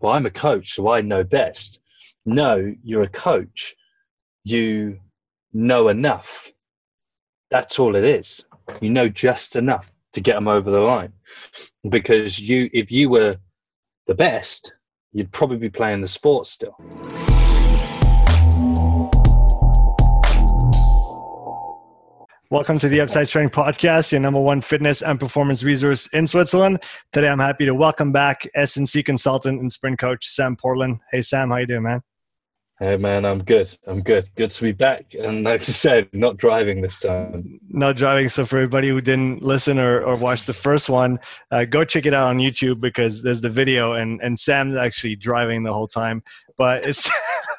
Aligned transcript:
well, 0.00 0.12
I'm 0.12 0.26
a 0.26 0.30
coach, 0.30 0.74
so 0.74 0.90
I 0.90 1.00
know 1.00 1.24
best. 1.24 1.80
No, 2.24 2.74
you're 2.82 3.02
a 3.02 3.08
coach. 3.08 3.76
You 4.44 4.98
know 5.52 5.88
enough. 5.88 6.50
That's 7.50 7.78
all 7.78 7.96
it 7.96 8.04
is. 8.04 8.44
You 8.80 8.90
know 8.90 9.08
just 9.08 9.56
enough 9.56 9.90
to 10.12 10.20
get 10.20 10.34
them 10.34 10.48
over 10.48 10.70
the 10.70 10.80
line. 10.80 11.12
Because 11.88 12.38
you, 12.38 12.70
if 12.72 12.90
you 12.90 13.08
were 13.08 13.36
the 14.06 14.14
best, 14.14 14.72
you'd 15.12 15.32
probably 15.32 15.58
be 15.58 15.70
playing 15.70 16.00
the 16.00 16.08
sport 16.08 16.46
still. 16.46 16.76
Welcome 22.52 22.80
to 22.80 22.88
the 22.88 23.00
Upside 23.00 23.28
Training 23.28 23.50
Podcast, 23.50 24.10
your 24.10 24.20
number 24.20 24.40
one 24.40 24.60
fitness 24.60 25.02
and 25.02 25.20
performance 25.20 25.62
resource 25.62 26.08
in 26.12 26.26
Switzerland. 26.26 26.82
Today, 27.12 27.28
I'm 27.28 27.38
happy 27.38 27.64
to 27.64 27.76
welcome 27.76 28.10
back 28.10 28.44
S&C 28.56 29.04
consultant 29.04 29.60
and 29.60 29.70
sprint 29.70 30.00
coach 30.00 30.26
Sam 30.26 30.56
Portland. 30.56 30.98
Hey, 31.12 31.22
Sam, 31.22 31.50
how 31.50 31.58
you 31.58 31.66
doing, 31.66 31.84
man? 31.84 32.00
Hey, 32.80 32.96
man, 32.96 33.24
I'm 33.24 33.38
good. 33.44 33.72
I'm 33.86 34.02
good. 34.02 34.28
Good 34.34 34.50
to 34.50 34.62
be 34.62 34.72
back. 34.72 35.14
And 35.14 35.44
like 35.44 35.60
you 35.68 35.72
said, 35.72 36.08
not 36.12 36.38
driving 36.38 36.80
this 36.80 36.98
time. 36.98 37.60
Not 37.68 37.96
driving. 37.96 38.28
So 38.28 38.44
for 38.44 38.56
everybody 38.56 38.88
who 38.88 39.00
didn't 39.00 39.42
listen 39.42 39.78
or, 39.78 40.02
or 40.02 40.16
watch 40.16 40.44
the 40.44 40.52
first 40.52 40.88
one, 40.88 41.20
uh, 41.52 41.66
go 41.66 41.84
check 41.84 42.04
it 42.04 42.14
out 42.14 42.30
on 42.30 42.38
YouTube 42.38 42.80
because 42.80 43.22
there's 43.22 43.42
the 43.42 43.48
video, 43.48 43.92
and 43.92 44.20
and 44.24 44.36
Sam's 44.36 44.76
actually 44.76 45.14
driving 45.14 45.62
the 45.62 45.72
whole 45.72 45.86
time. 45.86 46.20
But 46.56 46.84
it's 46.84 47.08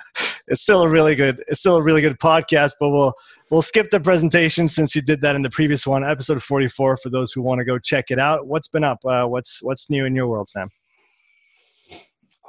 it's 0.52 0.62
still 0.62 0.84
a 0.84 0.90
really 0.90 1.16
good 1.16 1.44
it's 1.48 1.62
still 1.62 1.78
a 1.78 1.82
really 1.82 2.02
good 2.02 2.20
podcast 2.20 2.74
but 2.80 2.90
we'll 2.90 3.14
we'll 3.50 3.62
skip 3.62 3.90
the 3.90 4.00
presentation 4.00 4.68
since 4.68 4.94
you 4.94 5.02
did 5.02 5.22
that 5.22 5.36
in 5.36 5.42
the 5.42 5.50
previous 5.50 5.88
one. 5.88 6.04
Episode 6.04 6.44
44 6.44 6.98
for 6.98 7.10
those 7.10 7.32
who 7.32 7.42
want 7.42 7.60
to 7.60 7.66
go 7.66 7.80
check 7.80 8.12
it 8.12 8.20
out. 8.20 8.46
What's 8.46 8.68
been 8.68 8.84
up? 8.84 9.00
Uh, 9.06 9.26
what's 9.26 9.64
what's 9.64 9.90
new 9.90 10.06
in 10.06 10.14
your 10.14 10.28
world 10.28 10.50
sam? 10.50 10.70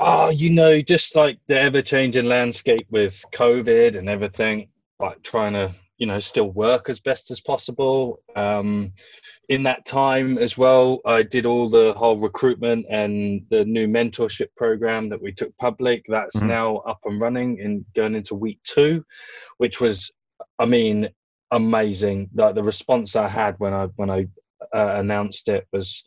Oh 0.00 0.30
you 0.30 0.50
know 0.50 0.82
just 0.82 1.14
like 1.14 1.38
the 1.46 1.58
ever-changing 1.58 2.26
landscape 2.26 2.86
with 2.90 3.24
covid 3.32 3.96
and 3.96 4.08
everything 4.08 4.68
like 4.98 5.22
trying 5.22 5.52
to 5.52 5.72
you 5.98 6.06
know 6.06 6.18
still 6.18 6.50
work 6.50 6.90
as 6.90 6.98
best 6.98 7.30
as 7.30 7.40
possible. 7.40 8.20
Um 8.34 8.92
in 9.48 9.62
that 9.64 9.84
time 9.84 10.38
as 10.38 10.56
well, 10.56 11.00
I 11.04 11.22
did 11.22 11.46
all 11.46 11.68
the 11.68 11.92
whole 11.96 12.16
recruitment 12.16 12.86
and 12.88 13.44
the 13.50 13.64
new 13.64 13.86
mentorship 13.86 14.48
program 14.56 15.08
that 15.08 15.20
we 15.20 15.32
took 15.32 15.56
public. 15.58 16.04
That's 16.08 16.36
mm-hmm. 16.36 16.48
now 16.48 16.76
up 16.78 17.00
and 17.04 17.20
running 17.20 17.60
and 17.60 17.84
going 17.94 18.14
into 18.14 18.34
week 18.34 18.60
two, 18.64 19.04
which 19.58 19.80
was, 19.80 20.12
I 20.58 20.64
mean, 20.64 21.08
amazing. 21.50 22.30
Like 22.34 22.54
the 22.54 22.62
response 22.62 23.16
I 23.16 23.28
had 23.28 23.56
when 23.58 23.72
I 23.72 23.86
when 23.96 24.10
I 24.10 24.26
uh, 24.74 24.94
announced 24.96 25.48
it 25.48 25.66
was, 25.72 26.04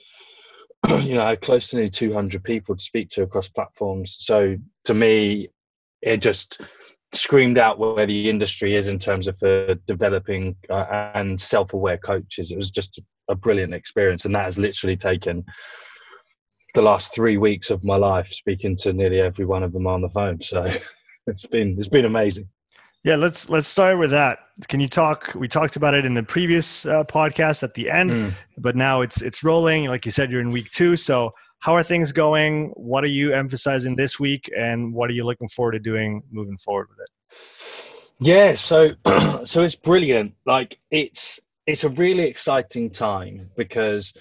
you 1.01 1.15
know, 1.15 1.25
I 1.25 1.31
had 1.31 1.41
close 1.41 1.67
to 1.69 1.75
nearly 1.75 1.89
200 1.89 2.43
people 2.43 2.75
to 2.75 2.83
speak 2.83 3.09
to 3.11 3.23
across 3.23 3.49
platforms. 3.49 4.15
So 4.19 4.57
to 4.85 4.93
me, 4.93 5.49
it 6.01 6.17
just 6.17 6.61
screamed 7.13 7.57
out 7.57 7.79
where 7.79 8.05
the 8.05 8.29
industry 8.29 8.75
is 8.75 8.87
in 8.87 8.99
terms 8.99 9.27
of 9.27 9.41
uh, 9.43 9.75
developing 9.87 10.55
uh, 10.69 11.11
and 11.15 11.39
self-aware 11.39 11.97
coaches. 11.97 12.51
It 12.51 12.57
was 12.57 12.71
just 12.71 13.01
a 13.29 13.35
brilliant 13.35 13.73
experience, 13.73 14.25
and 14.25 14.35
that 14.35 14.45
has 14.45 14.57
literally 14.57 14.97
taken 14.97 15.43
the 16.73 16.81
last 16.81 17.13
three 17.15 17.37
weeks 17.37 17.71
of 17.71 17.83
my 17.83 17.95
life 17.95 18.27
speaking 18.27 18.75
to 18.75 18.93
nearly 18.93 19.21
every 19.21 19.45
one 19.45 19.63
of 19.63 19.71
them 19.71 19.87
on 19.87 20.01
the 20.01 20.09
phone. 20.09 20.41
So 20.41 20.69
it's 21.27 21.45
been 21.45 21.75
it's 21.79 21.89
been 21.89 22.05
amazing. 22.05 22.49
Yeah, 23.03 23.15
let's 23.15 23.49
let's 23.49 23.67
start 23.67 23.99
with 23.99 24.11
that. 24.11 24.39
Can 24.67 24.79
you 24.79 24.87
talk? 24.87 25.31
We 25.35 25.47
talked 25.47 25.75
about 25.75 25.93
it 25.93 26.05
in 26.05 26.15
the 26.15 26.23
previous 26.23 26.85
uh, 26.85 27.03
podcast 27.03 27.61
at 27.61 27.75
the 27.75 27.89
end, 27.89 28.09
mm. 28.09 28.33
but 28.57 28.75
now 28.75 29.01
it's 29.01 29.21
it's 29.21 29.43
rolling. 29.43 29.85
Like 29.85 30.05
you 30.05 30.11
said, 30.11 30.31
you're 30.31 30.41
in 30.41 30.51
week 30.51 30.71
two. 30.71 30.97
So 30.97 31.33
how 31.65 31.75
are 31.75 31.81
things 31.81 32.11
going? 32.11 32.67
What 32.75 33.03
are 33.03 33.15
you 33.19 33.33
emphasizing 33.33 33.95
this 33.95 34.19
week, 34.19 34.51
and 34.55 34.93
what 34.93 35.09
are 35.09 35.13
you 35.13 35.25
looking 35.25 35.49
forward 35.49 35.71
to 35.71 35.79
doing 35.79 36.21
moving 36.31 36.59
forward 36.59 36.89
with 36.91 36.99
it? 36.99 38.11
Yeah, 38.19 38.53
so 38.53 38.91
so 39.45 39.63
it's 39.63 39.75
brilliant. 39.75 40.35
Like 40.45 40.79
it's 40.91 41.39
it's 41.65 41.83
a 41.83 41.89
really 41.89 42.25
exciting 42.25 42.91
time 42.91 43.49
because 43.57 44.13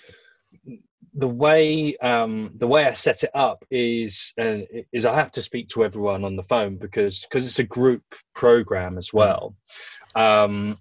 the 1.12 1.28
way 1.28 1.94
um, 1.98 2.52
the 2.54 2.66
way 2.66 2.86
I 2.86 2.94
set 2.94 3.24
it 3.24 3.30
up 3.34 3.62
is 3.70 4.32
uh, 4.40 4.60
is 4.90 5.04
I 5.04 5.14
have 5.14 5.32
to 5.32 5.42
speak 5.42 5.68
to 5.68 5.84
everyone 5.84 6.24
on 6.24 6.36
the 6.36 6.44
phone 6.44 6.76
because 6.76 7.26
because 7.28 7.44
it's 7.44 7.58
a 7.58 7.64
group 7.78 8.04
program 8.34 8.96
as 8.96 9.12
well. 9.12 9.54
Um, 10.14 10.78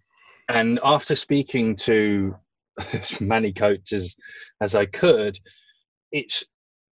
and 0.48 0.80
after 0.82 1.18
speaking 1.18 1.76
to 1.88 2.38
as 2.94 3.20
many 3.20 3.52
coaches 3.52 4.16
as 4.62 4.76
I 4.76 4.86
could, 4.86 5.38
it's 6.14 6.46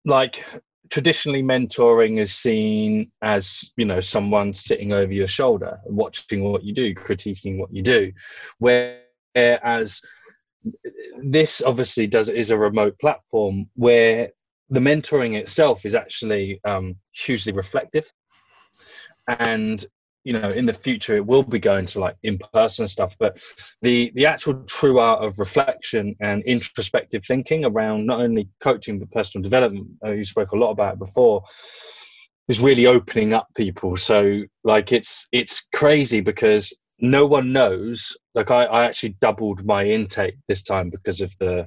like 0.04 0.44
traditionally 0.90 1.42
mentoring 1.42 2.18
is 2.20 2.34
seen 2.34 3.10
as 3.22 3.70
you 3.76 3.84
know 3.84 4.00
someone 4.00 4.52
sitting 4.52 4.92
over 4.92 5.12
your 5.12 5.28
shoulder 5.28 5.78
watching 5.84 6.42
what 6.42 6.64
you 6.64 6.74
do 6.74 6.94
critiquing 6.94 7.58
what 7.58 7.72
you 7.72 7.82
do. 7.82 8.12
Whereas 8.58 10.00
this 11.22 11.62
obviously 11.62 12.06
does 12.06 12.28
is 12.28 12.50
a 12.50 12.58
remote 12.58 12.98
platform 12.98 13.68
where 13.74 14.28
the 14.68 14.80
mentoring 14.80 15.36
itself 15.36 15.84
is 15.84 15.94
actually 15.94 16.60
um, 16.64 16.96
hugely 17.12 17.52
reflective. 17.52 18.10
And 19.26 19.84
you 20.24 20.32
know 20.32 20.50
in 20.50 20.66
the 20.66 20.72
future 20.72 21.16
it 21.16 21.26
will 21.26 21.42
be 21.42 21.58
going 21.58 21.86
to 21.86 21.98
like 21.98 22.14
in-person 22.24 22.86
stuff 22.86 23.16
but 23.18 23.38
the 23.80 24.12
the 24.14 24.26
actual 24.26 24.62
true 24.64 24.98
art 24.98 25.24
of 25.24 25.38
reflection 25.38 26.14
and 26.20 26.42
introspective 26.44 27.24
thinking 27.24 27.64
around 27.64 28.04
not 28.04 28.20
only 28.20 28.48
coaching 28.60 28.98
but 28.98 29.10
personal 29.10 29.42
development 29.42 29.86
uh, 30.04 30.10
you 30.10 30.24
spoke 30.24 30.52
a 30.52 30.56
lot 30.56 30.70
about 30.70 30.94
it 30.94 30.98
before 30.98 31.42
is 32.50 32.60
really 32.60 32.86
opening 32.86 33.32
up 33.32 33.46
people. 33.54 33.96
So 33.96 34.42
like 34.64 34.92
it's 34.92 35.26
it's 35.30 35.62
crazy 35.72 36.20
because 36.20 36.74
no 36.98 37.24
one 37.24 37.52
knows. 37.52 38.16
Like 38.34 38.50
i 38.50 38.64
i 38.64 38.84
actually 38.84 39.16
doubled 39.20 39.64
my 39.64 39.84
intake 39.84 40.34
this 40.48 40.62
time 40.62 40.90
because 40.90 41.20
of 41.20 41.32
the 41.38 41.66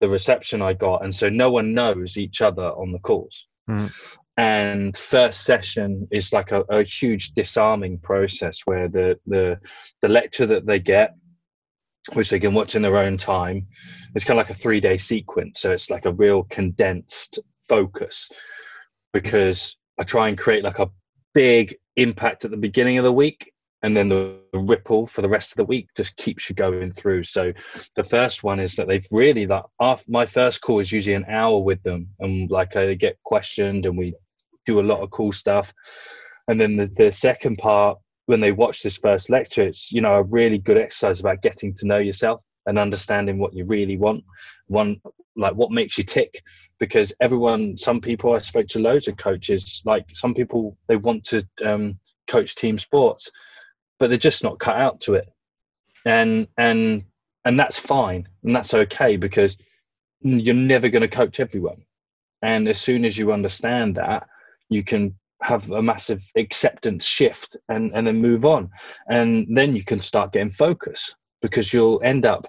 the 0.00 0.08
reception 0.08 0.60
i 0.62 0.72
got 0.72 1.04
and 1.04 1.14
so 1.14 1.28
no 1.28 1.48
one 1.48 1.72
knows 1.72 2.16
each 2.16 2.42
other 2.42 2.68
on 2.70 2.90
the 2.90 2.98
calls 2.98 3.46
mm 3.70 3.88
and 4.36 4.96
first 4.96 5.44
session 5.44 6.08
is 6.10 6.32
like 6.32 6.52
a, 6.52 6.62
a, 6.70 6.82
huge 6.82 7.32
disarming 7.32 7.98
process 7.98 8.60
where 8.64 8.88
the, 8.88 9.18
the 9.26 9.58
the 10.00 10.08
lecture 10.08 10.46
that 10.46 10.64
they 10.64 10.78
get 10.78 11.14
which 12.14 12.30
they 12.30 12.40
can 12.40 12.54
watch 12.54 12.74
in 12.74 12.82
their 12.82 12.96
own 12.96 13.16
time 13.16 13.66
it's 14.14 14.24
kind 14.24 14.38
of 14.38 14.46
like 14.46 14.56
a 14.56 14.60
three 14.60 14.80
day 14.80 14.98
sequence. 14.98 15.60
So 15.60 15.72
it's 15.72 15.90
like 15.90 16.04
a 16.04 16.12
real 16.12 16.44
condensed 16.44 17.38
focus 17.68 18.30
because 19.12 19.76
i 20.00 20.02
try 20.02 20.28
and 20.28 20.36
create 20.36 20.64
like 20.64 20.80
a 20.80 20.90
big 21.32 21.76
impact 21.96 22.44
at 22.44 22.50
the 22.50 22.56
beginning 22.56 22.98
of 22.98 23.04
the 23.04 23.12
week 23.12 23.51
and 23.82 23.96
then 23.96 24.08
the, 24.08 24.40
ripple 24.54 25.06
for 25.06 25.22
the 25.22 25.28
rest 25.28 25.52
of 25.52 25.56
the 25.56 25.64
week 25.64 25.88
just 25.96 26.14
keeps 26.16 26.50
you 26.50 26.54
going 26.54 26.92
through. 26.92 27.24
So 27.24 27.54
the 27.96 28.04
first 28.04 28.44
one 28.44 28.60
is 28.60 28.74
that 28.76 28.86
they've 28.86 29.06
really 29.10 29.46
like 29.46 29.64
my 30.06 30.26
first 30.26 30.60
call 30.60 30.78
is 30.78 30.92
usually 30.92 31.14
an 31.14 31.24
hour 31.24 31.58
with 31.58 31.82
them 31.82 32.06
and 32.20 32.50
like 32.50 32.76
i 32.76 32.92
get 32.92 33.16
questioned 33.24 33.86
and 33.86 33.96
we 33.96 34.14
do 34.66 34.78
a 34.78 34.82
lot 34.82 35.00
of 35.00 35.10
cool 35.10 35.32
stuff. 35.32 35.72
And 36.48 36.60
then 36.60 36.76
the, 36.76 36.86
the 36.86 37.10
second 37.10 37.56
part 37.56 37.98
when 38.26 38.40
they 38.40 38.52
watch 38.52 38.82
this 38.82 38.98
first 38.98 39.30
lecture 39.30 39.62
it's 39.62 39.90
you 39.90 40.02
know 40.02 40.16
a 40.16 40.22
really 40.22 40.58
good 40.58 40.76
exercise 40.76 41.18
about 41.18 41.40
getting 41.40 41.72
to 41.76 41.86
know 41.86 41.98
yourself 41.98 42.42
and 42.66 42.78
understanding 42.78 43.38
what 43.38 43.54
you 43.54 43.64
really 43.64 43.96
want 43.96 44.22
one 44.66 45.00
like 45.34 45.54
what 45.54 45.70
makes 45.70 45.96
you 45.96 46.04
tick. 46.04 46.42
Because 46.78 47.10
everyone 47.22 47.78
some 47.78 48.02
people 48.02 48.34
i 48.34 48.38
spoke 48.40 48.68
to 48.68 48.80
loads 48.80 49.08
of 49.08 49.16
coaches 49.16 49.80
like 49.86 50.04
some 50.12 50.34
people 50.34 50.76
they 50.88 50.96
want 50.96 51.24
to 51.24 51.42
um, 51.64 51.98
coach 52.26 52.54
team 52.54 52.78
sports 52.78 53.30
but 53.98 54.08
they're 54.08 54.18
just 54.18 54.42
not 54.42 54.58
cut 54.58 54.76
out 54.76 55.00
to 55.02 55.14
it. 55.14 55.28
And 56.04 56.48
and 56.58 57.04
and 57.44 57.58
that's 57.58 57.78
fine 57.78 58.28
and 58.44 58.54
that's 58.54 58.74
okay 58.74 59.16
because 59.16 59.56
you're 60.20 60.54
never 60.54 60.88
going 60.88 61.02
to 61.02 61.08
coach 61.08 61.40
everyone. 61.40 61.82
And 62.42 62.68
as 62.68 62.80
soon 62.80 63.04
as 63.04 63.16
you 63.16 63.32
understand 63.32 63.96
that 63.96 64.28
you 64.68 64.82
can 64.82 65.14
have 65.42 65.70
a 65.70 65.82
massive 65.82 66.24
acceptance 66.36 67.04
shift 67.04 67.56
and 67.68 67.92
and 67.94 68.06
then 68.06 68.16
move 68.20 68.44
on. 68.44 68.70
And 69.08 69.46
then 69.56 69.74
you 69.74 69.84
can 69.84 70.00
start 70.00 70.32
getting 70.32 70.50
focus 70.50 71.14
because 71.40 71.72
you'll 71.72 72.00
end 72.02 72.24
up 72.24 72.48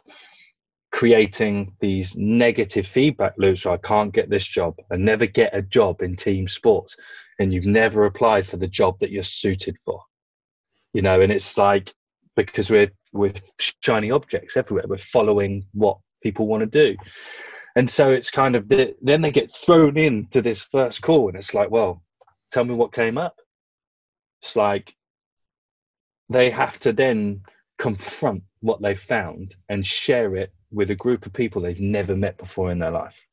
creating 0.92 1.76
these 1.80 2.16
negative 2.16 2.86
feedback 2.86 3.34
loops 3.38 3.66
i 3.66 3.76
can't 3.78 4.14
get 4.14 4.30
this 4.30 4.46
job 4.46 4.76
i 4.92 4.96
never 4.96 5.26
get 5.26 5.56
a 5.56 5.62
job 5.62 6.02
in 6.02 6.16
team 6.16 6.48
sports. 6.48 6.96
And 7.40 7.52
you've 7.52 7.66
never 7.66 8.06
applied 8.06 8.46
for 8.46 8.58
the 8.58 8.68
job 8.68 9.00
that 9.00 9.10
you're 9.10 9.24
suited 9.24 9.76
for 9.86 10.04
you 10.94 11.02
know 11.02 11.22
and 11.22 11.32
it's 11.32 11.58
like 11.58 11.94
because 12.36 12.70
we're 12.70 12.92
we're 13.12 13.34
shiny 13.82 14.12
objects 14.12 14.58
everywhere. 14.58 14.86
We're 14.88 14.98
following 14.98 15.66
what 15.74 16.00
people 16.22 16.48
want 16.48 16.62
to 16.62 16.66
do. 16.68 16.98
And 17.76 17.90
so 17.90 18.12
it's 18.12 18.32
kind 18.32 18.56
of 18.56 18.68
the, 18.68 18.96
then 19.02 19.22
they 19.22 19.32
get 19.32 19.56
thrown 19.56 19.98
into 19.98 20.42
this 20.42 20.62
first 20.62 21.02
call 21.02 21.30
and 21.30 21.38
it's 21.38 21.54
like 21.54 21.70
well 21.70 22.04
tell 22.52 22.64
me 22.64 22.74
what 22.74 22.94
came 22.94 23.18
up. 23.18 23.40
It's 24.42 24.56
like 24.56 24.96
they 26.30 26.50
have 26.50 26.80
to 26.82 26.94
then 26.94 27.42
confront 27.78 28.44
what 28.62 28.82
they 28.82 28.96
found 28.96 29.56
and 29.70 29.86
share 29.86 30.36
it 30.36 30.54
with 30.72 30.90
a 30.90 30.96
group 30.96 31.26
of 31.26 31.34
people 31.34 31.62
they've 31.62 31.80
never 31.80 32.16
met 32.16 32.38
before 32.38 32.72
in 32.72 32.80
their 32.80 32.92
life. 32.92 33.26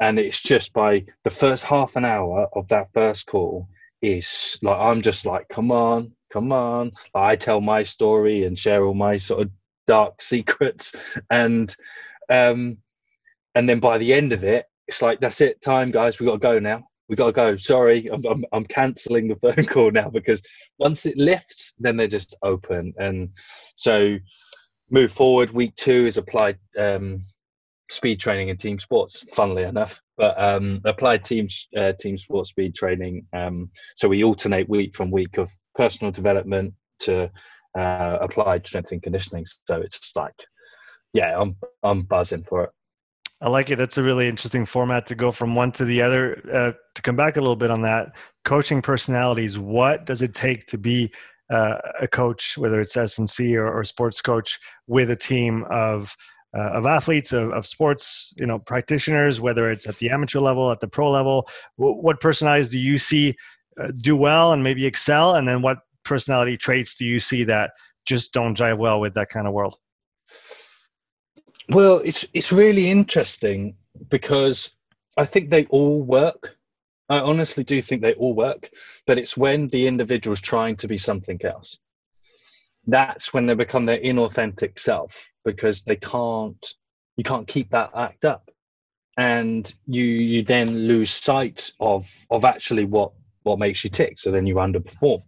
And 0.00 0.18
it's 0.18 0.40
just 0.40 0.72
by 0.72 1.04
the 1.24 1.30
first 1.30 1.64
half 1.64 1.96
an 1.96 2.04
hour 2.04 2.48
of 2.54 2.68
that 2.68 2.92
first 2.94 3.26
call 3.26 3.68
is 4.02 4.58
like 4.62 4.78
I'm 4.78 5.02
just 5.02 5.26
like, 5.26 5.48
come 5.48 5.70
on, 5.70 6.12
come 6.32 6.52
on. 6.52 6.92
I 7.14 7.36
tell 7.36 7.60
my 7.60 7.82
story 7.82 8.44
and 8.44 8.58
share 8.58 8.84
all 8.84 8.94
my 8.94 9.18
sort 9.18 9.42
of 9.42 9.50
dark 9.86 10.22
secrets, 10.22 10.94
and 11.30 11.74
um, 12.28 12.78
and 13.54 13.68
then 13.68 13.80
by 13.80 13.98
the 13.98 14.12
end 14.12 14.32
of 14.32 14.44
it, 14.44 14.66
it's 14.88 15.02
like 15.02 15.20
that's 15.20 15.40
it, 15.40 15.60
time, 15.62 15.90
guys. 15.90 16.18
We 16.18 16.26
got 16.26 16.32
to 16.32 16.38
go 16.38 16.58
now. 16.58 16.84
We 17.08 17.16
got 17.16 17.26
to 17.26 17.32
go. 17.32 17.56
Sorry, 17.56 18.06
I'm 18.06 18.22
I'm, 18.28 18.44
I'm 18.52 18.64
cancelling 18.64 19.28
the 19.28 19.36
phone 19.54 19.66
call 19.66 19.90
now 19.90 20.08
because 20.08 20.42
once 20.78 21.06
it 21.06 21.16
lifts, 21.16 21.74
then 21.78 21.96
they're 21.96 22.08
just 22.08 22.36
open, 22.42 22.94
and 22.98 23.30
so 23.76 24.16
move 24.90 25.12
forward. 25.12 25.50
Week 25.50 25.74
two 25.76 26.06
is 26.06 26.16
applied 26.16 26.58
um, 26.78 27.22
speed 27.90 28.20
training 28.20 28.50
and 28.50 28.58
team 28.58 28.78
sports. 28.78 29.24
Funnily 29.34 29.64
enough, 29.64 30.00
but 30.16 30.40
um, 30.40 30.80
applied 30.84 31.24
team 31.24 31.48
uh, 31.76 31.92
team 32.00 32.16
sports 32.16 32.50
speed 32.50 32.74
training. 32.74 33.26
Um, 33.32 33.70
so 33.96 34.08
we 34.08 34.24
alternate 34.24 34.68
week 34.68 34.96
from 34.96 35.10
week 35.10 35.36
of 35.36 35.50
personal 35.74 36.10
development 36.10 36.72
to 37.00 37.30
uh, 37.76 38.18
applied 38.20 38.66
strength 38.66 38.92
and 38.92 39.02
conditioning. 39.02 39.44
So 39.66 39.80
it's 39.80 40.12
like, 40.16 40.34
yeah, 41.12 41.38
I'm 41.38 41.56
I'm 41.82 42.02
buzzing 42.02 42.44
for 42.44 42.64
it. 42.64 42.70
I 43.42 43.48
like 43.48 43.70
it. 43.70 43.76
That's 43.76 43.96
a 43.96 44.02
really 44.02 44.28
interesting 44.28 44.66
format 44.66 45.06
to 45.06 45.14
go 45.14 45.30
from 45.30 45.54
one 45.54 45.72
to 45.72 45.84
the 45.84 46.02
other. 46.02 46.42
Uh, 46.52 46.72
to 46.94 47.02
come 47.02 47.16
back 47.16 47.36
a 47.36 47.40
little 47.40 47.56
bit 47.56 47.70
on 47.70 47.82
that, 47.82 48.14
coaching 48.44 48.82
personalities. 48.82 49.58
What 49.58 50.04
does 50.04 50.22
it 50.22 50.34
take 50.34 50.66
to 50.66 50.78
be 50.78 51.10
uh, 51.50 51.78
a 51.98 52.06
coach, 52.06 52.56
whether 52.56 52.80
it's 52.80 52.96
S&C 52.96 53.56
or, 53.56 53.66
or 53.66 53.82
sports 53.84 54.20
coach, 54.20 54.58
with 54.86 55.10
a 55.10 55.16
team 55.16 55.64
of 55.70 56.14
uh, 56.56 56.70
of 56.72 56.86
athletes, 56.86 57.32
of, 57.32 57.52
of, 57.52 57.66
sports, 57.66 58.34
you 58.36 58.46
know, 58.46 58.58
practitioners, 58.58 59.40
whether 59.40 59.70
it's 59.70 59.86
at 59.86 59.96
the 59.98 60.10
amateur 60.10 60.40
level, 60.40 60.70
at 60.72 60.80
the 60.80 60.88
pro 60.88 61.10
level. 61.10 61.48
W- 61.78 61.96
what 62.00 62.20
personalities 62.20 62.70
do 62.70 62.78
you 62.78 62.98
see 62.98 63.36
uh, 63.78 63.88
do 63.98 64.16
well 64.16 64.52
and 64.52 64.62
maybe 64.62 64.84
excel, 64.84 65.36
and 65.36 65.46
then 65.46 65.62
what 65.62 65.78
personality 66.04 66.56
traits 66.56 66.96
do 66.96 67.04
you 67.04 67.20
see 67.20 67.44
that 67.44 67.72
just 68.04 68.32
don't 68.32 68.56
jive 68.56 68.78
well 68.78 69.00
with 69.00 69.14
that 69.14 69.28
kind 69.28 69.46
of 69.46 69.52
world? 69.52 69.76
Well, 71.68 71.98
it's 72.04 72.26
it's 72.34 72.50
really 72.50 72.90
interesting 72.90 73.76
because 74.08 74.70
I 75.16 75.24
think 75.24 75.50
they 75.50 75.66
all 75.66 76.02
work. 76.02 76.56
I 77.08 77.20
honestly 77.20 77.64
do 77.64 77.80
think 77.82 78.02
they 78.02 78.14
all 78.14 78.34
work, 78.34 78.70
but 79.06 79.18
it's 79.18 79.36
when 79.36 79.68
the 79.68 79.86
individual 79.86 80.32
is 80.32 80.40
trying 80.40 80.76
to 80.76 80.88
be 80.88 80.98
something 80.98 81.40
else. 81.44 81.78
That's 82.86 83.32
when 83.32 83.46
they 83.46 83.54
become 83.54 83.86
their 83.86 83.98
inauthentic 83.98 84.78
self 84.78 85.28
because 85.44 85.82
they 85.82 85.96
can't 85.96 86.74
you 87.16 87.24
can't 87.24 87.46
keep 87.46 87.70
that 87.70 87.90
act 87.94 88.24
up. 88.24 88.50
And 89.18 89.72
you 89.86 90.04
you 90.04 90.42
then 90.42 90.86
lose 90.86 91.10
sight 91.10 91.72
of 91.80 92.08
of 92.30 92.44
actually 92.44 92.84
what 92.84 93.12
what 93.42 93.58
makes 93.58 93.84
you 93.84 93.90
tick. 93.90 94.18
So 94.18 94.30
then 94.30 94.46
you 94.46 94.56
underperform. 94.56 95.22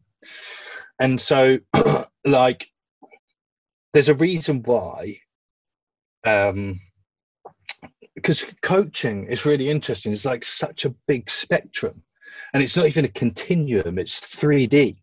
And 0.98 1.20
so 1.20 1.58
like 2.24 2.68
there's 3.92 4.08
a 4.08 4.14
reason 4.14 4.62
why 4.62 5.18
um 6.24 6.80
because 8.14 8.44
coaching 8.62 9.26
is 9.26 9.46
really 9.46 9.68
interesting. 9.68 10.12
It's 10.12 10.24
like 10.24 10.44
such 10.44 10.84
a 10.84 10.94
big 11.06 11.30
spectrum, 11.30 12.02
and 12.52 12.62
it's 12.62 12.76
not 12.76 12.86
even 12.86 13.04
a 13.04 13.08
continuum. 13.08 13.98
It's 13.98 14.20
3D, 14.20 14.96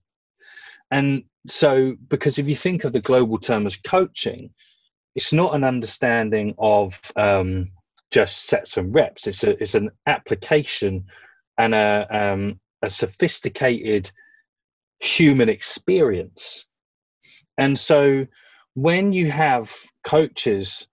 and 0.91 1.23
so 1.47 1.95
because 2.07 2.37
if 2.39 2.47
you 2.47 2.55
think 2.55 2.83
of 2.83 2.93
the 2.93 3.01
global 3.01 3.37
term 3.37 3.65
as 3.67 3.77
coaching, 3.77 4.49
it's 5.15 5.33
not 5.33 5.55
an 5.55 5.63
understanding 5.63 6.53
of 6.57 6.99
um, 7.15 7.71
just 8.11 8.45
sets 8.45 8.77
and 8.77 8.93
reps. 8.93 9.27
It's 9.27 9.43
a 9.43 9.61
it's 9.61 9.75
an 9.75 9.91
application 10.07 11.05
and 11.57 11.73
a 11.73 12.07
um, 12.11 12.59
a 12.81 12.89
sophisticated 12.89 14.11
human 14.99 15.49
experience, 15.49 16.65
and 17.57 17.77
so 17.77 18.25
when 18.73 19.11
you 19.11 19.31
have 19.31 19.71
coaches 20.03 20.87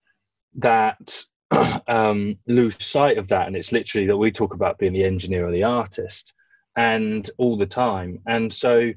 that 0.56 1.24
um, 1.88 2.36
lose 2.46 2.76
sight 2.84 3.18
of 3.18 3.28
that, 3.28 3.46
and 3.46 3.56
it's 3.56 3.72
literally 3.72 4.06
that 4.06 4.16
we 4.16 4.30
talk 4.30 4.54
about 4.54 4.78
being 4.78 4.92
the 4.92 5.04
engineer 5.04 5.46
or 5.46 5.52
the 5.52 5.62
artist, 5.62 6.34
and 6.76 7.30
all 7.38 7.56
the 7.56 7.66
time. 7.66 8.20
And 8.26 8.52
so, 8.52 8.92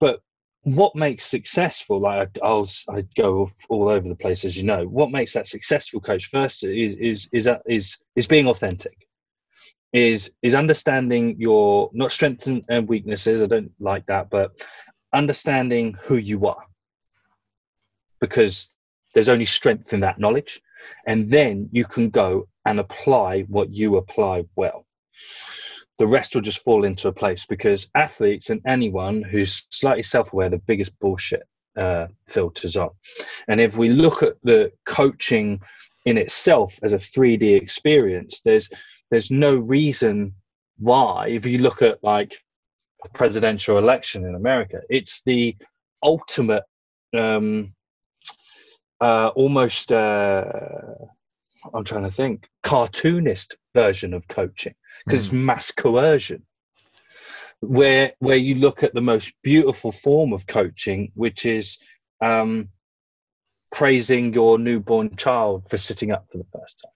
but 0.00 0.20
what 0.62 0.94
makes 0.94 1.24
successful? 1.24 2.00
Like 2.00 2.38
I'll 2.42 2.68
I 2.88 3.04
go 3.16 3.50
all 3.68 3.88
over 3.88 4.08
the 4.08 4.14
place, 4.14 4.44
as 4.44 4.56
you 4.56 4.64
know. 4.64 4.84
What 4.84 5.10
makes 5.10 5.32
that 5.32 5.46
successful 5.46 6.00
coach 6.00 6.26
first 6.26 6.64
is 6.64 6.94
is 6.96 7.28
is 7.32 7.48
uh, 7.48 7.58
is 7.66 7.98
is 8.16 8.26
being 8.26 8.46
authentic. 8.46 9.06
Is 9.92 10.30
is 10.42 10.54
understanding 10.54 11.36
your 11.38 11.90
not 11.92 12.12
strengths 12.12 12.46
and 12.46 12.88
weaknesses. 12.88 13.42
I 13.42 13.46
don't 13.46 13.72
like 13.80 14.04
that, 14.06 14.30
but 14.30 14.62
understanding 15.12 15.96
who 16.02 16.16
you 16.16 16.46
are, 16.46 16.64
because 18.20 18.68
there's 19.14 19.30
only 19.30 19.46
strength 19.46 19.92
in 19.94 20.00
that 20.00 20.18
knowledge 20.18 20.60
and 21.06 21.30
then 21.30 21.68
you 21.72 21.84
can 21.84 22.10
go 22.10 22.48
and 22.64 22.80
apply 22.80 23.42
what 23.42 23.74
you 23.74 23.96
apply 23.96 24.44
well 24.56 24.86
the 25.98 26.06
rest 26.06 26.34
will 26.34 26.42
just 26.42 26.62
fall 26.62 26.84
into 26.84 27.08
a 27.08 27.12
place 27.12 27.44
because 27.46 27.88
athletes 27.94 28.50
and 28.50 28.60
anyone 28.66 29.22
who's 29.22 29.66
slightly 29.70 30.02
self-aware 30.02 30.48
the 30.48 30.58
biggest 30.58 30.98
bullshit 31.00 31.42
uh, 31.76 32.06
filters 32.26 32.76
on 32.76 32.90
and 33.48 33.60
if 33.60 33.76
we 33.76 33.88
look 33.88 34.22
at 34.22 34.34
the 34.42 34.72
coaching 34.84 35.60
in 36.06 36.18
itself 36.18 36.78
as 36.82 36.92
a 36.92 36.96
3d 36.96 37.60
experience 37.60 38.40
there's 38.40 38.68
there's 39.10 39.30
no 39.30 39.54
reason 39.54 40.34
why 40.78 41.28
if 41.28 41.46
you 41.46 41.58
look 41.58 41.82
at 41.82 42.02
like 42.02 42.36
a 43.04 43.08
presidential 43.10 43.78
election 43.78 44.24
in 44.24 44.34
america 44.34 44.80
it's 44.88 45.22
the 45.24 45.56
ultimate 46.02 46.64
um, 47.16 47.72
uh, 49.00 49.28
almost 49.28 49.92
uh, 49.92 50.44
I'm 51.74 51.84
trying 51.84 52.04
to 52.04 52.10
think 52.10 52.48
cartoonist 52.62 53.56
version 53.74 54.14
of 54.14 54.26
coaching 54.28 54.74
because 55.04 55.20
mm. 55.20 55.24
it's 55.24 55.32
mass 55.32 55.70
coercion 55.70 56.42
where 57.60 58.12
where 58.20 58.36
you 58.36 58.54
look 58.54 58.82
at 58.82 58.94
the 58.94 59.00
most 59.00 59.32
beautiful 59.42 59.90
form 59.90 60.32
of 60.32 60.46
coaching 60.46 61.10
which 61.14 61.44
is 61.44 61.78
um, 62.20 62.68
praising 63.72 64.32
your 64.32 64.58
newborn 64.58 65.14
child 65.16 65.68
for 65.68 65.76
sitting 65.76 66.12
up 66.12 66.26
for 66.30 66.38
the 66.38 66.58
first 66.58 66.80
time 66.82 66.92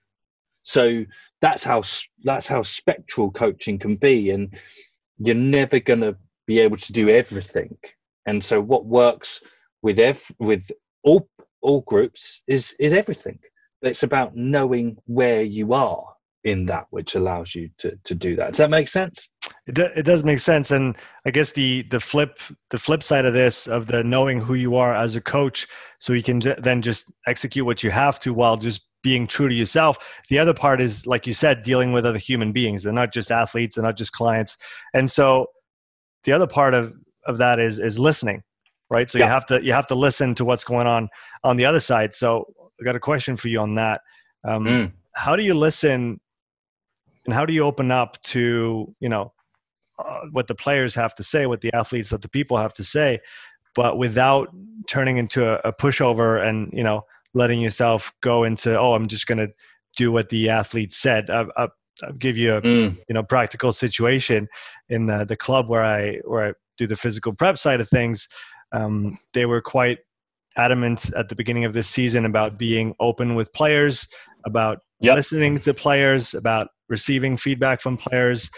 so 0.63 1.05
that's 1.41 1.63
how 1.63 1.81
that's 2.23 2.47
how 2.47 2.61
spectral 2.61 3.29
coaching 3.31 3.77
can 3.77 3.95
be 3.95 4.29
and 4.29 4.55
you're 5.17 5.35
never 5.35 5.79
going 5.79 6.01
to 6.01 6.15
be 6.47 6.59
able 6.59 6.77
to 6.77 6.93
do 6.93 7.09
everything 7.09 7.77
and 8.25 8.43
so 8.43 8.61
what 8.61 8.85
works 8.85 9.41
with 9.81 9.99
ev- 9.99 10.31
with 10.39 10.69
all 11.03 11.27
all 11.63 11.81
groups 11.81 12.43
is 12.47 12.75
is 12.79 12.93
everything. 12.93 13.39
It's 13.81 14.03
about 14.03 14.35
knowing 14.35 14.97
where 15.05 15.41
you 15.41 15.73
are 15.73 16.12
in 16.43 16.65
that, 16.65 16.87
which 16.89 17.15
allows 17.15 17.55
you 17.55 17.69
to 17.79 17.97
to 18.03 18.15
do 18.15 18.35
that. 18.35 18.49
Does 18.49 18.57
that 18.57 18.69
make 18.69 18.87
sense? 18.87 19.29
It, 19.67 19.75
do, 19.75 19.87
it 19.95 20.03
does 20.03 20.23
make 20.23 20.39
sense, 20.39 20.71
and 20.71 20.95
I 21.25 21.31
guess 21.31 21.51
the 21.51 21.83
the 21.89 21.99
flip 21.99 22.39
the 22.69 22.77
flip 22.77 23.03
side 23.03 23.25
of 23.25 23.33
this 23.33 23.67
of 23.67 23.87
the 23.87 24.03
knowing 24.03 24.39
who 24.39 24.53
you 24.53 24.75
are 24.75 24.93
as 24.93 25.15
a 25.15 25.21
coach, 25.21 25.67
so 25.99 26.13
you 26.13 26.23
can 26.23 26.41
j- 26.41 26.55
then 26.59 26.81
just 26.81 27.11
execute 27.27 27.65
what 27.65 27.83
you 27.83 27.91
have 27.91 28.19
to 28.21 28.33
while 28.33 28.57
just 28.57 28.87
being 29.03 29.27
true 29.27 29.49
to 29.49 29.55
yourself. 29.55 30.21
The 30.29 30.39
other 30.39 30.53
part 30.53 30.81
is, 30.81 31.05
like 31.05 31.27
you 31.27 31.33
said, 31.33 31.61
dealing 31.61 31.91
with 31.91 32.05
other 32.05 32.19
human 32.19 32.51
beings. 32.51 32.83
They're 32.83 32.93
not 32.93 33.13
just 33.13 33.31
athletes, 33.31 33.75
they're 33.75 33.83
not 33.83 33.97
just 33.97 34.11
clients, 34.11 34.57
and 34.93 35.09
so 35.09 35.47
the 36.23 36.31
other 36.31 36.47
part 36.47 36.73
of 36.73 36.93
of 37.25 37.37
that 37.37 37.59
is 37.59 37.79
is 37.79 37.97
listening 37.97 38.43
right? 38.89 39.09
So 39.09 39.17
yeah. 39.17 39.25
you 39.25 39.31
have 39.31 39.45
to 39.47 39.63
you 39.63 39.73
have 39.73 39.87
to 39.87 39.95
listen 39.95 40.35
to 40.35 40.45
what's 40.45 40.63
going 40.63 40.85
on 40.85 41.09
on 41.43 41.57
the 41.57 41.65
other 41.65 41.79
side. 41.79 42.13
So 42.13 42.45
I 42.79 42.83
got 42.83 42.95
a 42.95 42.99
question 42.99 43.35
for 43.35 43.47
you 43.47 43.59
on 43.59 43.75
that. 43.75 44.01
Um, 44.43 44.65
mm. 44.65 44.91
How 45.15 45.35
do 45.35 45.43
you 45.43 45.53
listen, 45.53 46.19
and 47.25 47.33
how 47.33 47.45
do 47.45 47.53
you 47.53 47.63
open 47.63 47.91
up 47.91 48.21
to 48.23 48.93
you 48.99 49.09
know 49.09 49.33
uh, 49.99 50.21
what 50.31 50.47
the 50.47 50.55
players 50.55 50.95
have 50.95 51.13
to 51.15 51.23
say, 51.23 51.45
what 51.45 51.61
the 51.61 51.73
athletes, 51.73 52.11
what 52.11 52.21
the 52.21 52.29
people 52.29 52.57
have 52.57 52.73
to 52.73 52.83
say, 52.83 53.19
but 53.75 53.97
without 53.97 54.49
turning 54.87 55.17
into 55.17 55.47
a, 55.47 55.69
a 55.69 55.73
pushover 55.73 56.43
and 56.45 56.71
you 56.73 56.83
know 56.83 57.03
letting 57.33 57.59
yourself 57.59 58.13
go 58.21 58.43
into 58.43 58.77
oh 58.77 58.93
I'm 58.93 59.07
just 59.07 59.27
going 59.27 59.39
to 59.39 59.53
do 59.95 60.11
what 60.11 60.29
the 60.29 60.49
athlete 60.49 60.91
said. 60.91 61.29
I, 61.29 61.45
I, 61.55 61.67
I'll 62.03 62.13
give 62.13 62.37
you 62.37 62.55
a 62.55 62.61
mm. 62.61 62.97
you 63.07 63.13
know 63.13 63.23
practical 63.23 63.71
situation 63.73 64.47
in 64.89 65.05
the, 65.05 65.25
the 65.25 65.37
club 65.37 65.69
where 65.69 65.83
I 65.83 66.17
where 66.25 66.49
I 66.49 66.53
do 66.77 66.87
the 66.87 66.95
physical 66.95 67.33
prep 67.33 67.57
side 67.57 67.81
of 67.81 67.89
things. 67.89 68.27
Um, 68.71 69.19
they 69.33 69.45
were 69.45 69.61
quite 69.61 69.99
adamant 70.57 71.13
at 71.15 71.29
the 71.29 71.35
beginning 71.35 71.65
of 71.65 71.73
this 71.73 71.87
season 71.87 72.25
about 72.25 72.57
being 72.57 72.95
open 72.99 73.35
with 73.35 73.53
players, 73.53 74.07
about 74.45 74.79
yep. 74.99 75.15
listening 75.15 75.59
to 75.59 75.73
players, 75.73 76.33
about 76.33 76.69
receiving 76.89 77.37
feedback 77.37 77.81
from 77.81 77.97
players. 77.97 78.49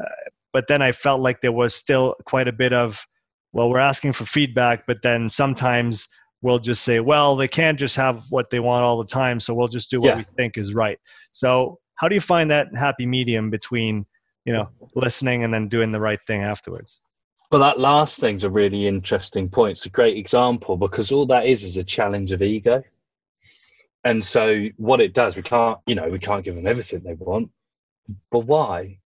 Uh, 0.00 0.06
but 0.52 0.66
then 0.68 0.82
I 0.82 0.92
felt 0.92 1.20
like 1.20 1.40
there 1.40 1.52
was 1.52 1.74
still 1.74 2.14
quite 2.24 2.48
a 2.48 2.52
bit 2.52 2.72
of, 2.72 3.04
well, 3.52 3.70
we're 3.70 3.78
asking 3.78 4.12
for 4.12 4.24
feedback, 4.24 4.84
but 4.86 5.02
then 5.02 5.28
sometimes 5.28 6.06
we'll 6.42 6.58
just 6.58 6.84
say, 6.84 7.00
well, 7.00 7.36
they 7.36 7.48
can't 7.48 7.78
just 7.78 7.96
have 7.96 8.24
what 8.30 8.50
they 8.50 8.60
want 8.60 8.84
all 8.84 8.98
the 8.98 9.08
time, 9.08 9.40
so 9.40 9.54
we'll 9.54 9.68
just 9.68 9.90
do 9.90 10.00
what 10.00 10.08
yeah. 10.08 10.16
we 10.16 10.24
think 10.36 10.56
is 10.56 10.74
right. 10.74 10.98
So, 11.32 11.78
how 11.96 12.08
do 12.08 12.14
you 12.14 12.20
find 12.20 12.50
that 12.50 12.68
happy 12.76 13.06
medium 13.06 13.50
between 13.50 14.06
you 14.48 14.54
know 14.54 14.66
listening 14.94 15.44
and 15.44 15.52
then 15.52 15.68
doing 15.68 15.92
the 15.92 16.00
right 16.00 16.20
thing 16.26 16.42
afterwards 16.42 17.02
well 17.52 17.60
that 17.60 17.78
last 17.78 18.18
thing's 18.18 18.44
a 18.44 18.50
really 18.50 18.86
interesting 18.86 19.46
point 19.46 19.72
it's 19.72 19.84
a 19.84 19.90
great 19.90 20.16
example 20.16 20.76
because 20.76 21.12
all 21.12 21.26
that 21.26 21.46
is 21.46 21.62
is 21.62 21.76
a 21.76 21.84
challenge 21.84 22.32
of 22.32 22.40
ego 22.40 22.82
and 24.04 24.24
so 24.24 24.66
what 24.78 25.02
it 25.02 25.12
does 25.12 25.36
we 25.36 25.42
can't 25.42 25.78
you 25.86 25.94
know 25.94 26.08
we 26.08 26.18
can't 26.18 26.46
give 26.46 26.54
them 26.54 26.66
everything 26.66 27.02
they 27.04 27.12
want 27.12 27.50
but 28.30 28.40
why? 28.40 28.98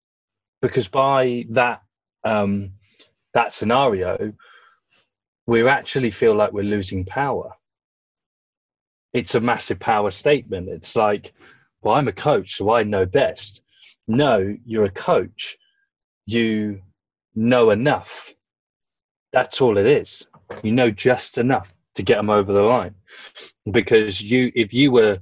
Because 0.60 0.88
by 0.88 1.46
that 1.50 1.82
um 2.24 2.72
that 3.34 3.52
scenario 3.52 4.32
we 5.46 5.66
actually 5.66 6.10
feel 6.10 6.34
like 6.34 6.52
we're 6.52 6.62
losing 6.62 7.04
power. 7.04 7.52
It's 9.12 9.34
a 9.34 9.40
massive 9.40 9.80
power 9.80 10.10
statement. 10.10 10.68
It's 10.68 10.96
like 10.96 11.32
well 11.82 11.94
i'm 11.96 12.08
a 12.08 12.12
coach 12.12 12.56
so 12.56 12.72
i 12.72 12.82
know 12.82 13.06
best. 13.06 13.62
No 14.06 14.56
you're 14.64 14.84
a 14.84 14.90
coach. 14.90 15.58
You 16.26 16.80
know 17.34 17.70
enough. 17.70 18.32
That's 19.32 19.60
all 19.60 19.78
it 19.78 19.86
is. 19.86 20.28
You 20.62 20.72
know 20.72 20.90
just 20.90 21.38
enough 21.38 21.72
to 21.96 22.02
get 22.02 22.16
them 22.16 22.30
over 22.30 22.52
the 22.52 22.62
line. 22.62 22.94
Because 23.70 24.20
you 24.20 24.52
if 24.54 24.72
you 24.72 24.92
were 24.92 25.18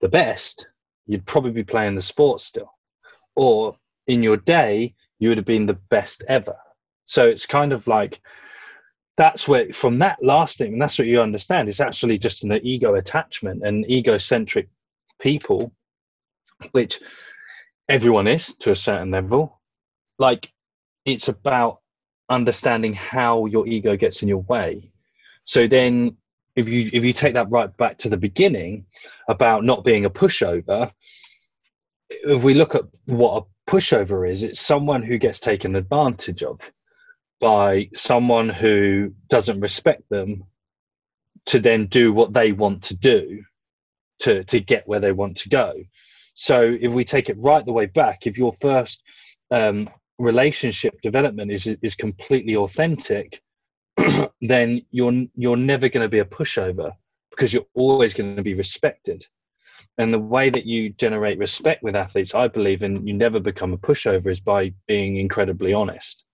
the 0.00 0.08
best 0.08 0.66
you'd 1.06 1.26
probably 1.26 1.52
be 1.52 1.64
playing 1.64 1.94
the 1.94 2.02
sport 2.02 2.40
still 2.40 2.70
or 3.36 3.76
in 4.06 4.22
your 4.22 4.36
day 4.36 4.94
you 5.18 5.28
would 5.28 5.38
have 5.38 5.46
been 5.46 5.66
the 5.66 5.78
best 5.90 6.24
ever. 6.28 6.56
So 7.06 7.26
it's 7.26 7.46
kind 7.46 7.72
of 7.72 7.86
like 7.86 8.20
that's 9.16 9.46
where 9.46 9.72
from 9.72 9.98
that 10.00 10.18
last 10.22 10.58
thing 10.58 10.72
and 10.72 10.82
that's 10.82 10.98
what 10.98 11.06
you 11.06 11.20
understand 11.20 11.68
it's 11.68 11.80
actually 11.80 12.18
just 12.18 12.42
an 12.42 12.52
ego 12.64 12.96
attachment 12.96 13.62
and 13.64 13.88
egocentric 13.88 14.68
people 15.20 15.72
which 16.72 17.00
everyone 17.88 18.26
is 18.26 18.54
to 18.56 18.72
a 18.72 18.76
certain 18.76 19.10
level. 19.10 19.60
Like 20.18 20.50
it's 21.04 21.28
about 21.28 21.80
understanding 22.28 22.92
how 22.92 23.46
your 23.46 23.66
ego 23.66 23.96
gets 23.96 24.22
in 24.22 24.28
your 24.28 24.38
way. 24.38 24.90
So 25.44 25.66
then 25.66 26.16
if 26.56 26.68
you 26.68 26.88
if 26.92 27.04
you 27.04 27.12
take 27.12 27.34
that 27.34 27.50
right 27.50 27.74
back 27.76 27.98
to 27.98 28.08
the 28.08 28.16
beginning 28.16 28.86
about 29.28 29.64
not 29.64 29.84
being 29.84 30.04
a 30.04 30.10
pushover 30.10 30.92
if 32.24 32.42
we 32.42 32.54
look 32.54 32.74
at 32.74 32.84
what 33.06 33.42
a 33.42 33.70
pushover 33.70 34.30
is 34.30 34.42
it's 34.42 34.60
someone 34.60 35.02
who 35.02 35.18
gets 35.18 35.38
taken 35.38 35.76
advantage 35.76 36.42
of 36.42 36.70
by 37.40 37.88
someone 37.94 38.48
who 38.48 39.12
doesn't 39.28 39.60
respect 39.60 40.02
them 40.10 40.44
to 41.46 41.58
then 41.58 41.86
do 41.86 42.12
what 42.12 42.32
they 42.32 42.52
want 42.52 42.82
to 42.82 42.94
do 42.94 43.42
to 44.20 44.44
to 44.44 44.60
get 44.60 44.86
where 44.86 45.00
they 45.00 45.12
want 45.12 45.36
to 45.36 45.48
go 45.48 45.72
so 46.34 46.76
if 46.80 46.92
we 46.92 47.04
take 47.04 47.28
it 47.28 47.38
right 47.38 47.64
the 47.64 47.72
way 47.72 47.86
back 47.86 48.26
if 48.26 48.38
your 48.38 48.52
first 48.52 49.02
um, 49.50 49.88
relationship 50.18 51.00
development 51.02 51.50
is 51.50 51.66
is 51.82 51.94
completely 51.94 52.56
authentic 52.56 53.42
then 54.40 54.80
you're 54.90 55.24
you're 55.34 55.56
never 55.56 55.88
going 55.88 56.02
to 56.02 56.08
be 56.08 56.18
a 56.18 56.24
pushover 56.24 56.92
because 57.30 57.52
you're 57.52 57.66
always 57.74 58.14
going 58.14 58.36
to 58.36 58.42
be 58.42 58.54
respected. 58.54 59.26
And 59.98 60.12
the 60.12 60.18
way 60.18 60.50
that 60.50 60.66
you 60.66 60.90
generate 60.90 61.38
respect 61.38 61.82
with 61.82 61.94
athletes, 61.94 62.34
I 62.34 62.48
believe, 62.48 62.82
and 62.82 63.06
you 63.06 63.14
never 63.14 63.38
become 63.38 63.72
a 63.72 63.78
pushover, 63.78 64.26
is 64.26 64.40
by 64.40 64.74
being 64.86 65.16
incredibly 65.16 65.72
honest. 65.72 66.24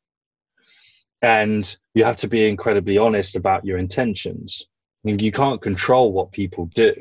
And 1.23 1.77
you 1.95 2.05
have 2.05 2.17
to 2.19 2.29
be 2.29 2.49
incredibly 2.49 2.97
honest 2.97 3.37
about 3.37 3.65
your 3.67 3.77
intentions. 3.77 4.67
You 5.05 5.33
can't 5.33 5.61
control 5.61 6.13
what 6.13 6.33
people 6.33 6.67
do. 6.75 6.95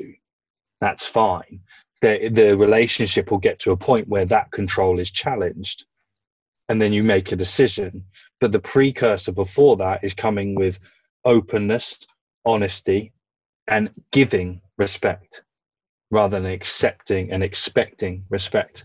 That's 0.80 1.06
fine. 1.06 1.60
The, 2.02 2.28
the 2.30 2.56
relationship 2.56 3.30
will 3.30 3.38
get 3.38 3.58
to 3.60 3.72
a 3.72 3.76
point 3.76 4.08
where 4.08 4.26
that 4.26 4.52
control 4.52 4.98
is 4.98 5.10
challenged. 5.10 5.86
And 6.68 6.80
then 6.80 6.92
you 6.92 7.02
make 7.02 7.32
a 7.32 7.36
decision 7.36 8.04
but 8.40 8.52
the 8.52 8.58
precursor 8.58 9.32
before 9.32 9.76
that 9.76 10.02
is 10.02 10.14
coming 10.14 10.54
with 10.54 10.80
openness 11.24 12.00
honesty 12.44 13.12
and 13.68 13.90
giving 14.10 14.60
respect 14.78 15.42
rather 16.10 16.40
than 16.40 16.50
accepting 16.50 17.32
and 17.32 17.42
expecting 17.42 18.24
respect. 18.28 18.84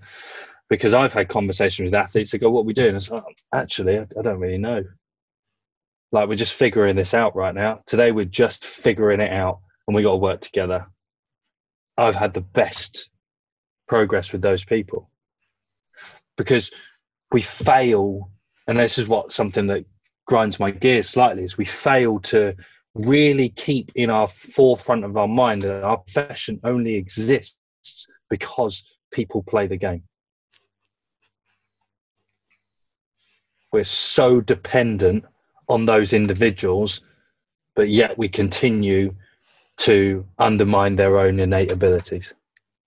Because 0.67 0.93
i've 0.93 1.13
had 1.13 1.29
conversations 1.29 1.85
with 1.85 1.93
athletes 1.93 2.31
that 2.31 2.39
go 2.39 2.49
what 2.49 2.61
are 2.61 2.65
we 2.65 2.73
doing? 2.73 2.95
And 2.95 3.11
like, 3.11 3.23
actually 3.53 3.99
I, 3.99 4.07
I 4.17 4.21
don't 4.21 4.39
really 4.39 4.57
know. 4.57 4.83
Like 6.11 6.27
we're 6.27 6.35
just 6.35 6.53
figuring 6.53 6.95
this 6.95 7.13
out 7.13 7.35
right 7.35 7.53
now. 7.53 7.81
Today 7.85 8.11
we're 8.11 8.25
just 8.25 8.65
figuring 8.65 9.19
it 9.19 9.31
out 9.31 9.59
and 9.87 9.95
we 9.95 10.03
got 10.03 10.11
to 10.11 10.17
work 10.17 10.41
together. 10.41 10.87
I've 11.97 12.15
had 12.15 12.33
the 12.33 12.41
best 12.41 13.09
progress 13.87 14.31
with 14.31 14.41
those 14.41 14.65
people. 14.65 15.09
Because 16.37 16.71
we 17.31 17.41
fail 17.41 18.31
and 18.67 18.79
this 18.79 18.97
is 18.97 19.07
what 19.07 19.31
something 19.31 19.67
that 19.67 19.85
grinds 20.25 20.59
my 20.59 20.71
gears 20.71 21.09
slightly 21.09 21.43
is 21.43 21.57
we 21.57 21.65
fail 21.65 22.19
to 22.19 22.55
really 22.95 23.49
keep 23.49 23.91
in 23.95 24.09
our 24.09 24.27
forefront 24.27 25.03
of 25.03 25.17
our 25.17 25.27
mind 25.27 25.61
that 25.61 25.83
our 25.83 25.97
profession 25.97 26.59
only 26.63 26.95
exists 26.95 27.57
because 28.29 28.83
people 29.11 29.43
play 29.43 29.67
the 29.67 29.77
game. 29.77 30.03
We're 33.71 33.83
so 33.83 34.39
dependent 34.39 35.25
on 35.67 35.85
those 35.85 36.13
individuals, 36.13 37.01
but 37.75 37.89
yet 37.89 38.17
we 38.17 38.29
continue 38.29 39.13
to 39.77 40.25
undermine 40.39 40.95
their 40.95 41.19
own 41.19 41.39
innate 41.39 41.71
abilities. 41.71 42.33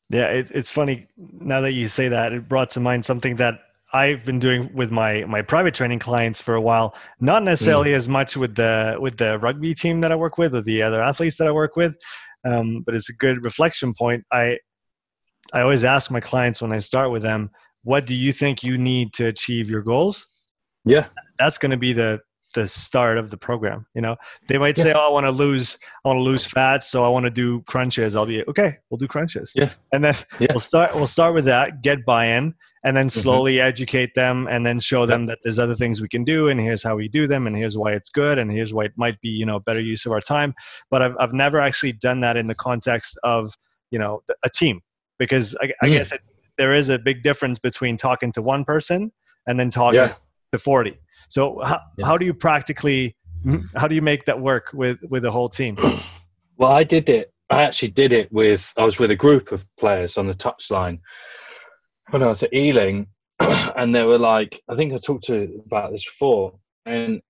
Yeah, 0.08 0.28
it, 0.28 0.50
it's 0.52 0.70
funny 0.70 1.06
now 1.18 1.60
that 1.60 1.72
you 1.72 1.86
say 1.86 2.08
that. 2.08 2.32
It 2.32 2.48
brought 2.48 2.70
to 2.70 2.80
mind 2.80 3.04
something 3.04 3.36
that 3.36 3.60
I've 3.92 4.24
been 4.24 4.38
doing 4.38 4.70
with 4.74 4.90
my 4.90 5.24
my 5.24 5.42
private 5.42 5.74
training 5.74 5.98
clients 5.98 6.40
for 6.40 6.54
a 6.54 6.60
while. 6.60 6.94
Not 7.20 7.42
necessarily 7.42 7.90
mm. 7.90 7.96
as 7.96 8.08
much 8.08 8.36
with 8.36 8.54
the 8.54 8.96
with 9.00 9.16
the 9.16 9.38
rugby 9.38 9.74
team 9.74 10.00
that 10.02 10.12
I 10.12 10.16
work 10.16 10.36
with 10.36 10.54
or 10.54 10.60
the 10.60 10.82
other 10.82 11.02
athletes 11.02 11.38
that 11.38 11.46
I 11.46 11.52
work 11.52 11.76
with, 11.76 11.96
um, 12.44 12.82
but 12.84 12.94
it's 12.94 13.08
a 13.08 13.14
good 13.14 13.42
reflection 13.42 13.94
point. 13.94 14.24
I 14.30 14.58
I 15.52 15.62
always 15.62 15.84
ask 15.84 16.10
my 16.10 16.20
clients 16.20 16.60
when 16.60 16.72
I 16.72 16.80
start 16.80 17.10
with 17.10 17.22
them, 17.22 17.50
"What 17.82 18.06
do 18.06 18.14
you 18.14 18.32
think 18.32 18.62
you 18.62 18.76
need 18.76 19.14
to 19.14 19.26
achieve 19.26 19.70
your 19.70 19.82
goals?" 19.82 20.26
Yeah, 20.84 21.06
that's 21.38 21.56
going 21.56 21.70
to 21.70 21.78
be 21.78 21.94
the 21.94 22.20
the 22.54 22.66
start 22.66 23.18
of 23.18 23.30
the 23.30 23.36
program. 23.36 23.86
You 23.94 24.02
know, 24.02 24.16
they 24.46 24.58
might 24.58 24.76
say, 24.76 24.92
"Oh, 24.92 25.00
I 25.00 25.08
want 25.10 25.26
to 25.26 25.30
lose, 25.30 25.78
I 26.04 26.08
want 26.08 26.18
to 26.18 26.22
lose 26.22 26.46
fat, 26.46 26.82
so 26.84 27.04
I 27.04 27.08
want 27.08 27.24
to 27.24 27.30
do 27.30 27.62
crunches." 27.62 28.16
I'll 28.16 28.26
be 28.26 28.44
okay. 28.46 28.78
We'll 28.88 28.98
do 28.98 29.06
crunches. 29.06 29.52
Yeah, 29.54 29.70
and 29.92 30.04
then 30.04 30.14
yeah. 30.38 30.48
we'll 30.50 30.60
start. 30.60 30.94
We'll 30.94 31.06
start 31.06 31.34
with 31.34 31.44
that. 31.44 31.82
Get 31.82 32.04
buy-in, 32.04 32.54
and 32.84 32.96
then 32.96 33.08
mm-hmm. 33.08 33.20
slowly 33.20 33.56
mm-hmm. 33.56 33.68
educate 33.68 34.14
them, 34.14 34.48
and 34.50 34.64
then 34.64 34.80
show 34.80 35.06
them 35.06 35.26
that 35.26 35.38
there's 35.42 35.58
other 35.58 35.74
things 35.74 36.00
we 36.00 36.08
can 36.08 36.24
do, 36.24 36.48
and 36.48 36.60
here's 36.60 36.82
how 36.82 36.96
we 36.96 37.08
do 37.08 37.26
them, 37.26 37.46
and 37.46 37.56
here's 37.56 37.76
why 37.76 37.92
it's 37.92 38.10
good, 38.10 38.38
and 38.38 38.50
here's 38.50 38.72
why 38.72 38.84
it 38.84 38.92
might 38.96 39.20
be, 39.20 39.28
you 39.28 39.46
know, 39.46 39.60
better 39.60 39.80
use 39.80 40.06
of 40.06 40.12
our 40.12 40.20
time. 40.20 40.54
But 40.90 41.02
I've 41.02 41.16
I've 41.20 41.32
never 41.32 41.60
actually 41.60 41.92
done 41.92 42.20
that 42.20 42.36
in 42.36 42.46
the 42.46 42.54
context 42.54 43.18
of 43.24 43.52
you 43.90 43.98
know 43.98 44.22
a 44.42 44.48
team 44.48 44.80
because 45.18 45.56
I, 45.60 45.72
I 45.82 45.86
mm. 45.86 45.92
guess 45.92 46.12
it, 46.12 46.20
there 46.56 46.74
is 46.74 46.88
a 46.88 46.98
big 46.98 47.22
difference 47.22 47.58
between 47.58 47.96
talking 47.96 48.32
to 48.32 48.42
one 48.42 48.64
person 48.64 49.12
and 49.46 49.60
then 49.60 49.70
talking 49.70 50.00
yeah. 50.00 50.14
to 50.52 50.58
forty 50.58 50.98
so 51.28 51.60
how, 51.64 51.80
yeah. 51.96 52.06
how 52.06 52.18
do 52.18 52.24
you 52.24 52.34
practically 52.34 53.16
how 53.76 53.88
do 53.88 53.94
you 53.94 54.02
make 54.02 54.24
that 54.24 54.40
work 54.40 54.70
with 54.72 54.98
with 55.08 55.22
the 55.22 55.30
whole 55.30 55.48
team? 55.48 55.76
Well, 56.60 56.72
I 56.72 56.82
did 56.82 57.08
it. 57.08 57.32
I 57.50 57.62
actually 57.62 57.92
did 57.92 58.12
it 58.12 58.32
with. 58.32 58.72
I 58.76 58.84
was 58.84 58.98
with 58.98 59.12
a 59.12 59.14
group 59.14 59.52
of 59.52 59.64
players 59.78 60.18
on 60.18 60.26
the 60.26 60.34
touchline 60.34 60.98
when 62.10 62.20
I 62.20 62.26
was 62.26 62.42
at 62.42 62.52
Ealing, 62.52 63.06
and 63.38 63.94
they 63.94 64.02
were 64.02 64.18
like, 64.18 64.60
I 64.68 64.74
think 64.74 64.92
I 64.92 64.96
talked 64.96 65.22
to 65.26 65.62
about 65.64 65.92
this 65.92 66.04
before, 66.04 66.58
and 66.84 67.22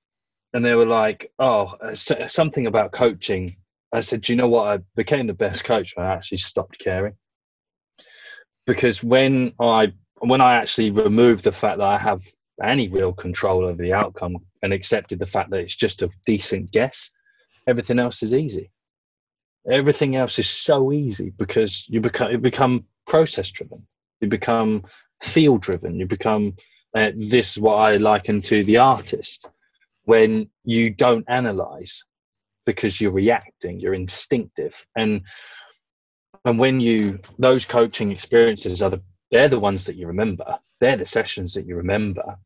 and 0.55 0.64
they 0.64 0.75
were 0.75 0.87
like, 0.87 1.31
oh, 1.38 1.75
uh, 1.83 1.95
uh, 1.95 2.28
something 2.28 2.67
about 2.67 2.93
coaching. 2.93 3.57
I 3.93 4.00
said, 4.00 4.23
do 4.23 4.33
you 4.33 4.38
know 4.38 4.49
what? 4.49 4.67
I 4.67 4.78
became 4.97 5.26
the 5.26 5.35
best 5.35 5.64
coach 5.64 5.95
when 5.95 6.07
I 6.07 6.14
actually 6.14 6.38
stopped 6.38 6.78
caring. 6.78 7.17
Because 8.67 9.05
when 9.05 9.52
I 9.61 9.93
when 10.21 10.40
I 10.40 10.55
actually 10.55 10.90
removed 10.90 11.45
the 11.45 11.52
fact 11.52 11.78
that 11.78 11.87
I 11.87 11.99
have 11.99 12.23
any 12.62 12.88
real 12.88 13.12
control 13.12 13.65
over 13.65 13.83
the 13.83 13.93
outcome 13.93 14.37
and 14.62 14.73
accepted 14.73 15.19
the 15.19 15.27
fact 15.27 15.50
that 15.50 15.61
it's 15.61 15.77
just 15.77 16.03
a 16.03 16.11
decent 16.27 16.71
guess, 16.73 17.11
everything 17.67 17.99
else 17.99 18.23
is 18.23 18.35
easy. 18.35 18.71
Everything 19.71 20.17
else 20.17 20.38
is 20.38 20.49
so 20.49 20.93
easy 20.93 21.31
because 21.31 21.87
you 21.88 22.00
become 22.00 22.31
you 22.31 22.38
become 22.38 22.85
process 23.07 23.50
driven. 23.50 23.87
You 24.21 24.29
become 24.29 24.85
field 25.21 25.62
driven. 25.62 25.99
You 25.99 26.07
become 26.07 26.57
uh, 26.95 27.12
this 27.17 27.57
is 27.57 27.62
what 27.62 27.75
I 27.75 27.97
liken 27.97 28.41
to 28.43 28.65
the 28.65 28.79
artist 28.79 29.47
when 30.05 30.49
you 30.65 30.91
don't 30.91 31.25
analyze 31.29 32.05
because 32.65 33.00
you're 33.00 33.12
reacting, 33.12 33.79
you're 33.79 33.95
instinctive, 33.95 34.87
and 34.97 35.23
and 36.45 36.59
when 36.59 36.81
you 36.81 37.19
those 37.38 37.67
coaching 37.67 38.11
experiences 38.11 38.83
are 38.83 38.91
the 38.91 39.03
they're 39.31 39.49
the 39.49 39.61
ones 39.61 39.85
that 39.85 39.97
you 39.97 40.07
remember. 40.07 40.59
They're 40.81 40.97
the 40.97 41.05
sessions 41.05 41.53
that 41.55 41.67
you 41.67 41.77
remember 41.77 42.38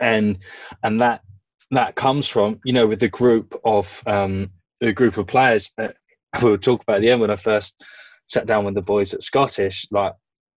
and 0.00 0.38
and 0.82 1.00
that 1.00 1.22
that 1.70 1.94
comes 1.94 2.28
from 2.28 2.60
you 2.64 2.72
know 2.72 2.86
with 2.86 3.00
the 3.00 3.08
group 3.08 3.58
of 3.64 4.02
um 4.06 4.50
a 4.80 4.92
group 4.92 5.16
of 5.16 5.26
players 5.26 5.72
uh, 5.78 5.88
we'll 6.42 6.58
talk 6.58 6.82
about 6.82 6.96
at 6.96 7.00
the 7.02 7.10
end 7.10 7.20
when 7.20 7.30
i 7.30 7.36
first 7.36 7.82
sat 8.26 8.46
down 8.46 8.64
with 8.64 8.74
the 8.74 8.82
boys 8.82 9.14
at 9.14 9.22
scottish 9.22 9.86
like 9.90 10.12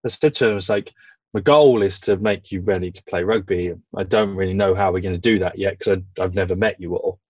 I 0.05 0.09
said 0.09 0.35
to 0.37 0.47
them 0.47 0.57
it's 0.57 0.69
like, 0.69 0.93
my 1.33 1.41
goal 1.41 1.83
is 1.83 2.01
to 2.01 2.17
make 2.17 2.51
you 2.51 2.61
ready 2.61 2.91
to 2.91 3.05
play 3.05 3.23
rugby. 3.23 3.73
I 3.97 4.03
don't 4.03 4.35
really 4.35 4.55
know 4.55 4.75
how 4.75 4.93
we're 4.93 5.01
going 5.01 5.15
to 5.15 5.19
do 5.19 5.39
that 5.41 5.59
yet 5.59 5.79
because 5.79 6.03
I've 6.19 6.35
never 6.35 6.57
met 6.57 6.81
you 6.81 6.97
all. 6.97 7.21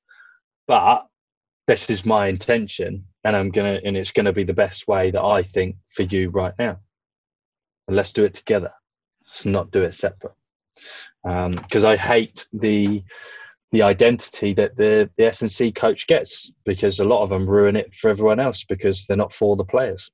But 0.66 1.06
this 1.66 1.90
is 1.90 2.06
my 2.06 2.28
intention, 2.28 3.04
and 3.24 3.36
I'm 3.36 3.50
gonna, 3.50 3.80
and 3.84 3.96
it's 3.96 4.12
to 4.12 4.32
be 4.32 4.44
the 4.44 4.54
best 4.54 4.88
way 4.88 5.10
that 5.10 5.22
I 5.22 5.42
think 5.42 5.76
for 5.90 6.04
you 6.04 6.30
right 6.30 6.54
now. 6.58 6.78
And 7.86 7.96
let's 7.96 8.12
do 8.12 8.24
it 8.24 8.34
together. 8.34 8.72
Let's 9.26 9.44
not 9.44 9.70
do 9.70 9.82
it 9.82 9.94
separate. 9.94 10.34
Because 11.22 11.84
um, 11.84 11.90
I 11.90 11.96
hate 11.96 12.46
the 12.52 13.02
the 13.72 13.82
identity 13.82 14.52
that 14.54 14.76
the 14.76 15.08
the 15.16 15.26
S 15.26 15.42
and 15.42 15.50
C 15.50 15.70
coach 15.70 16.06
gets 16.06 16.52
because 16.64 16.98
a 16.98 17.04
lot 17.04 17.22
of 17.22 17.30
them 17.30 17.48
ruin 17.48 17.76
it 17.76 17.94
for 17.94 18.10
everyone 18.10 18.40
else 18.40 18.64
because 18.64 19.06
they're 19.06 19.16
not 19.16 19.32
for 19.32 19.56
the 19.56 19.64
players 19.64 20.10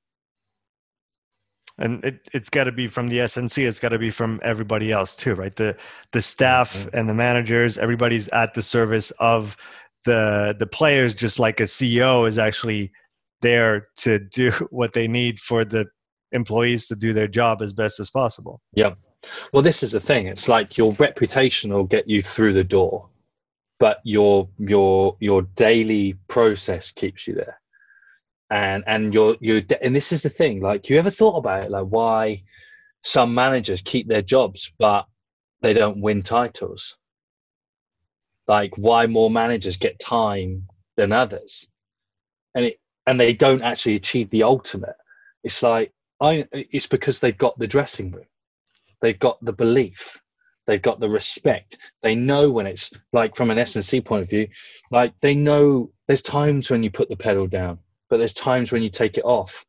and 1.79 2.03
it, 2.03 2.27
it's 2.33 2.49
got 2.49 2.65
to 2.65 2.71
be 2.71 2.87
from 2.87 3.07
the 3.07 3.19
SNC. 3.19 3.67
It's 3.67 3.79
got 3.79 3.89
to 3.89 3.99
be 3.99 4.09
from 4.09 4.39
everybody 4.43 4.91
else 4.91 5.15
too, 5.15 5.35
right? 5.35 5.55
The 5.55 5.75
the 6.11 6.21
staff 6.21 6.75
mm-hmm. 6.75 6.97
and 6.97 7.09
the 7.09 7.13
managers, 7.13 7.77
everybody's 7.77 8.27
at 8.29 8.53
the 8.53 8.61
service 8.61 9.11
of 9.19 9.57
the 10.05 10.55
the 10.57 10.67
players. 10.67 11.13
Just 11.13 11.39
like 11.39 11.59
a 11.59 11.63
CEO 11.63 12.27
is 12.27 12.37
actually 12.37 12.91
there 13.41 13.87
to 13.97 14.19
do 14.19 14.51
what 14.71 14.93
they 14.93 15.07
need 15.07 15.39
for 15.39 15.63
the 15.63 15.85
employees 16.31 16.87
to 16.87 16.95
do 16.95 17.13
their 17.13 17.27
job 17.27 17.61
as 17.61 17.73
best 17.73 17.99
as 17.99 18.09
possible. 18.09 18.61
Yeah. 18.73 18.93
Well, 19.51 19.63
this 19.63 19.83
is 19.83 19.91
the 19.91 19.99
thing. 19.99 20.27
It's 20.27 20.49
like 20.49 20.77
your 20.77 20.93
reputation 20.93 21.73
will 21.73 21.85
get 21.85 22.07
you 22.07 22.21
through 22.21 22.53
the 22.53 22.63
door, 22.63 23.09
but 23.79 23.99
your 24.03 24.49
your 24.59 25.17
your 25.19 25.43
daily 25.43 26.13
process 26.27 26.91
keeps 26.91 27.27
you 27.27 27.35
there. 27.35 27.59
And 28.49 28.83
and 28.87 29.13
your 29.13 29.37
your 29.41 29.61
and 29.81 29.95
this 29.95 30.11
is 30.11 30.23
the 30.23 30.29
thing 30.29 30.61
like 30.61 30.89
you 30.89 30.97
ever 30.97 31.09
thought 31.09 31.37
about 31.37 31.65
it? 31.65 31.71
Like 31.71 31.85
why 31.87 32.43
some 33.03 33.33
managers 33.33 33.81
keep 33.81 34.07
their 34.07 34.21
jobs 34.21 34.71
but 34.77 35.07
they 35.61 35.73
don't 35.73 36.01
win 36.01 36.23
titles? 36.23 36.97
Like 38.47 38.73
why 38.77 39.07
more 39.07 39.29
managers 39.29 39.77
get 39.77 39.99
time 39.99 40.67
than 40.95 41.11
others? 41.11 41.67
And 42.55 42.65
it 42.65 42.79
and 43.05 43.19
they 43.19 43.33
don't 43.33 43.61
actually 43.63 43.95
achieve 43.95 44.29
the 44.29 44.43
ultimate. 44.43 44.95
It's 45.43 45.63
like 45.63 45.93
i 46.21 46.47
it's 46.51 46.87
because 46.87 47.19
they've 47.19 47.37
got 47.37 47.57
the 47.59 47.67
dressing 47.67 48.11
room 48.11 48.25
they've 49.01 49.19
got 49.19 49.43
the 49.43 49.53
belief. 49.53 50.19
They've 50.65 50.81
got 50.81 50.99
the 50.99 51.09
respect. 51.09 51.77
They 52.03 52.13
know 52.13 52.51
when 52.51 52.67
it's 52.67 52.91
like 53.13 53.35
from 53.35 53.51
an 53.51 53.57
S&C 53.57 54.01
point 54.01 54.23
of 54.23 54.29
view 54.29 54.47
like 54.91 55.13
they 55.21 55.33
know 55.33 55.91
there's 56.07 56.21
times 56.21 56.69
when 56.69 56.83
you 56.83 56.91
put 56.91 57.09
the 57.09 57.15
pedal 57.15 57.47
down 57.47 57.79
but 58.09 58.17
there's 58.17 58.33
times 58.33 58.71
when 58.71 58.83
you 58.83 58.89
take 58.89 59.17
it 59.17 59.25
off. 59.25 59.65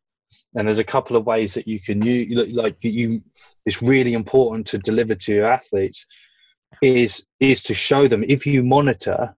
And 0.54 0.66
there's 0.66 0.78
a 0.78 0.84
couple 0.84 1.16
of 1.16 1.26
ways 1.26 1.54
that 1.54 1.68
you 1.68 1.78
can 1.78 2.02
use 2.02 2.54
like 2.54 2.76
you 2.80 3.22
it's 3.66 3.82
really 3.82 4.14
important 4.14 4.66
to 4.68 4.78
deliver 4.78 5.14
to 5.14 5.34
your 5.34 5.46
athletes 5.46 6.06
is 6.82 7.24
is 7.38 7.62
to 7.64 7.74
show 7.74 8.08
them. 8.08 8.24
If 8.26 8.46
you 8.46 8.62
monitor 8.62 9.36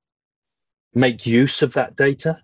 make 0.95 1.27
use 1.27 1.63
of 1.63 1.73
that 1.75 1.97
data. 1.97 2.39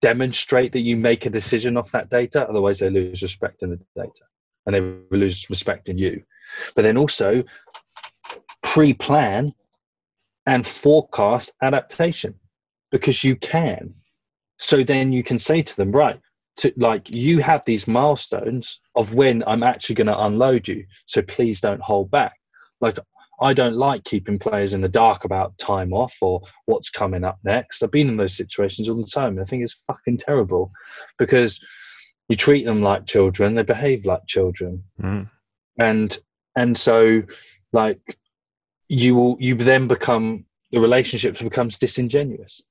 Demonstrate 0.00 0.72
that 0.72 0.80
you 0.80 0.96
make 0.96 1.24
a 1.24 1.30
decision 1.30 1.76
off 1.76 1.92
that 1.92 2.10
data 2.10 2.46
otherwise 2.48 2.78
they 2.78 2.90
lose 2.90 3.22
respect 3.22 3.62
in 3.62 3.70
the 3.70 3.80
data 3.96 4.24
and 4.66 4.74
they 4.74 5.16
lose 5.16 5.48
respect 5.50 5.88
in 5.88 5.98
you 5.98 6.22
but 6.74 6.82
then 6.82 6.96
also 6.96 7.42
pre-plan 8.62 9.52
and 10.46 10.66
forecast 10.66 11.52
adaptation 11.62 12.34
because 12.90 13.24
you 13.24 13.36
can 13.36 13.94
so 14.58 14.82
then 14.82 15.12
you 15.12 15.22
can 15.22 15.38
say 15.38 15.62
to 15.62 15.76
them, 15.76 15.92
right, 15.92 16.20
to, 16.58 16.72
like 16.76 17.14
you 17.14 17.40
have 17.40 17.62
these 17.66 17.88
milestones 17.88 18.80
of 18.94 19.14
when 19.14 19.42
I'm 19.46 19.62
actually 19.62 19.96
going 19.96 20.06
to 20.06 20.24
unload 20.24 20.68
you. 20.68 20.84
So 21.06 21.22
please 21.22 21.60
don't 21.60 21.80
hold 21.80 22.10
back. 22.10 22.34
Like 22.80 22.98
I 23.40 23.52
don't 23.52 23.76
like 23.76 24.04
keeping 24.04 24.38
players 24.38 24.74
in 24.74 24.80
the 24.80 24.88
dark 24.88 25.24
about 25.24 25.58
time 25.58 25.92
off 25.92 26.16
or 26.20 26.40
what's 26.66 26.90
coming 26.90 27.24
up 27.24 27.38
next. 27.42 27.82
I've 27.82 27.90
been 27.90 28.08
in 28.08 28.16
those 28.16 28.36
situations 28.36 28.88
all 28.88 28.96
the 28.96 29.10
time. 29.12 29.38
I 29.40 29.44
think 29.44 29.64
it's 29.64 29.82
fucking 29.86 30.18
terrible 30.18 30.70
because 31.18 31.60
you 32.28 32.36
treat 32.36 32.64
them 32.64 32.82
like 32.82 33.06
children, 33.06 33.54
they 33.54 33.62
behave 33.62 34.06
like 34.06 34.26
children, 34.26 34.84
mm. 35.00 35.28
and 35.78 36.18
and 36.56 36.76
so 36.76 37.22
like 37.72 38.18
you 38.88 39.14
will 39.14 39.36
you 39.40 39.54
then 39.56 39.88
become 39.88 40.44
the 40.70 40.80
relationships 40.80 41.42
becomes 41.42 41.78
disingenuous. 41.78 42.62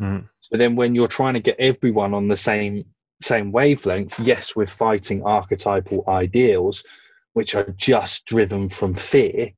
Mm. 0.00 0.28
So 0.40 0.56
then 0.56 0.76
when 0.76 0.94
you're 0.94 1.08
trying 1.08 1.34
to 1.34 1.40
get 1.40 1.58
everyone 1.58 2.14
on 2.14 2.28
the 2.28 2.36
same 2.36 2.84
same 3.20 3.52
wavelength, 3.52 4.18
yes, 4.20 4.54
we're 4.54 4.66
fighting 4.66 5.22
archetypal 5.22 6.04
ideals, 6.08 6.84
which 7.32 7.54
are 7.54 7.74
just 7.76 8.26
driven 8.26 8.68
from 8.68 8.94
fear. 8.94 9.52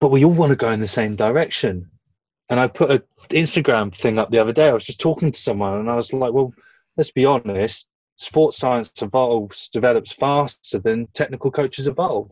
But 0.00 0.10
we 0.10 0.24
all 0.24 0.32
want 0.32 0.50
to 0.50 0.56
go 0.56 0.70
in 0.70 0.80
the 0.80 0.88
same 0.88 1.16
direction. 1.16 1.90
And 2.48 2.60
I 2.60 2.68
put 2.68 2.90
an 2.90 3.02
Instagram 3.30 3.92
thing 3.92 4.18
up 4.18 4.30
the 4.30 4.38
other 4.38 4.52
day. 4.52 4.68
I 4.68 4.72
was 4.72 4.86
just 4.86 5.00
talking 5.00 5.32
to 5.32 5.40
someone 5.40 5.80
and 5.80 5.90
I 5.90 5.96
was 5.96 6.12
like, 6.12 6.32
well, 6.32 6.52
let's 6.96 7.10
be 7.10 7.24
honest, 7.24 7.88
sports 8.16 8.58
science 8.58 8.92
evolves, 9.02 9.68
develops 9.68 10.12
faster 10.12 10.78
than 10.78 11.06
technical 11.14 11.50
coaches 11.50 11.86
evolve. 11.86 12.30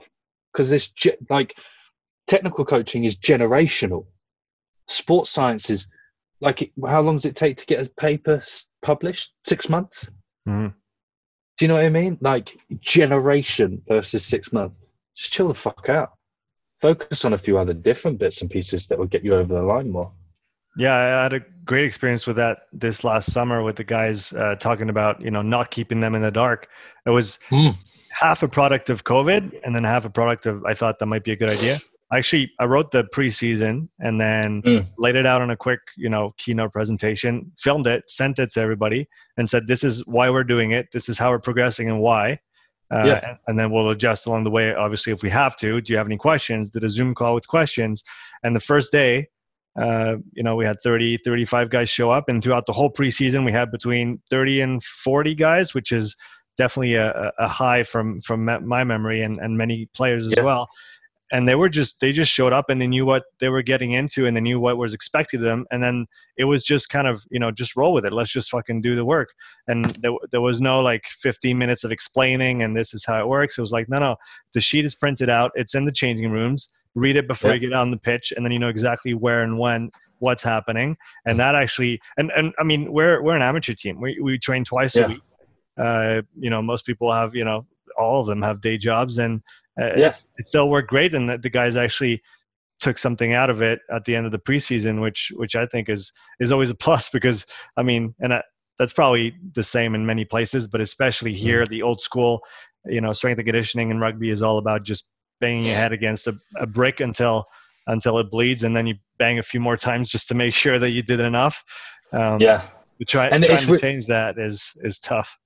Because 0.52 0.70
this, 0.70 0.92
like, 1.30 1.56
technical 2.26 2.64
coaching 2.64 3.04
is 3.04 3.16
generational. 3.16 4.06
Sports 4.88 5.30
science 5.30 5.70
is 5.70 5.88
like 6.40 6.72
how 6.86 7.00
long 7.00 7.16
does 7.16 7.24
it 7.24 7.36
take 7.36 7.56
to 7.56 7.66
get 7.66 7.84
a 7.84 7.90
paper 7.90 8.42
published 8.82 9.32
six 9.46 9.68
months 9.68 10.10
mm. 10.46 10.72
do 11.58 11.64
you 11.64 11.68
know 11.68 11.74
what 11.74 11.84
i 11.84 11.88
mean 11.88 12.18
like 12.20 12.56
generation 12.80 13.82
versus 13.88 14.24
six 14.24 14.52
months 14.52 14.76
just 15.16 15.32
chill 15.32 15.48
the 15.48 15.54
fuck 15.54 15.88
out 15.88 16.10
focus 16.80 17.24
on 17.24 17.32
a 17.32 17.38
few 17.38 17.56
other 17.56 17.72
different 17.72 18.18
bits 18.18 18.42
and 18.42 18.50
pieces 18.50 18.86
that 18.86 18.98
will 18.98 19.06
get 19.06 19.24
you 19.24 19.32
over 19.32 19.54
the 19.54 19.62
line 19.62 19.90
more 19.90 20.12
yeah 20.76 20.94
i 20.94 21.22
had 21.22 21.32
a 21.32 21.40
great 21.64 21.84
experience 21.84 22.26
with 22.26 22.36
that 22.36 22.66
this 22.72 23.04
last 23.04 23.32
summer 23.32 23.62
with 23.62 23.76
the 23.76 23.84
guys 23.84 24.32
uh, 24.34 24.54
talking 24.56 24.90
about 24.90 25.20
you 25.20 25.30
know 25.30 25.42
not 25.42 25.70
keeping 25.70 26.00
them 26.00 26.14
in 26.14 26.22
the 26.22 26.30
dark 26.30 26.68
it 27.06 27.10
was 27.10 27.38
mm. 27.50 27.74
half 28.10 28.42
a 28.42 28.48
product 28.48 28.90
of 28.90 29.04
covid 29.04 29.58
and 29.64 29.74
then 29.74 29.84
half 29.84 30.04
a 30.04 30.10
product 30.10 30.46
of 30.46 30.64
i 30.64 30.74
thought 30.74 30.98
that 30.98 31.06
might 31.06 31.24
be 31.24 31.32
a 31.32 31.36
good 31.36 31.50
idea 31.50 31.80
actually 32.12 32.52
I 32.58 32.64
wrote 32.64 32.90
the 32.90 33.04
preseason 33.04 33.88
and 34.00 34.20
then 34.20 34.62
mm. 34.62 34.88
laid 34.98 35.16
it 35.16 35.26
out 35.26 35.42
on 35.42 35.50
a 35.50 35.56
quick, 35.56 35.80
you 35.96 36.08
know, 36.08 36.34
keynote 36.38 36.72
presentation, 36.72 37.52
filmed 37.58 37.86
it, 37.86 38.04
sent 38.08 38.38
it 38.38 38.50
to 38.52 38.60
everybody, 38.60 39.08
and 39.36 39.48
said, 39.48 39.66
"This 39.66 39.84
is 39.84 40.06
why 40.06 40.30
we're 40.30 40.44
doing 40.44 40.70
it. 40.70 40.88
This 40.92 41.08
is 41.08 41.18
how 41.18 41.30
we're 41.30 41.40
progressing 41.40 41.88
and 41.88 42.00
why." 42.00 42.40
Uh, 42.92 43.04
yeah. 43.06 43.28
and, 43.28 43.38
and 43.48 43.58
then 43.58 43.70
we'll 43.70 43.90
adjust 43.90 44.26
along 44.26 44.44
the 44.44 44.50
way. 44.50 44.74
Obviously, 44.74 45.12
if 45.12 45.22
we 45.22 45.30
have 45.30 45.56
to, 45.56 45.80
do 45.80 45.92
you 45.92 45.96
have 45.96 46.06
any 46.06 46.18
questions? 46.18 46.70
Did 46.70 46.84
a 46.84 46.88
Zoom 46.88 47.14
call 47.14 47.34
with 47.34 47.48
questions. 47.48 48.04
And 48.42 48.54
the 48.54 48.60
first 48.60 48.92
day, 48.92 49.28
uh, 49.76 50.16
you 50.32 50.42
know, 50.42 50.56
we 50.56 50.64
had 50.64 50.76
30, 50.82 51.18
35 51.18 51.70
guys 51.70 51.88
show 51.88 52.10
up. 52.10 52.28
And 52.28 52.42
throughout 52.42 52.66
the 52.66 52.72
whole 52.72 52.92
preseason, 52.92 53.44
we 53.44 53.52
had 53.52 53.70
between 53.70 54.20
30 54.30 54.60
and 54.60 54.82
40 54.82 55.34
guys, 55.34 55.74
which 55.74 55.92
is 55.92 56.16
definitely 56.56 56.94
a, 56.94 57.32
a 57.38 57.48
high 57.48 57.82
from, 57.82 58.20
from 58.20 58.44
my 58.44 58.84
memory 58.84 59.22
and, 59.22 59.38
and 59.40 59.58
many 59.58 59.86
players 59.94 60.26
as 60.26 60.34
yeah. 60.36 60.44
well 60.44 60.68
and 61.34 61.48
they 61.48 61.56
were 61.56 61.68
just 61.68 61.98
they 61.98 62.12
just 62.12 62.30
showed 62.30 62.52
up 62.52 62.70
and 62.70 62.80
they 62.80 62.86
knew 62.86 63.04
what 63.04 63.24
they 63.40 63.48
were 63.48 63.60
getting 63.60 63.90
into 63.90 64.24
and 64.24 64.36
they 64.36 64.40
knew 64.40 64.60
what 64.60 64.78
was 64.78 64.94
expected 64.94 65.40
of 65.40 65.42
them. 65.42 65.66
And 65.72 65.82
then 65.82 66.06
it 66.36 66.44
was 66.44 66.62
just 66.62 66.90
kind 66.90 67.08
of 67.08 67.24
you 67.28 67.40
know 67.40 67.50
just 67.50 67.74
roll 67.74 67.92
with 67.92 68.06
it. 68.06 68.12
Let's 68.12 68.30
just 68.30 68.50
fucking 68.50 68.82
do 68.82 68.94
the 68.94 69.04
work. 69.04 69.30
And 69.66 69.84
there, 70.00 70.12
there 70.30 70.40
was 70.40 70.60
no 70.60 70.80
like 70.80 71.06
15 71.06 71.58
minutes 71.58 71.82
of 71.82 71.90
explaining 71.90 72.62
and 72.62 72.76
this 72.76 72.94
is 72.94 73.04
how 73.04 73.18
it 73.18 73.26
works. 73.26 73.58
It 73.58 73.62
was 73.62 73.72
like 73.72 73.88
no 73.88 73.98
no 73.98 74.16
the 74.52 74.60
sheet 74.60 74.84
is 74.84 74.94
printed 74.94 75.28
out. 75.28 75.50
It's 75.56 75.74
in 75.74 75.86
the 75.86 75.92
changing 75.92 76.30
rooms. 76.30 76.68
Read 76.94 77.16
it 77.16 77.26
before 77.26 77.50
yeah. 77.50 77.54
you 77.54 77.60
get 77.68 77.72
on 77.72 77.90
the 77.90 77.96
pitch 77.96 78.32
and 78.36 78.46
then 78.46 78.52
you 78.52 78.60
know 78.60 78.68
exactly 78.68 79.12
where 79.12 79.42
and 79.42 79.58
when 79.58 79.90
what's 80.20 80.44
happening. 80.44 80.96
And 81.26 81.36
that 81.40 81.56
actually 81.56 82.00
and 82.16 82.30
and 82.36 82.54
i 82.60 82.62
mean 82.62 82.92
we're 82.92 83.20
we're 83.20 83.34
an 83.34 83.42
amateur 83.42 83.74
team. 83.74 84.00
We, 84.00 84.20
we 84.22 84.38
train 84.38 84.62
twice 84.64 84.94
yeah. 84.94 85.06
a 85.06 85.08
week. 85.08 85.22
Uh, 85.76 86.22
you 86.38 86.50
know 86.50 86.62
most 86.62 86.86
people 86.86 87.10
have 87.10 87.34
you 87.34 87.44
know 87.44 87.66
all 87.98 88.20
of 88.20 88.26
them 88.28 88.42
have 88.42 88.60
day 88.60 88.78
jobs 88.78 89.18
and 89.18 89.42
uh, 89.80 89.90
yes, 89.96 90.26
it 90.36 90.46
still 90.46 90.68
worked 90.68 90.88
great, 90.88 91.14
and 91.14 91.28
the, 91.28 91.38
the 91.38 91.50
guys 91.50 91.76
actually 91.76 92.22
took 92.80 92.98
something 92.98 93.32
out 93.32 93.50
of 93.50 93.62
it 93.62 93.80
at 93.90 94.04
the 94.04 94.14
end 94.14 94.26
of 94.26 94.32
the 94.32 94.38
preseason, 94.38 95.00
which 95.00 95.32
which 95.36 95.56
I 95.56 95.66
think 95.66 95.88
is 95.88 96.12
is 96.40 96.52
always 96.52 96.70
a 96.70 96.74
plus 96.86 97.08
because 97.08 97.46
I 97.76 97.82
mean, 97.82 98.14
and 98.20 98.34
I, 98.34 98.42
that's 98.78 98.92
probably 98.92 99.34
the 99.52 99.62
same 99.62 99.94
in 99.94 100.06
many 100.06 100.24
places, 100.24 100.66
but 100.66 100.80
especially 100.80 101.32
here, 101.32 101.62
mm. 101.62 101.68
the 101.68 101.82
old 101.82 102.00
school, 102.00 102.40
you 102.86 103.00
know, 103.00 103.12
strength 103.12 103.38
and 103.38 103.46
conditioning 103.46 103.90
in 103.90 104.00
rugby 104.00 104.30
is 104.30 104.42
all 104.42 104.58
about 104.58 104.82
just 104.82 105.10
banging 105.40 105.64
your 105.64 105.74
head 105.74 105.92
against 105.92 106.26
a, 106.26 106.34
a 106.56 106.66
brick 106.66 107.00
until 107.00 107.46
until 107.86 108.18
it 108.18 108.30
bleeds, 108.30 108.64
and 108.64 108.76
then 108.76 108.86
you 108.86 108.94
bang 109.18 109.38
a 109.38 109.42
few 109.42 109.60
more 109.60 109.76
times 109.76 110.10
just 110.10 110.28
to 110.28 110.34
make 110.42 110.54
sure 110.54 110.78
that 110.78 110.90
you 110.90 111.02
did 111.02 111.20
enough. 111.20 111.64
Um, 112.12 112.40
yeah, 112.40 112.64
try, 113.08 113.28
and 113.28 113.44
trying 113.44 113.58
to 113.58 113.78
change 113.78 114.06
that 114.06 114.38
is 114.38 114.72
is 114.82 114.98
tough. 114.98 115.38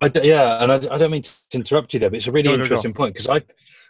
I, 0.00 0.10
yeah, 0.22 0.62
and 0.62 0.70
I, 0.70 0.94
I, 0.94 0.98
don't 0.98 1.10
mean 1.10 1.22
to 1.22 1.30
interrupt 1.52 1.94
you 1.94 2.00
there, 2.00 2.10
but 2.10 2.18
it's 2.18 2.26
a 2.26 2.32
really 2.32 2.48
no, 2.48 2.62
interesting 2.62 2.90
no, 2.90 2.94
no. 2.94 2.96
point 2.96 3.14
because 3.14 3.28
I've 3.28 3.46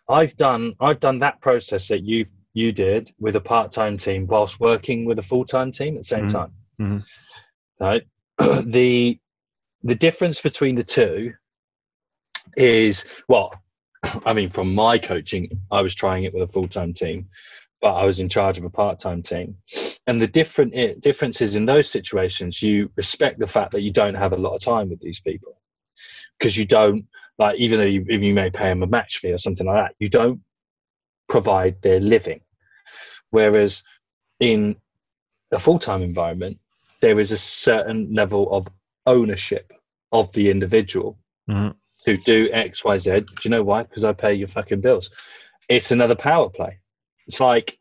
I've 0.09 0.37
done 0.37 0.75
I've 0.81 1.01
done 1.01 1.19
that 1.21 1.41
process 1.41 1.89
that 1.89 2.03
you 2.03 2.27
you 2.55 2.73
did 2.73 3.13
with 3.19 3.37
a 3.37 3.41
part 3.41 3.73
time 3.73 3.99
team 3.99 4.27
whilst 4.27 4.61
working 4.61 5.05
with 5.05 5.19
a 5.19 5.23
full 5.23 5.45
time 5.45 5.73
team 5.73 5.97
at 5.97 6.01
the 6.03 6.05
same 6.05 6.29
mm-hmm. 6.29 6.37
time. 6.37 6.53
Mm-hmm. 6.81 7.85
Right, 7.85 8.03
the 8.65 9.19
the 9.83 9.95
difference 9.95 10.41
between 10.41 10.77
the 10.77 10.85
two 10.85 11.35
is 12.57 13.05
well, 13.29 13.53
I 14.25 14.33
mean, 14.33 14.51
from 14.51 14.75
my 14.75 14.99
coaching, 14.99 15.61
I 15.71 15.83
was 15.83 15.95
trying 15.95 16.25
it 16.25 16.33
with 16.33 16.49
a 16.49 16.53
full 16.53 16.69
time 16.69 16.95
team, 16.95 17.29
but 17.83 17.95
I 17.95 18.05
was 18.05 18.21
in 18.21 18.29
charge 18.29 18.57
of 18.57 18.65
a 18.65 18.71
part 18.71 19.01
time 19.01 19.23
team. 19.23 19.57
And 20.07 20.23
the 20.23 20.29
different 20.29 20.75
it, 20.75 21.01
differences 21.01 21.57
in 21.57 21.67
those 21.67 21.91
situations, 21.91 22.63
you 22.63 22.91
respect 22.97 23.41
the 23.41 23.47
fact 23.49 23.73
that 23.73 23.83
you 23.83 23.93
don't 23.93 24.15
have 24.15 24.33
a 24.33 24.37
lot 24.37 24.55
of 24.55 24.63
time 24.63 24.89
with 24.89 25.01
these 25.01 25.21
people 25.21 25.59
because 26.39 26.57
you 26.57 26.67
don't 26.67 27.07
like 27.39 27.59
even 27.59 27.79
though 27.79 27.87
you, 27.87 28.05
you 28.09 28.35
may 28.35 28.51
pay 28.51 28.69
them 28.69 28.83
a 28.83 28.87
match 28.87 29.19
fee 29.19 29.33
or 29.33 29.39
something 29.39 29.67
like 29.67 29.87
that, 29.87 29.95
you 29.99 30.09
don't 30.09 30.41
provide 31.29 31.81
their 31.83 32.01
living. 32.01 32.41
Whereas 33.31 33.83
in 34.41 34.77
a 35.53 35.59
full 35.59 35.79
time 35.79 36.03
environment, 36.03 36.59
there 37.01 37.21
is 37.21 37.33
a 37.33 37.39
certain 37.39 38.13
level 38.13 38.53
of 38.53 38.69
ownership 39.07 39.73
of 40.13 40.33
the 40.33 40.51
individual 40.51 41.19
Mhm. 41.49 41.75
to 42.05 42.17
do 42.17 42.51
X, 42.53 42.85
Y, 42.85 42.99
Z. 42.99 43.21
Do 43.21 43.27
you 43.45 43.51
know 43.51 43.63
why? 43.63 43.83
Because 43.85 44.05
I 44.05 44.13
pay 44.13 44.35
your 44.35 44.49
fucking 44.49 44.81
bills. 44.81 45.11
It's 45.69 45.91
another 45.91 46.17
power 46.17 46.49
play. 46.51 46.79
It's 47.27 47.41
like 47.41 47.79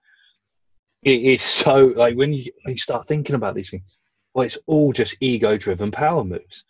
it 1.03 1.21
is 1.21 1.41
so 1.41 1.93
like 1.95 2.15
when 2.15 2.33
you, 2.33 2.51
when 2.63 2.73
you 2.73 2.77
start 2.77 3.07
thinking 3.07 3.35
about 3.35 3.55
these 3.55 3.69
things, 3.69 3.97
well, 4.33 4.45
it's 4.45 4.57
all 4.67 4.91
just 4.93 5.15
ego 5.21 5.57
driven 5.57 5.91
power 5.91 6.23
moves. 6.23 6.65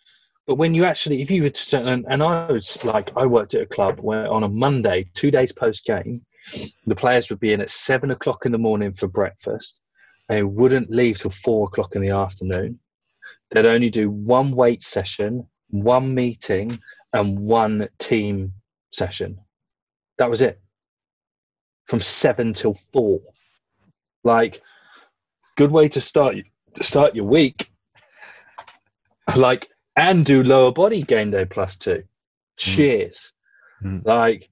But 0.48 0.54
when 0.54 0.72
you 0.72 0.86
actually, 0.86 1.20
if 1.20 1.30
you 1.30 1.42
would, 1.42 1.58
and, 1.74 2.06
and 2.08 2.22
I 2.22 2.50
was 2.50 2.82
like, 2.82 3.14
I 3.18 3.26
worked 3.26 3.52
at 3.52 3.60
a 3.60 3.66
club 3.66 4.00
where 4.00 4.26
on 4.32 4.44
a 4.44 4.48
Monday, 4.48 5.10
two 5.12 5.30
days 5.30 5.52
post 5.52 5.84
game, 5.84 6.24
the 6.86 6.96
players 6.96 7.28
would 7.28 7.38
be 7.38 7.52
in 7.52 7.60
at 7.60 7.68
seven 7.68 8.12
o'clock 8.12 8.46
in 8.46 8.52
the 8.52 8.56
morning 8.56 8.94
for 8.94 9.08
breakfast. 9.08 9.82
They 10.30 10.42
wouldn't 10.42 10.90
leave 10.90 11.18
till 11.18 11.30
four 11.30 11.66
o'clock 11.66 11.96
in 11.96 12.02
the 12.02 12.08
afternoon. 12.08 12.80
They'd 13.50 13.66
only 13.66 13.90
do 13.90 14.08
one 14.08 14.52
weight 14.52 14.82
session, 14.82 15.46
one 15.68 16.14
meeting, 16.14 16.80
and 17.12 17.38
one 17.38 17.86
team 17.98 18.54
session. 18.90 19.38
That 20.16 20.30
was 20.30 20.40
it. 20.40 20.58
From 21.88 22.00
seven 22.00 22.54
till 22.54 22.74
four. 22.90 23.20
Like, 24.24 24.62
good 25.58 25.70
way 25.70 25.90
to 25.90 26.00
start 26.00 26.36
start 26.80 27.14
your 27.14 27.26
week. 27.26 27.70
Like, 29.36 29.68
and 29.98 30.24
do 30.24 30.44
lower 30.44 30.72
body 30.72 31.02
game 31.02 31.32
day 31.32 31.44
plus 31.44 31.76
two. 31.76 32.04
Cheers. 32.56 33.32
Mm. 33.82 34.04
Like, 34.04 34.48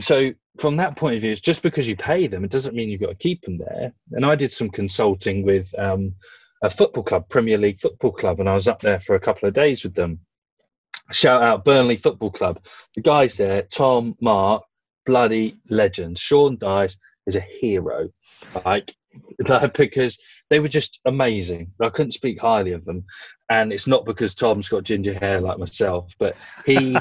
so 0.00 0.32
from 0.58 0.76
that 0.76 0.96
point 0.96 1.14
of 1.14 1.22
view, 1.22 1.30
it's 1.30 1.40
just 1.40 1.62
because 1.62 1.88
you 1.88 1.96
pay 1.96 2.26
them, 2.26 2.44
it 2.44 2.50
doesn't 2.50 2.74
mean 2.74 2.88
you've 2.88 3.00
got 3.00 3.10
to 3.10 3.14
keep 3.14 3.42
them 3.42 3.58
there. 3.58 3.92
And 4.10 4.26
I 4.26 4.34
did 4.34 4.50
some 4.50 4.68
consulting 4.68 5.44
with 5.44 5.72
um, 5.78 6.14
a 6.62 6.68
football 6.68 7.04
club, 7.04 7.28
Premier 7.28 7.56
League 7.56 7.80
Football 7.80 8.12
Club, 8.12 8.40
and 8.40 8.48
I 8.48 8.54
was 8.54 8.66
up 8.66 8.80
there 8.80 8.98
for 8.98 9.14
a 9.14 9.20
couple 9.20 9.48
of 9.48 9.54
days 9.54 9.84
with 9.84 9.94
them. 9.94 10.20
Shout 11.12 11.42
out 11.42 11.64
Burnley 11.64 11.96
Football 11.96 12.32
Club. 12.32 12.60
The 12.96 13.02
guys 13.02 13.36
there, 13.36 13.62
Tom, 13.62 14.16
Mark, 14.20 14.64
bloody 15.06 15.56
legends. 15.68 16.20
Sean 16.20 16.56
Dyche 16.56 16.96
is 17.26 17.36
a 17.36 17.40
hero. 17.40 18.08
Like, 18.64 18.94
like 19.48 19.76
because 19.76 20.18
they 20.50 20.60
were 20.60 20.68
just 20.68 21.00
amazing. 21.04 21.72
I 21.80 21.88
couldn't 21.88 22.12
speak 22.12 22.40
highly 22.40 22.72
of 22.72 22.84
them. 22.84 23.04
And 23.50 23.72
it's 23.72 23.86
not 23.86 24.04
because 24.04 24.34
Tom's 24.34 24.68
got 24.68 24.84
ginger 24.84 25.14
hair 25.14 25.40
like 25.40 25.58
myself, 25.58 26.12
but 26.18 26.36
he 26.66 26.96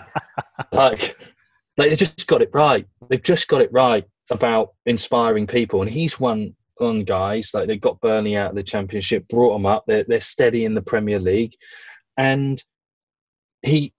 like 0.72 1.18
like 1.78 1.90
they 1.90 1.96
just 1.96 2.28
got 2.28 2.42
it 2.42 2.52
right. 2.54 2.86
They've 3.10 3.22
just 3.22 3.48
got 3.48 3.62
it 3.62 3.72
right 3.72 4.06
about 4.30 4.74
inspiring 4.86 5.48
people. 5.48 5.82
And 5.82 5.92
he's 5.92 6.20
one 6.20 6.56
on 6.80 7.04
guys 7.04 7.52
like 7.54 7.68
they 7.68 7.78
got 7.78 8.02
Burnley 8.02 8.36
out 8.36 8.52
of 8.52 8.56
the 8.56 8.64
championship, 8.64 9.28
brought 9.28 9.54
them 9.54 9.66
up. 9.66 9.84
They're 9.88 10.06
they're 10.08 10.22
steady 10.22 10.66
in 10.66 10.74
the 10.74 10.82
Premier 10.82 11.20
League, 11.20 11.54
and 12.18 12.64
he 13.62 13.94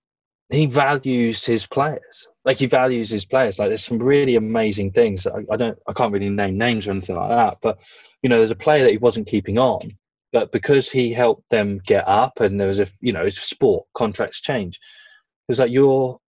he 0.51 0.67
values 0.67 1.45
his 1.45 1.67
players. 1.67 2.29
Like 2.45 2.59
he 2.59 2.67
values 2.67 3.11
his 3.11 3.25
players. 3.25 3.59
Like 3.59 3.69
there's 3.69 3.85
some 3.85 3.99
really 3.99 4.37
amazing 4.37 4.93
things. 4.93 5.27
I, 5.27 5.45
I 5.51 5.57
don't 5.57 5.79
I 5.89 5.93
can't 5.93 6.13
really 6.13 6.29
name 6.29 6.59
names 6.59 6.87
or 6.87 6.93
anything 6.93 7.17
like 7.17 7.31
that, 7.31 7.59
but 7.63 7.79
you 8.23 8.29
know 8.29 8.39
there's 8.39 8.51
a 8.51 8.57
player 8.57 8.85
that 8.85 8.93
he 8.93 8.99
wasn't 8.99 9.27
keeping 9.27 9.59
on, 9.59 9.97
but 10.33 10.53
because 10.53 10.91
he 10.91 11.13
helped 11.13 11.49
them 11.51 11.81
get 11.87 12.07
up, 12.07 12.41
and 12.41 12.61
there 12.61 12.69
was 12.69 12.81
a 12.81 12.87
you 13.01 13.13
know 13.13 13.25
it's 13.25 13.41
sport 13.41 13.87
contracts 13.95 14.41
change. 14.41 14.77
It 14.77 15.53
was 15.53 15.59
like 15.59 15.71
you're 15.71 16.21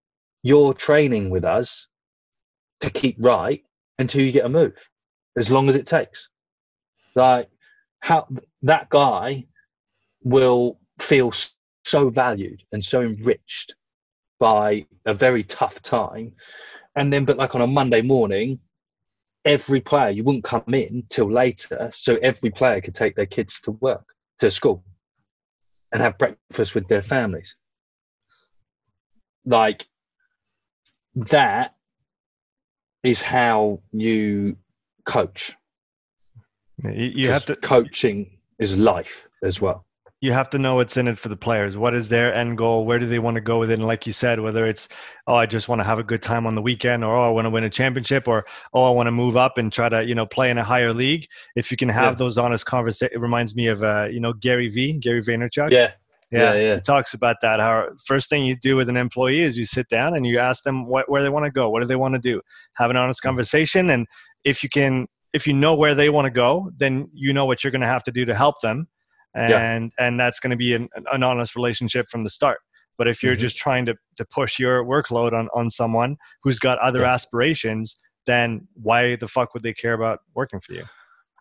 you're 0.43 0.75
training 0.75 1.31
with 1.31 1.45
us 1.45 1.89
to 2.81 2.91
keep 2.91 3.17
right 3.19 3.63
until 3.99 4.23
you 4.23 4.33
get 4.33 4.47
a 4.47 4.49
move, 4.49 4.89
as 5.37 5.51
long 5.51 5.69
as 5.69 5.77
it 5.77 5.87
takes. 5.87 6.31
Like 7.15 7.49
how 8.01 8.29
that 8.63 8.89
guy 8.89 9.47
will 10.23 10.79
feel 10.99 11.33
so 11.85 12.11
valued 12.11 12.63
and 12.73 12.85
so 12.85 13.03
enriched 13.03 13.75
by 14.39 14.87
a 15.05 15.15
very 15.15 15.43
tough 15.45 15.83
time, 15.83 16.33
and 16.95 17.13
then 17.13 17.25
but 17.25 17.37
like 17.37 17.55
on 17.55 17.63
a 17.63 17.67
Monday 17.67 18.03
morning, 18.03 18.59
every 19.45 19.81
player 19.81 20.11
you 20.11 20.25
wouldn't 20.25 20.45
come 20.45 20.75
in 20.75 21.05
till 21.09 21.31
later, 21.31 21.91
so 21.95 22.17
every 22.17 22.51
player 22.51 22.81
could 22.81 22.95
take 22.95 23.17
their 23.17 23.27
kids 23.27 23.61
to 23.61 23.71
work 23.73 24.05
to 24.39 24.51
school 24.51 24.85
and 25.93 26.03
have 26.03 26.19
breakfast 26.19 26.75
with 26.75 26.89
their 26.89 27.03
families. 27.03 27.57
Like 29.45 29.87
that 31.15 31.75
is 33.03 33.23
how 33.23 33.81
you 33.93 34.57
coach. 35.05 35.57
You, 36.83 36.91
you 36.91 37.31
have 37.31 37.47
to 37.47 37.57
coaching 37.57 38.39
is 38.59 38.77
life 38.77 39.29
as 39.43 39.61
well. 39.61 39.86
You 40.21 40.33
have 40.33 40.49
to 40.51 40.59
know 40.59 40.77
what's 40.77 40.97
in 40.97 41.09
it 41.09 41.19
for 41.19 41.29
the 41.29 41.37
players. 41.37 41.77
What 41.77 41.95
is 41.95 42.09
their 42.09 42.35
end 42.35 42.57
goal? 42.57 42.87
Where 42.87 42.99
do 42.99 43.07
they 43.07 43.19
want 43.19 43.35
to 43.35 43.41
go 43.41 43.59
with 43.59 43.71
it? 43.71 43.75
And 43.75 43.87
like 43.87 44.07
you 44.07 44.13
said, 44.13 44.41
whether 44.41 44.67
it's 44.67 44.89
oh, 45.27 45.35
I 45.35 45.45
just 45.47 45.69
want 45.69 45.81
to 45.81 45.85
have 45.85 45.99
a 45.99 46.05
good 46.05 46.23
time 46.23 46.47
on 46.47 46.55
the 46.55 46.63
weekend, 46.63 47.05
or 47.05 47.15
oh, 47.15 47.29
I 47.29 47.31
want 47.31 47.45
to 47.45 47.51
win 47.51 47.65
a 47.65 47.71
championship, 47.71 48.27
or 48.27 48.47
oh, 48.73 48.85
I 48.85 48.91
want 48.91 49.09
to 49.09 49.11
move 49.13 49.37
up 49.37 49.59
and 49.59 49.73
try 49.73 49.89
to 49.89 50.05
you 50.05 50.15
know 50.15 50.27
play 50.27 50.51
in 50.51 50.59
a 50.59 50.65
higher 50.65 50.93
league. 50.93 51.27
If 51.55 51.71
you 51.71 51.77
can 51.77 51.91
have 51.91 52.15
Yeah. 52.15 52.19
those 52.19 52.39
honest 52.39 52.65
conversations, 52.65 53.13
it 53.15 53.21
reminds 53.21 53.55
me 53.55 53.67
of 53.67 53.83
uh, 53.83 54.09
you 54.11 54.21
know 54.21 54.33
Gary 54.33 54.69
V, 54.69 54.99
Gary 54.99 55.23
Vaynerchuk. 55.23 55.71
Yeah, 55.71 55.93
Yeah, 56.31 56.55
Yeah, 56.55 56.55
yeah. 56.55 56.75
He 56.77 56.81
talks 56.81 57.13
about 57.13 57.37
that. 57.43 57.61
How 57.61 57.89
first 58.07 58.31
thing 58.31 58.47
you 58.47 58.57
do 58.57 58.77
with 58.77 58.89
an 58.89 58.97
employee 58.97 59.43
is 59.43 59.59
you 59.59 59.67
sit 59.67 59.89
down 59.91 60.17
and 60.17 60.27
you 60.27 60.39
ask 60.39 60.65
them 60.65 60.87
what, 60.87 61.11
where 61.11 61.23
they 61.23 61.29
want 61.29 61.45
to 61.45 61.53
go. 61.53 61.69
What 61.69 61.81
do 61.81 61.87
they 61.87 61.97
want 61.97 62.15
to 62.15 62.21
do? 62.21 62.41
Have 62.75 62.91
an 62.91 62.97
honest 62.97 63.21
conversation, 63.21 63.91
and 63.91 64.07
if 64.45 64.63
you 64.63 64.71
can, 64.71 65.07
if 65.35 65.47
you 65.47 65.53
know 65.53 65.75
where 65.75 65.95
they 65.95 66.09
want 66.09 66.25
to 66.25 66.31
go, 66.31 66.71
then 66.79 67.11
you 67.13 67.35
know 67.35 67.45
what 67.45 67.63
you're 67.63 67.71
going 67.71 67.83
to 67.83 67.87
have 67.87 68.05
to 68.05 68.13
do 68.13 68.25
to 68.25 68.35
help 68.35 68.61
them, 68.63 68.89
and 69.37 69.93
and 69.99 70.19
that's 70.19 70.41
going 70.41 70.51
to 70.51 70.57
be 70.57 70.75
an, 70.75 70.89
an 71.13 71.23
honest 71.23 71.55
relationship 71.57 72.07
from 72.11 72.25
the 72.25 72.31
start. 72.31 72.59
But 72.99 73.09
if 73.09 73.23
you're 73.23 73.37
Mhm. 73.37 73.41
just 73.41 73.57
trying 73.59 73.87
to 73.87 73.95
to 74.17 74.25
push 74.25 74.59
your 74.59 74.85
workload 74.85 75.33
on 75.33 75.49
on 75.55 75.71
someone 75.71 76.17
who's 76.43 76.59
got 76.59 76.79
other 76.79 77.03
Yeah. 77.03 77.13
aspirations, 77.13 77.99
then 78.27 78.67
why 78.75 79.17
the 79.17 79.29
fuck 79.29 79.55
would 79.55 79.63
they 79.63 79.75
care 79.75 79.93
about 79.93 80.21
working 80.35 80.61
for 80.61 80.73
you? 80.73 80.85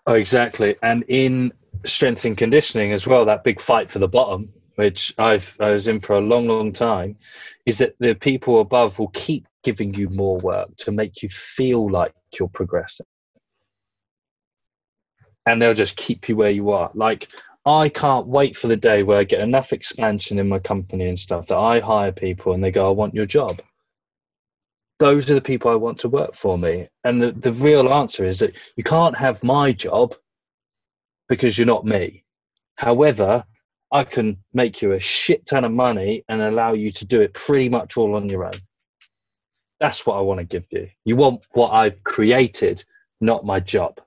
Oh, 0.08 0.14
exactly. 0.14 0.76
And 0.84 1.04
in 1.08 1.52
strength 1.86 2.26
and 2.26 2.38
conditioning 2.38 2.92
as 2.92 3.08
well, 3.08 3.26
that 3.26 3.44
big 3.44 3.60
fight 3.62 3.90
for 3.90 4.00
the 4.00 4.08
bottom, 4.08 4.52
which 4.76 5.14
I've 5.18 5.56
I 5.60 5.72
was 5.72 5.88
in 5.88 6.00
for 6.00 6.16
a 6.18 6.22
long, 6.22 6.48
long 6.48 6.74
time, 6.74 7.18
is 7.66 7.78
that 7.80 7.96
the 8.00 8.14
people 8.14 8.60
above 8.60 9.00
will 9.00 9.10
keep 9.10 9.48
giving 9.64 9.94
you 9.96 10.10
more 10.10 10.38
work 10.40 10.76
to 10.78 10.92
make 10.92 11.24
you 11.24 11.30
feel 11.30 11.90
like 11.90 12.14
you're 12.38 12.48
progressing. 12.50 13.06
And 15.48 15.62
they'll 15.62 15.74
just 15.74 15.96
keep 15.96 16.28
you 16.30 16.36
where 16.36 16.52
you 16.52 16.70
are. 16.72 16.92
Like 16.94 17.30
I 17.66 17.90
can't 17.90 18.28
wait 18.28 18.56
for 18.56 18.68
the 18.68 18.76
day 18.78 19.02
where 19.04 19.18
I 19.20 19.24
get 19.24 19.42
enough 19.42 19.74
expansion 19.74 20.38
in 20.38 20.48
my 20.48 20.60
company 20.60 21.08
and 21.10 21.20
stuff 21.20 21.48
that 21.48 21.58
I 21.58 21.80
hire 21.80 22.12
people 22.12 22.54
and 22.54 22.64
they 22.64 22.72
go, 22.72 22.88
I 22.88 22.92
want 22.92 23.16
your 23.16 23.26
job. 23.26 23.62
Those 25.00 25.30
are 25.30 25.34
the 25.34 25.42
people 25.42 25.72
I 25.72 25.76
want 25.76 26.00
to 26.00 26.10
work 26.10 26.36
for 26.36 26.58
me. 26.58 26.88
And 27.04 27.22
the, 27.22 27.32
the 27.32 27.52
real 27.52 27.92
answer 27.92 28.24
is 28.24 28.40
that 28.40 28.56
you 28.78 28.84
can't 28.84 29.18
have 29.18 29.44
my 29.44 29.72
job 29.72 30.16
because 31.28 31.58
you're 31.58 31.66
not 31.68 31.86
me. 31.86 32.24
However, 32.76 33.44
I 33.92 34.04
can 34.04 34.38
make 34.54 34.82
you 34.82 34.92
a 34.94 35.00
shit 35.00 35.46
ton 35.46 35.66
of 35.66 35.72
money 35.72 36.24
and 36.30 36.42
allow 36.42 36.74
you 36.74 36.92
to 36.92 37.06
do 37.06 37.22
it 37.22 37.34
pretty 37.34 37.70
much 37.70 37.98
all 37.98 38.16
on 38.16 38.30
your 38.30 38.46
own. 38.46 38.62
That's 39.80 40.06
what 40.06 40.18
I 40.18 40.22
want 40.22 40.40
to 40.40 40.46
give 40.46 40.66
you. 40.70 40.88
You 41.04 41.16
want 41.16 41.42
what 41.52 41.72
I've 41.72 42.04
created, 42.04 42.84
not 43.22 43.46
my 43.46 43.60
job. 43.60 44.00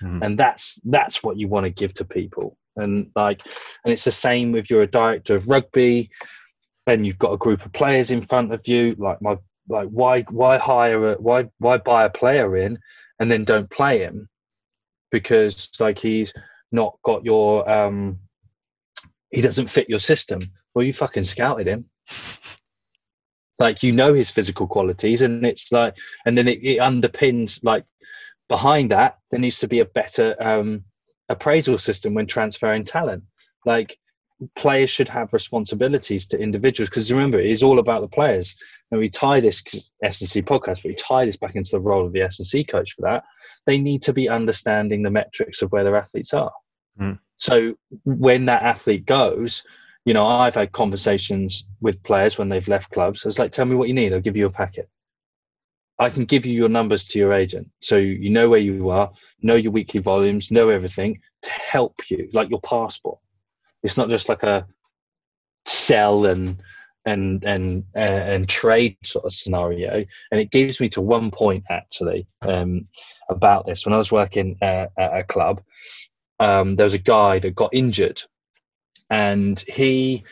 Mhm. 0.00 0.24
And 0.24 0.38
that's 0.38 0.78
that's 0.84 1.22
what 1.22 1.38
you 1.38 1.48
want 1.48 1.64
to 1.64 1.70
give 1.70 1.94
to 1.94 2.04
people. 2.04 2.56
And 2.76 3.10
like 3.16 3.42
and 3.84 3.92
it's 3.92 4.04
the 4.04 4.12
same 4.12 4.54
if 4.54 4.70
you're 4.70 4.82
a 4.82 4.86
director 4.86 5.34
of 5.34 5.48
rugby 5.48 6.10
then 6.86 7.04
you've 7.04 7.18
got 7.18 7.32
a 7.32 7.36
group 7.36 7.64
of 7.66 7.72
players 7.72 8.10
in 8.10 8.24
front 8.24 8.52
of 8.52 8.66
you, 8.66 8.94
like 8.98 9.20
my 9.20 9.36
like 9.68 9.88
why 9.88 10.22
why 10.22 10.56
hire 10.56 11.12
a 11.12 11.14
why 11.16 11.48
why 11.58 11.76
buy 11.76 12.04
a 12.04 12.10
player 12.10 12.56
in 12.56 12.78
and 13.18 13.30
then 13.30 13.44
don't 13.44 13.68
play 13.68 13.98
him? 13.98 14.28
Because 15.10 15.70
like 15.80 15.98
he's 15.98 16.32
not 16.72 16.96
got 17.02 17.24
your 17.24 17.68
um 17.68 18.18
he 19.30 19.42
doesn't 19.42 19.68
fit 19.68 19.88
your 19.88 19.98
system. 19.98 20.52
Well 20.74 20.84
you 20.84 20.92
fucking 20.92 21.24
scouted 21.24 21.66
him. 21.66 21.84
Like 23.58 23.82
you 23.82 23.90
know 23.90 24.12
his 24.12 24.30
physical 24.30 24.66
qualities 24.66 25.22
and 25.22 25.46
it's 25.46 25.72
like 25.72 25.96
and 26.26 26.36
then 26.36 26.46
it, 26.46 26.62
it 26.62 26.76
underpins 26.76 27.58
like 27.64 27.86
behind 28.50 28.90
that 28.90 29.16
there 29.30 29.40
needs 29.40 29.60
to 29.60 29.66
be 29.66 29.80
a 29.80 29.86
better 29.86 30.36
um 30.38 30.84
appraisal 31.28 31.78
system 31.78 32.14
when 32.14 32.26
transferring 32.26 32.84
talent. 32.84 33.24
Like 33.64 33.98
players 34.54 34.90
should 34.90 35.08
have 35.08 35.32
responsibilities 35.32 36.26
to 36.26 36.38
individuals 36.38 36.90
because 36.90 37.10
remember 37.10 37.40
it 37.40 37.50
is 37.50 37.62
all 37.62 37.78
about 37.78 38.02
the 38.02 38.08
players. 38.08 38.56
And 38.90 39.00
we 39.00 39.08
tie 39.08 39.40
this 39.40 39.62
S&C 40.02 40.42
podcast 40.42 40.82
but 40.82 40.86
we 40.86 40.94
tie 40.94 41.24
this 41.24 41.36
back 41.36 41.56
into 41.56 41.72
the 41.72 41.80
role 41.80 42.04
of 42.04 42.12
the 42.12 42.22
S&C 42.22 42.64
coach 42.64 42.94
for 42.94 43.02
that. 43.02 43.24
They 43.64 43.78
need 43.78 44.02
to 44.02 44.12
be 44.12 44.28
understanding 44.28 45.02
the 45.02 45.10
metrics 45.10 45.62
of 45.62 45.72
where 45.72 45.84
their 45.84 45.96
athletes 45.96 46.32
are. 46.34 46.52
Mm. 46.98 47.18
so 47.36 47.74
when 48.04 48.46
that 48.46 48.62
athlete 48.62 49.04
goes 49.04 49.62
you 50.06 50.14
know 50.14 50.26
i've 50.26 50.54
had 50.54 50.72
conversations 50.72 51.66
with 51.82 52.02
players 52.04 52.38
when 52.38 52.48
they've 52.48 52.68
left 52.68 52.90
clubs. 52.90 53.26
It's 53.26 53.38
like 53.38 53.52
tell 53.52 53.66
me 53.66 53.74
what 53.74 53.88
you 53.88 53.92
need. 53.92 54.14
I'll 54.14 54.20
give 54.20 54.34
you 54.34 54.46
a 54.46 54.50
packet 54.50 54.88
i 55.98 56.10
can 56.10 56.24
give 56.24 56.46
you 56.46 56.52
your 56.52 56.68
numbers 56.68 57.04
to 57.04 57.18
your 57.18 57.32
agent 57.32 57.68
so 57.80 57.96
you 57.96 58.30
know 58.30 58.48
where 58.48 58.60
you 58.60 58.90
are 58.90 59.10
know 59.42 59.54
your 59.54 59.72
weekly 59.72 60.00
volumes 60.00 60.50
know 60.50 60.68
everything 60.68 61.20
to 61.42 61.50
help 61.50 62.10
you 62.10 62.28
like 62.32 62.50
your 62.50 62.60
passport 62.60 63.18
it's 63.82 63.96
not 63.96 64.08
just 64.08 64.28
like 64.28 64.42
a 64.42 64.66
sell 65.66 66.26
and 66.26 66.62
and 67.06 67.44
and 67.44 67.84
uh, 67.94 67.98
and 67.98 68.48
trade 68.48 68.96
sort 69.04 69.24
of 69.24 69.32
scenario. 69.32 70.04
And 70.30 70.40
it 70.40 70.50
gives 70.50 70.80
me 70.80 70.88
to 70.90 71.00
one 71.00 71.30
point 71.30 71.64
actually 71.70 72.26
um, 72.42 72.88
about 73.30 73.66
this. 73.66 73.86
When 73.86 73.94
I 73.94 73.98
was 73.98 74.12
working 74.12 74.56
at, 74.60 74.90
at 74.98 75.16
a 75.16 75.24
club, 75.24 75.62
um, 76.40 76.76
there 76.76 76.84
was 76.84 76.94
a 76.94 76.98
guy 76.98 77.38
that 77.38 77.54
got 77.54 77.72
injured, 77.72 78.20
and 79.08 79.58
he, 79.68 80.24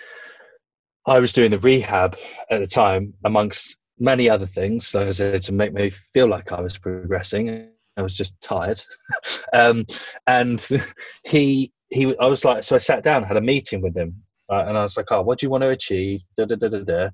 I 1.06 1.20
was 1.20 1.32
doing 1.32 1.52
the 1.52 1.60
rehab 1.60 2.18
at 2.50 2.60
the 2.60 2.66
time, 2.66 3.14
amongst 3.24 3.78
many 4.04 4.28
other 4.28 4.46
things. 4.46 4.94
Like 4.94 5.08
I 5.08 5.12
said, 5.12 5.42
to 5.44 5.52
make 5.52 5.72
me 5.72 5.90
feel 5.90 6.28
like 6.28 6.52
I 6.52 6.60
was 6.60 6.78
progressing. 6.78 7.68
I 7.96 8.02
was 8.02 8.14
just 8.14 8.40
tired, 8.40 8.82
um, 9.52 9.86
and 10.26 10.66
he 11.24 11.72
he, 11.90 12.16
I 12.18 12.26
was 12.26 12.44
like, 12.44 12.64
so 12.64 12.74
I 12.74 12.78
sat 12.78 13.04
down, 13.04 13.22
had 13.22 13.36
a 13.36 13.40
meeting 13.40 13.80
with 13.80 13.96
him, 13.96 14.22
right, 14.50 14.66
and 14.66 14.76
I 14.76 14.82
was 14.82 14.96
like, 14.96 15.12
oh, 15.12 15.22
what 15.22 15.38
do 15.38 15.46
you 15.46 15.50
want 15.50 15.62
to 15.62 15.68
achieve? 15.68 16.22
Da, 16.36 16.44
da, 16.44 16.56
da, 16.56 16.68
da, 16.68 16.80
da. 16.80 17.08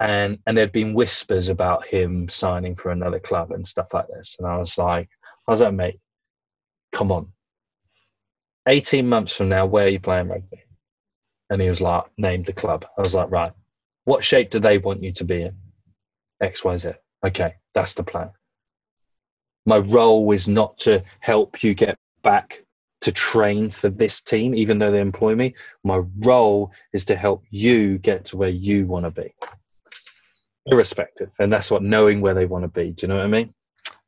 And 0.00 0.38
and 0.46 0.56
there'd 0.56 0.72
been 0.72 0.94
whispers 0.94 1.48
about 1.48 1.84
him 1.86 2.28
signing 2.28 2.76
for 2.76 2.92
another 2.92 3.18
club 3.18 3.50
and 3.50 3.66
stuff 3.66 3.92
like 3.92 4.06
this, 4.08 4.36
and 4.38 4.46
I 4.46 4.56
was 4.56 4.78
like, 4.78 5.08
was 5.50 5.60
like, 5.60 5.74
mate, 5.74 6.00
come 6.92 7.10
on. 7.10 7.32
18 8.66 9.08
months 9.08 9.34
from 9.34 9.48
now, 9.48 9.64
where 9.64 9.86
are 9.86 9.90
you 9.90 10.00
playing 10.00 10.28
rugby? 10.28 10.62
And 11.50 11.62
he 11.62 11.68
was 11.68 11.80
like, 11.80 12.04
named 12.18 12.46
the 12.46 12.52
club. 12.52 12.84
I 12.98 13.02
was 13.02 13.14
like, 13.14 13.30
right, 13.30 13.52
what 14.04 14.22
shape 14.22 14.50
do 14.50 14.60
they 14.60 14.78
want 14.78 15.02
you 15.02 15.12
to 15.12 15.24
be 15.24 15.42
in? 15.42 15.56
X, 16.40 16.64
Y, 16.64 16.76
Z. 16.76 16.90
Okay, 17.24 17.54
that's 17.74 17.94
the 17.94 18.02
plan. 18.02 18.30
My 19.66 19.78
role 19.78 20.30
is 20.32 20.48
not 20.48 20.78
to 20.78 21.02
help 21.20 21.62
you 21.62 21.74
get 21.74 21.96
back 22.22 22.64
to 23.00 23.12
train 23.12 23.70
for 23.70 23.88
this 23.88 24.20
team, 24.20 24.54
even 24.54 24.78
though 24.78 24.90
they 24.90 25.00
employ 25.00 25.34
me. 25.34 25.54
My 25.84 26.00
role 26.18 26.72
is 26.92 27.04
to 27.06 27.16
help 27.16 27.44
you 27.50 27.98
get 27.98 28.24
to 28.26 28.36
where 28.36 28.48
you 28.48 28.86
want 28.86 29.04
to 29.04 29.10
be, 29.10 29.34
irrespective. 30.66 31.30
And 31.38 31.52
that's 31.52 31.70
what 31.70 31.82
knowing 31.82 32.20
where 32.20 32.34
they 32.34 32.46
want 32.46 32.64
to 32.64 32.68
be. 32.68 32.90
Do 32.92 33.02
you 33.02 33.08
know 33.08 33.16
what 33.16 33.24
I 33.24 33.28
mean? 33.28 33.54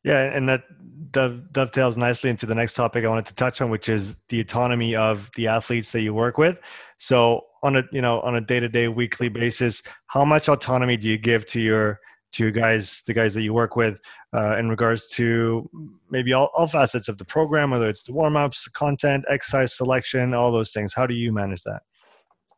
Yeah, 0.03 0.35
and 0.35 0.49
that 0.49 0.65
dovetails 1.13 1.97
nicely 1.97 2.31
into 2.31 2.47
the 2.47 2.55
next 2.55 2.75
topic 2.75 3.05
I 3.05 3.09
wanted 3.09 3.27
to 3.27 3.35
touch 3.35 3.61
on, 3.61 3.71
which 3.71 3.89
is 3.89 4.17
the 4.29 4.41
autonomy 4.41 4.97
of 4.97 5.31
the 5.37 5.49
athletes 5.49 5.93
that 5.93 6.01
you 6.01 6.15
work 6.15 6.39
with. 6.39 6.61
So 6.99 7.47
on 7.63 7.77
a 7.77 7.83
you 7.93 8.01
know 8.01 8.21
on 8.21 8.37
a 8.37 8.41
day 8.41 8.61
to 8.61 8.69
day, 8.69 8.89
weekly 8.89 9.29
basis, 9.29 9.83
how 10.07 10.25
much 10.25 10.49
autonomy 10.49 10.97
do 10.97 11.09
you 11.09 11.19
give 11.19 11.47
to 11.47 11.61
your 11.61 12.01
to 12.33 12.51
guys, 12.51 13.03
the 13.07 13.15
guys 13.15 13.35
that 13.35 13.43
you 13.43 13.53
work 13.53 13.77
with, 13.77 14.01
uh, 14.35 14.57
in 14.59 14.69
regards 14.69 15.09
to 15.09 15.69
maybe 16.11 16.33
all, 16.33 16.51
all 16.55 16.67
facets 16.67 17.09
of 17.09 17.19
the 17.19 17.25
program, 17.25 17.71
whether 17.71 17.89
it's 17.89 18.03
the 18.03 18.13
warm 18.13 18.37
ups, 18.37 18.69
content, 18.69 19.25
exercise 19.29 19.77
selection, 19.77 20.35
all 20.35 20.53
those 20.53 20.73
things. 20.73 20.95
How 20.95 21.07
do 21.07 21.15
you 21.15 21.33
manage 21.33 21.63
that? 21.65 21.83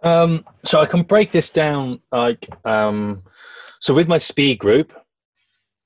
Um, 0.03 0.45
so 0.65 0.81
I 0.81 0.87
can 0.87 1.03
break 1.03 1.33
this 1.33 1.51
down 1.51 2.01
like 2.11 2.49
um, 2.67 3.23
so 3.81 3.95
with 3.95 4.09
my 4.09 4.19
speed 4.19 4.59
group, 4.59 4.93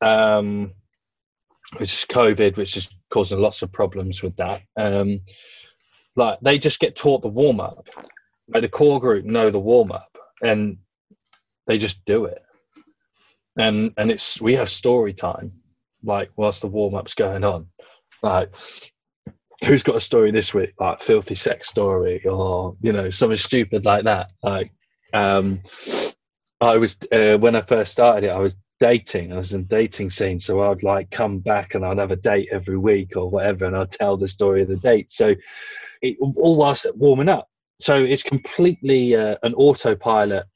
um, 0.00 0.72
which 1.76 1.92
is 1.92 2.06
COVID, 2.08 2.56
which 2.56 2.76
is 2.76 2.88
causing 3.10 3.38
lots 3.38 3.62
of 3.62 3.72
problems 3.72 4.22
with 4.22 4.34
that. 4.36 4.62
Um, 4.76 5.20
like 6.16 6.38
they 6.40 6.58
just 6.58 6.80
get 6.80 6.96
taught 6.96 7.22
the 7.22 7.28
warm 7.28 7.60
up. 7.60 7.88
Like 8.48 8.62
the 8.62 8.68
core 8.68 9.00
group 9.00 9.24
know 9.24 9.50
the 9.50 9.58
warm 9.58 9.92
up, 9.92 10.16
and 10.42 10.78
they 11.66 11.78
just 11.78 12.04
do 12.04 12.24
it 12.24 12.45
and 13.56 13.92
and 13.96 14.10
it's 14.10 14.40
we 14.40 14.54
have 14.54 14.68
story 14.68 15.12
time 15.12 15.52
like 16.02 16.30
whilst 16.36 16.60
the 16.60 16.68
warm-up's 16.68 17.14
going 17.14 17.44
on. 17.44 17.66
Like 18.22 18.54
who's 19.64 19.82
got 19.82 19.96
a 19.96 20.00
story 20.00 20.30
this 20.30 20.54
week? 20.54 20.74
Like 20.78 21.02
filthy 21.02 21.34
sex 21.34 21.68
story 21.68 22.24
or 22.26 22.76
you 22.80 22.92
know 22.92 23.10
something 23.10 23.38
stupid 23.38 23.84
like 23.84 24.04
that. 24.04 24.32
Like 24.42 24.70
um 25.12 25.60
i 26.60 26.76
was 26.76 26.96
uh, 27.12 27.36
when 27.36 27.54
i 27.54 27.60
first 27.60 27.92
started 27.92 28.26
it 28.26 28.34
i 28.34 28.38
was 28.38 28.56
dating 28.80 29.32
i 29.32 29.36
was 29.36 29.52
in 29.52 29.64
dating 29.64 30.08
scene 30.10 30.40
so 30.40 30.62
i'd 30.62 30.82
like 30.82 31.10
come 31.10 31.38
back 31.38 31.74
and 31.74 31.84
i'd 31.84 31.98
have 31.98 32.10
a 32.10 32.16
date 32.16 32.48
every 32.50 32.78
week 32.78 33.14
or 33.14 33.28
whatever 33.30 33.66
and 33.66 33.76
i'd 33.76 33.90
tell 33.90 34.16
the 34.16 34.26
story 34.26 34.62
of 34.62 34.68
the 34.68 34.76
date. 34.76 35.12
So 35.12 35.34
it 36.02 36.16
all 36.20 36.56
whilst 36.56 36.86
warming 36.94 37.28
up. 37.28 37.48
So 37.80 37.96
it's 37.96 38.22
completely 38.22 39.14
uh, 39.16 39.36
an 39.42 39.54
autopilot 39.54 40.46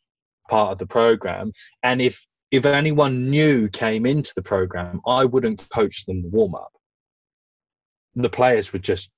part 0.48 0.72
of 0.72 0.78
the 0.78 0.86
program. 0.86 1.52
And 1.82 2.00
if 2.00 2.24
if 2.50 2.66
anyone 2.66 3.30
new 3.30 3.68
came 3.68 4.06
into 4.06 4.32
the 4.34 4.42
program, 4.42 5.00
I 5.06 5.24
wouldn't 5.24 5.68
coach 5.70 6.04
them 6.06 6.22
the 6.22 6.28
warm 6.28 6.54
up. 6.54 6.72
The 8.16 8.28
players 8.28 8.72
would 8.72 8.82
just, 8.82 9.10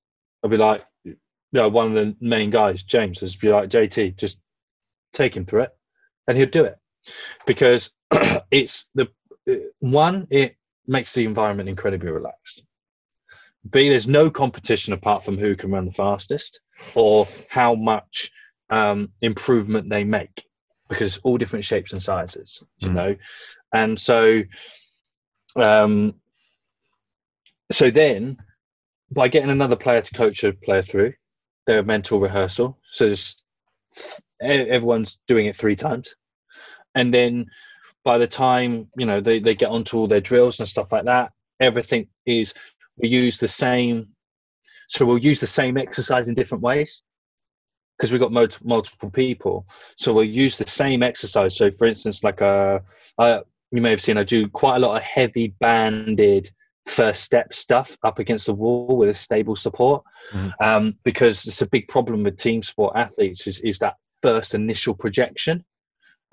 I'd 0.43 0.51
be 0.51 0.57
like, 0.57 0.83
you 1.03 1.15
know, 1.51 1.69
one 1.69 1.87
of 1.87 1.93
the 1.93 2.15
main 2.19 2.51
guys, 2.51 2.83
James, 2.83 3.21
would 3.21 3.39
be 3.39 3.49
like, 3.49 3.69
JT, 3.69 4.17
just 4.17 4.39
take 5.13 5.35
him 5.35 5.45
through 5.45 5.63
it, 5.63 5.71
and 6.27 6.37
he'd 6.37 6.51
do 6.51 6.65
it 6.65 6.77
because 7.45 7.89
it's 8.51 8.85
the 8.93 9.07
one, 9.79 10.27
it 10.29 10.55
makes 10.87 11.13
the 11.13 11.25
environment 11.25 11.69
incredibly 11.69 12.11
relaxed. 12.11 12.63
B, 13.69 13.89
there's 13.89 14.07
no 14.07 14.29
competition 14.29 14.93
apart 14.93 15.23
from 15.23 15.37
who 15.37 15.55
can 15.55 15.71
run 15.71 15.85
the 15.85 15.91
fastest 15.91 16.61
or 16.95 17.27
how 17.49 17.75
much 17.75 18.31
um, 18.69 19.09
improvement 19.21 19.89
they 19.89 20.03
make 20.03 20.43
because 20.93 21.17
all 21.23 21.37
different 21.37 21.65
shapes 21.65 21.93
and 21.93 22.01
sizes, 22.01 22.63
you 22.79 22.89
mm. 22.89 22.93
know, 22.93 23.15
and 23.73 23.99
so, 23.99 24.41
um, 25.55 26.13
so 27.71 27.89
then 27.89 28.37
by 29.11 29.27
getting 29.27 29.49
another 29.49 29.75
player 29.75 29.99
to 29.99 30.13
coach 30.13 30.43
a 30.43 30.53
player 30.53 30.81
through 30.81 31.13
their 31.65 31.83
mental 31.83 32.19
rehearsal, 32.19 32.77
so 32.91 33.07
just 33.07 33.43
everyone's 34.41 35.17
doing 35.27 35.45
it 35.47 35.57
three 35.57 35.75
times, 35.75 36.15
and 36.95 37.13
then 37.13 37.45
by 38.03 38.17
the 38.17 38.27
time 38.27 38.87
you 38.97 39.05
know 39.05 39.21
they, 39.21 39.39
they 39.39 39.55
get 39.55 39.69
onto 39.69 39.97
all 39.97 40.07
their 40.07 40.21
drills 40.21 40.59
and 40.59 40.67
stuff 40.67 40.91
like 40.91 41.05
that, 41.05 41.31
everything 41.59 42.07
is 42.25 42.53
we 42.97 43.09
use 43.09 43.39
the 43.39 43.47
same. 43.47 44.07
So 44.89 45.05
we'll 45.05 45.17
use 45.17 45.39
the 45.39 45.47
same 45.47 45.77
exercise 45.77 46.27
in 46.27 46.35
different 46.35 46.61
ways 46.61 47.01
because 48.03 48.11
we've 48.11 48.19
got 48.19 48.59
multiple 48.65 49.09
people. 49.09 49.65
So 49.95 50.11
we'll 50.11 50.25
use 50.25 50.57
the 50.57 50.67
same 50.67 51.01
exercise. 51.01 51.55
So, 51.55 51.71
for 51.71 51.87
instance, 51.87 52.21
like 52.21 52.41
a, 52.41 52.81
uh, 53.17 53.39
you 53.71 53.79
may 53.79 53.91
have 53.91 54.01
seen, 54.01 54.17
I 54.17 54.25
do 54.25 54.49
quite 54.49 54.75
a 54.75 54.79
lot 54.79 54.97
of 54.97 55.03
heavy 55.03 55.55
banded 55.61 56.51
first 56.85 57.23
step 57.23 57.53
stuff 57.53 57.95
up 58.03 58.19
against 58.19 58.47
the 58.47 58.53
wall 58.53 58.97
with 58.97 59.07
a 59.07 59.13
stable 59.13 59.55
support, 59.55 60.03
mm-hmm. 60.33 60.49
um, 60.61 60.95
because 61.05 61.47
it's 61.47 61.61
a 61.61 61.69
big 61.69 61.87
problem 61.87 62.23
with 62.23 62.35
team 62.35 62.61
sport 62.61 62.91
athletes 62.97 63.47
is 63.47 63.61
is 63.61 63.79
that 63.79 63.95
first 64.21 64.53
initial 64.53 64.93
projection. 64.93 65.63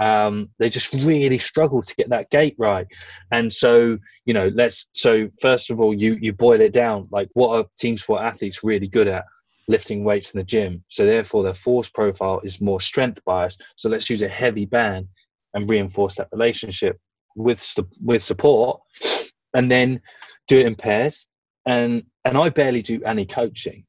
Um, 0.00 0.48
they 0.58 0.70
just 0.70 0.92
really 1.04 1.38
struggle 1.38 1.82
to 1.82 1.94
get 1.94 2.08
that 2.08 2.30
gait 2.30 2.56
right, 2.58 2.88
and 3.30 3.54
so 3.54 3.96
you 4.24 4.34
know, 4.34 4.50
let's. 4.56 4.88
So 4.90 5.28
first 5.40 5.70
of 5.70 5.80
all, 5.80 5.94
you 5.94 6.18
you 6.20 6.32
boil 6.32 6.60
it 6.60 6.72
down. 6.72 7.06
Like, 7.12 7.28
what 7.34 7.56
are 7.56 7.66
team 7.78 7.96
sport 7.96 8.22
athletes 8.22 8.64
really 8.64 8.88
good 8.88 9.06
at? 9.06 9.24
Lifting 9.70 10.04
weights 10.04 10.32
in 10.32 10.38
the 10.38 10.44
gym. 10.44 10.84
So 10.88 11.06
therefore, 11.06 11.42
their 11.42 11.54
force 11.54 11.88
profile 11.88 12.40
is 12.44 12.60
more 12.60 12.80
strength 12.80 13.24
biased. 13.24 13.62
So 13.76 13.88
let's 13.88 14.10
use 14.10 14.22
a 14.22 14.28
heavy 14.28 14.66
band 14.66 15.06
and 15.54 15.70
reinforce 15.70 16.16
that 16.16 16.28
relationship 16.32 16.98
with 17.36 17.64
with 18.02 18.22
support, 18.22 18.80
and 19.54 19.70
then 19.70 20.00
do 20.48 20.58
it 20.58 20.66
in 20.66 20.74
pairs. 20.74 21.26
And 21.66 22.02
and 22.24 22.36
I 22.36 22.48
barely 22.50 22.82
do 22.82 23.00
any 23.04 23.24
coaching 23.24 23.84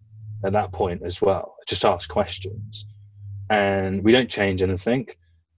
at 0.45 0.53
that 0.53 0.71
point 0.71 1.01
as 1.03 1.21
well. 1.21 1.55
I 1.59 1.63
just 1.67 1.83
ask 1.83 2.09
questions, 2.09 2.85
and 3.49 4.03
we 4.03 4.11
don't 4.11 4.29
change 4.29 4.61
anything. 4.61 5.07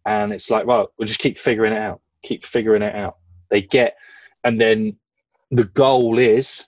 And 0.05 0.33
it's 0.33 0.49
like, 0.49 0.65
well, 0.65 0.91
we'll 0.97 1.07
just 1.07 1.19
keep 1.19 1.37
figuring 1.37 1.73
it 1.73 1.79
out. 1.79 2.01
Keep 2.23 2.45
figuring 2.45 2.81
it 2.81 2.95
out. 2.95 3.17
They 3.49 3.61
get, 3.61 3.95
and 4.43 4.59
then 4.59 4.97
the 5.51 5.65
goal 5.65 6.17
is 6.17 6.65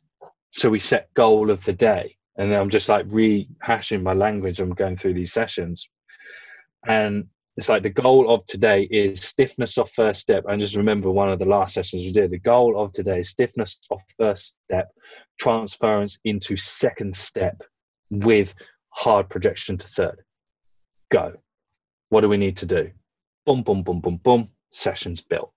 so 0.52 0.70
we 0.70 0.80
set 0.80 1.14
goal 1.16 1.52
of 1.52 1.64
the 1.66 1.74
day 1.74 2.16
and 2.38 2.54
I'm 2.54 2.70
just 2.70 2.90
like 2.90 3.08
rehashing 3.08 4.04
my 4.04 4.14
language. 4.14 4.60
I'm 4.60 4.72
going 4.72 4.98
through 4.98 5.14
these 5.16 5.34
sessions, 5.34 5.88
and 6.88 7.26
it's 7.58 7.70
like 7.70 7.84
the 7.84 7.90
goal 7.90 8.30
of 8.34 8.46
today 8.48 8.84
is 8.92 9.22
stiffness 9.24 9.78
off 9.78 9.90
first 9.92 10.20
step. 10.22 10.44
And 10.48 10.60
just 10.60 10.76
remember 10.76 11.10
one 11.10 11.32
of 11.32 11.40
the 11.40 11.46
last 11.46 11.74
sessions 11.74 12.04
we 12.04 12.12
did. 12.12 12.32
The 12.32 12.40
goal 12.40 12.78
of 12.78 12.92
today 12.92 13.22
is 13.22 13.30
stiffness 13.30 13.78
off 13.90 14.02
first 14.20 14.58
step, 14.66 14.90
transference 15.40 16.20
into 16.26 16.58
second 16.58 17.16
step 17.16 17.62
with 18.10 18.54
hard 18.90 19.30
projection 19.30 19.78
to 19.78 19.88
third. 19.88 20.22
go. 21.12 21.34
What 22.10 22.22
do 22.22 22.30
we 22.30 22.38
need 22.38 22.58
to 22.58 22.66
do? 22.66 22.92
Boom, 23.46 23.64
boom, 23.64 23.84
boom, 23.84 24.00
boom, 24.02 24.18
boom. 24.18 24.50
Sessions 24.72 25.22
built. 25.22 25.52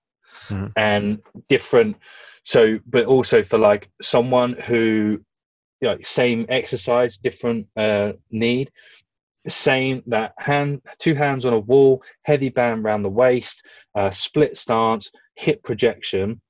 Mhm. 0.47 0.71
And 0.77 1.19
different. 1.49 1.97
So, 2.43 2.79
but 2.85 3.05
also 3.05 3.43
for 3.43 3.57
like 3.57 3.89
someone 4.01 4.53
who, 4.53 5.19
you 5.81 5.87
know, 5.87 5.97
same 6.01 6.45
exercise, 6.49 7.17
different 7.17 7.67
uh, 7.77 8.13
need, 8.31 8.71
same 9.47 10.03
that 10.07 10.33
hand, 10.37 10.81
two 10.97 11.15
hands 11.15 11.45
on 11.45 11.53
a 11.53 11.59
wall, 11.59 12.03
heavy 12.23 12.49
band 12.49 12.83
around 12.85 13.03
the 13.03 13.09
waist, 13.09 13.63
uh, 13.95 14.09
split 14.09 14.57
stance, 14.57 15.11
hip 15.35 15.63
projection. 15.63 16.41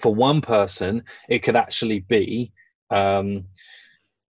For 0.00 0.14
one 0.14 0.40
person, 0.40 1.02
it 1.28 1.42
could 1.42 1.56
actually 1.56 2.00
be 2.00 2.52
um, 2.90 3.44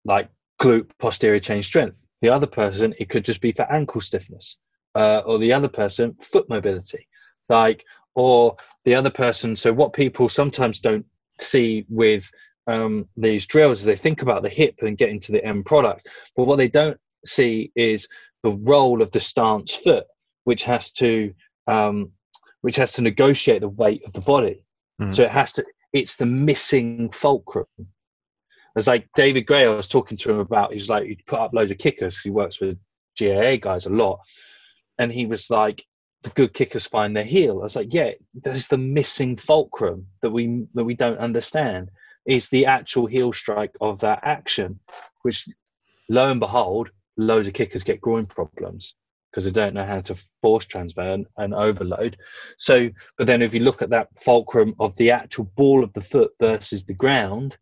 like 0.05 0.29
glute 0.59 0.89
posterior 0.99 1.39
chain 1.39 1.63
strength. 1.63 1.97
The 2.21 2.29
other 2.29 2.47
person, 2.47 2.93
it 2.99 3.09
could 3.09 3.25
just 3.25 3.41
be 3.41 3.51
for 3.51 3.71
ankle 3.71 4.01
stiffness, 4.01 4.57
uh, 4.95 5.21
or 5.25 5.39
the 5.39 5.53
other 5.53 5.67
person, 5.67 6.15
foot 6.21 6.47
mobility, 6.49 7.07
like, 7.49 7.83
or 8.13 8.55
the 8.85 8.93
other 8.93 9.09
person. 9.09 9.55
So, 9.55 9.73
what 9.73 9.93
people 9.93 10.29
sometimes 10.29 10.79
don't 10.79 11.05
see 11.39 11.85
with 11.89 12.29
um, 12.67 13.07
these 13.17 13.45
drills 13.45 13.79
is 13.79 13.85
they 13.85 13.95
think 13.95 14.21
about 14.21 14.43
the 14.43 14.49
hip 14.49 14.75
and 14.81 14.97
getting 14.97 15.19
to 15.21 15.31
the 15.31 15.43
end 15.43 15.65
product, 15.65 16.07
but 16.35 16.45
what 16.45 16.57
they 16.57 16.67
don't 16.67 16.99
see 17.25 17.71
is 17.75 18.07
the 18.43 18.51
role 18.51 19.01
of 19.01 19.11
the 19.11 19.19
stance 19.19 19.73
foot, 19.73 20.05
which 20.43 20.63
has 20.63 20.91
to 20.93 21.33
um, 21.67 22.11
which 22.61 22.75
has 22.75 22.91
to 22.93 23.01
negotiate 23.01 23.61
the 23.61 23.69
weight 23.69 24.03
of 24.05 24.13
the 24.13 24.21
body. 24.21 24.63
Mhm. 24.99 25.13
So 25.13 25.23
it 25.23 25.31
has 25.31 25.53
to. 25.53 25.65
It's 25.93 26.15
the 26.15 26.25
missing 26.25 27.09
fulcrum. 27.11 27.65
It's 28.75 28.87
like 28.87 29.09
David 29.15 29.45
Gray. 29.47 29.65
I 29.65 29.69
was 29.73 29.87
talking 29.87 30.17
to 30.19 30.31
him 30.31 30.39
about. 30.39 30.73
He's 30.73 30.89
like 30.89 31.05
he 31.05 31.15
put 31.27 31.39
up 31.39 31.53
loads 31.53 31.71
of 31.71 31.77
kickers. 31.77 32.21
He 32.21 32.29
works 32.29 32.61
with 32.61 32.77
GAA 33.19 33.57
guys 33.57 33.85
a 33.85 33.89
lot, 33.89 34.19
and 34.97 35.11
he 35.11 35.25
was 35.25 35.49
like, 35.49 35.83
"The 36.23 36.29
good 36.31 36.53
kickers 36.53 36.87
find 36.87 37.15
their 37.15 37.25
heel." 37.25 37.59
I 37.59 37.63
was 37.63 37.75
like, 37.75 37.93
"Yeah, 37.93 38.11
there's 38.33 38.67
the 38.67 38.77
missing 38.77 39.35
fulcrum 39.37 40.07
that 40.21 40.29
we 40.31 40.65
that 40.73 40.85
we 40.85 40.93
don't 40.93 41.17
understand. 41.19 41.89
Is 42.25 42.49
the 42.49 42.67
actual 42.67 43.07
heel 43.07 43.33
strike 43.33 43.75
of 43.81 44.01
that 44.01 44.19
action, 44.23 44.79
which, 45.23 45.47
lo 46.09 46.29
and 46.29 46.39
behold, 46.39 46.91
loads 47.17 47.47
of 47.47 47.53
kickers 47.53 47.83
get 47.83 48.01
groin 48.01 48.25
problems 48.25 48.95
because 49.31 49.45
they 49.45 49.51
don't 49.51 49.73
know 49.73 49.85
how 49.85 50.01
to 50.01 50.15
force 50.41 50.65
transfer 50.65 51.01
and, 51.13 51.25
and 51.37 51.53
overload. 51.53 52.17
So, 52.57 52.89
but 53.17 53.27
then 53.27 53.41
if 53.41 53.53
you 53.53 53.61
look 53.61 53.81
at 53.81 53.91
that 53.91 54.09
fulcrum 54.19 54.75
of 54.79 54.95
the 54.97 55.11
actual 55.11 55.45
ball 55.55 55.83
of 55.83 55.93
the 55.93 56.01
foot 56.01 56.31
versus 56.39 56.83
the 56.83 56.93
ground, 56.93 57.57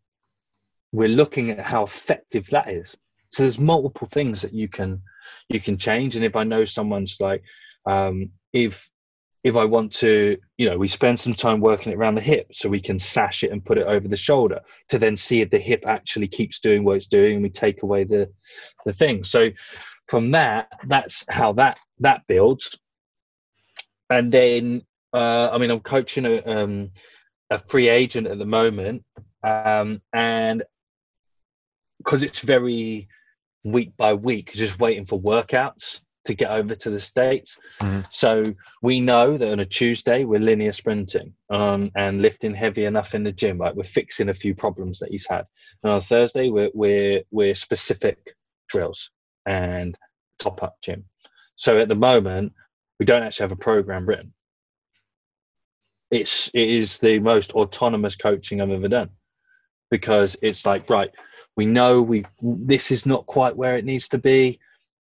we're 0.92 1.08
looking 1.08 1.50
at 1.50 1.60
how 1.60 1.84
effective 1.84 2.48
that 2.48 2.68
is. 2.68 2.96
So 3.30 3.44
there's 3.44 3.58
multiple 3.58 4.08
things 4.08 4.42
that 4.42 4.52
you 4.52 4.68
can 4.68 5.02
you 5.48 5.60
can 5.60 5.78
change. 5.78 6.16
And 6.16 6.24
if 6.24 6.34
I 6.34 6.42
know 6.42 6.64
someone's 6.64 7.18
like, 7.20 7.44
um, 7.86 8.30
if 8.52 8.89
if 9.42 9.56
I 9.56 9.64
want 9.64 9.92
to, 9.94 10.36
you 10.58 10.68
know, 10.68 10.76
we 10.76 10.88
spend 10.88 11.18
some 11.18 11.34
time 11.34 11.60
working 11.60 11.92
it 11.92 11.96
around 11.96 12.16
the 12.16 12.20
hip 12.20 12.48
so 12.52 12.68
we 12.68 12.80
can 12.80 12.98
sash 12.98 13.42
it 13.42 13.50
and 13.50 13.64
put 13.64 13.78
it 13.78 13.86
over 13.86 14.06
the 14.06 14.16
shoulder 14.16 14.60
to 14.90 14.98
then 14.98 15.16
see 15.16 15.40
if 15.40 15.50
the 15.50 15.58
hip 15.58 15.84
actually 15.88 16.28
keeps 16.28 16.60
doing 16.60 16.84
what 16.84 16.96
it's 16.96 17.06
doing 17.06 17.34
and 17.34 17.42
we 17.42 17.48
take 17.48 17.82
away 17.82 18.04
the 18.04 18.30
the 18.84 18.92
thing. 18.92 19.24
So 19.24 19.50
from 20.08 20.32
that, 20.32 20.68
that's 20.86 21.24
how 21.28 21.52
that 21.54 21.78
that 22.00 22.22
builds. 22.26 22.78
And 24.10 24.30
then 24.30 24.82
uh, 25.14 25.50
I 25.52 25.58
mean 25.58 25.70
I'm 25.70 25.80
coaching 25.80 26.26
a 26.26 26.42
um, 26.42 26.90
a 27.48 27.58
free 27.58 27.88
agent 27.88 28.26
at 28.26 28.38
the 28.38 28.46
moment. 28.46 29.04
Um, 29.42 30.02
and 30.12 30.62
because 31.98 32.22
it's 32.22 32.40
very 32.40 33.08
week 33.64 33.96
by 33.96 34.12
week, 34.12 34.52
just 34.52 34.78
waiting 34.78 35.06
for 35.06 35.18
workouts 35.18 36.00
to 36.24 36.34
get 36.34 36.50
over 36.50 36.74
to 36.74 36.90
the 36.90 37.00
States. 37.00 37.58
Mhm. 37.80 38.06
So 38.10 38.54
we 38.82 39.00
know 39.00 39.38
that 39.38 39.52
on 39.52 39.60
a 39.60 39.64
Tuesday 39.64 40.24
we're 40.24 40.40
linear 40.40 40.72
sprinting 40.72 41.34
um, 41.48 41.90
and 41.96 42.20
lifting 42.20 42.54
heavy 42.54 42.84
enough 42.84 43.14
in 43.14 43.22
the 43.22 43.32
gym. 43.32 43.58
Like 43.58 43.74
we're 43.74 43.84
fixing 43.84 44.28
a 44.28 44.34
few 44.34 44.54
problems 44.54 44.98
that 44.98 45.10
he's 45.10 45.26
had. 45.26 45.46
And 45.82 45.92
on 45.92 46.00
Thursday 46.00 46.50
we're 46.50 46.70
we're 46.74 47.22
we're 47.30 47.54
specific 47.54 48.36
drills 48.68 49.10
and 49.46 49.96
top 50.38 50.62
up 50.62 50.76
gym. 50.82 51.04
So 51.56 51.78
at 51.78 51.88
the 51.88 51.94
moment 51.94 52.52
we 52.98 53.06
don't 53.06 53.22
actually 53.22 53.44
have 53.44 53.52
a 53.52 53.56
program 53.56 54.06
written. 54.06 54.34
It's 56.10 56.48
it 56.48 56.68
is 56.68 56.98
the 56.98 57.18
most 57.18 57.52
autonomous 57.52 58.16
coaching 58.16 58.60
I've 58.60 58.70
ever 58.70 58.88
done 58.88 59.10
because 59.90 60.36
it's 60.42 60.66
like 60.66 60.90
right 60.90 61.10
we 61.56 61.66
know 61.66 62.02
we 62.02 62.24
this 62.42 62.90
is 62.90 63.06
not 63.06 63.26
quite 63.26 63.56
where 63.56 63.76
it 63.76 63.84
needs 63.84 64.08
to 64.08 64.18
be 64.18 64.60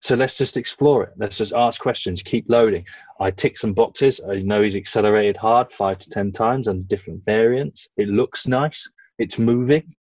so 0.01 0.15
let's 0.15 0.35
just 0.35 0.57
explore 0.57 1.03
it. 1.03 1.13
Let's 1.17 1.37
just 1.37 1.53
ask 1.53 1.79
questions 1.79 2.23
keep 2.23 2.45
loading. 2.49 2.85
I 3.19 3.29
tick 3.29 3.57
some 3.57 3.73
boxes. 3.73 4.19
I 4.27 4.39
know 4.39 4.63
he's 4.63 4.75
accelerated 4.75 5.37
hard 5.37 5.71
five 5.71 5.99
to 5.99 6.09
ten 6.09 6.31
times 6.31 6.67
on 6.67 6.83
different 6.83 7.23
variants. 7.23 7.87
It 7.97 8.07
looks 8.07 8.47
nice. 8.47 8.91
It's 9.19 9.37
moving. 9.37 9.95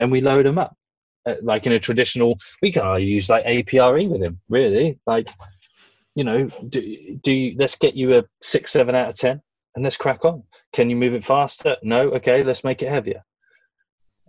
And 0.00 0.10
we 0.10 0.22
load 0.22 0.46
them 0.46 0.58
up. 0.58 0.74
Uh, 1.26 1.34
like 1.42 1.66
in 1.66 1.72
a 1.72 1.78
traditional 1.78 2.38
we 2.60 2.72
can 2.72 3.00
use 3.00 3.30
like 3.30 3.44
apre 3.44 4.08
with 4.08 4.22
him 4.22 4.40
really. 4.48 4.98
Like 5.06 5.28
you 6.14 6.24
know 6.24 6.48
do, 6.68 7.18
do 7.22 7.32
you, 7.32 7.56
let's 7.58 7.76
get 7.76 7.94
you 7.94 8.18
a 8.18 8.24
six 8.42 8.72
seven 8.72 8.94
out 8.94 9.10
of 9.10 9.16
ten 9.16 9.42
and 9.74 9.84
let's 9.84 9.98
crack 9.98 10.24
on. 10.24 10.42
Can 10.72 10.88
you 10.88 10.96
move 10.96 11.14
it 11.14 11.24
faster? 11.24 11.76
No? 11.82 12.10
Okay 12.12 12.42
let's 12.44 12.64
make 12.64 12.82
it 12.82 12.88
heavier. 12.88 13.22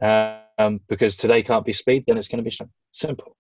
Um, 0.01 0.81
because 0.89 1.15
today 1.15 1.41
can't 1.41 1.65
be 1.65 1.73
speed, 1.73 2.03
then 2.05 2.17
it's 2.17 2.27
going 2.27 2.43
to 2.43 2.49
be 2.49 2.57
simple. 2.91 3.37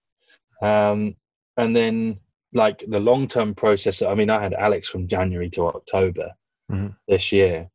Um, 0.61 1.15
and 1.57 1.75
then, 1.75 2.19
like 2.53 2.83
the 2.87 2.99
long 2.99 3.27
term 3.27 3.53
process, 3.55 4.01
I 4.01 4.13
mean, 4.15 4.29
I 4.29 4.41
had 4.41 4.53
Alex 4.53 4.89
from 4.89 5.07
January 5.07 5.49
to 5.51 5.67
October 5.67 6.33
Mhm. 6.71 6.95
this 7.07 7.31
year, 7.31 7.69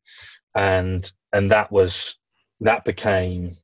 and 0.54 1.10
and 1.32 1.50
that 1.50 1.70
was 1.70 2.18
that 2.60 2.84
became 2.84 3.56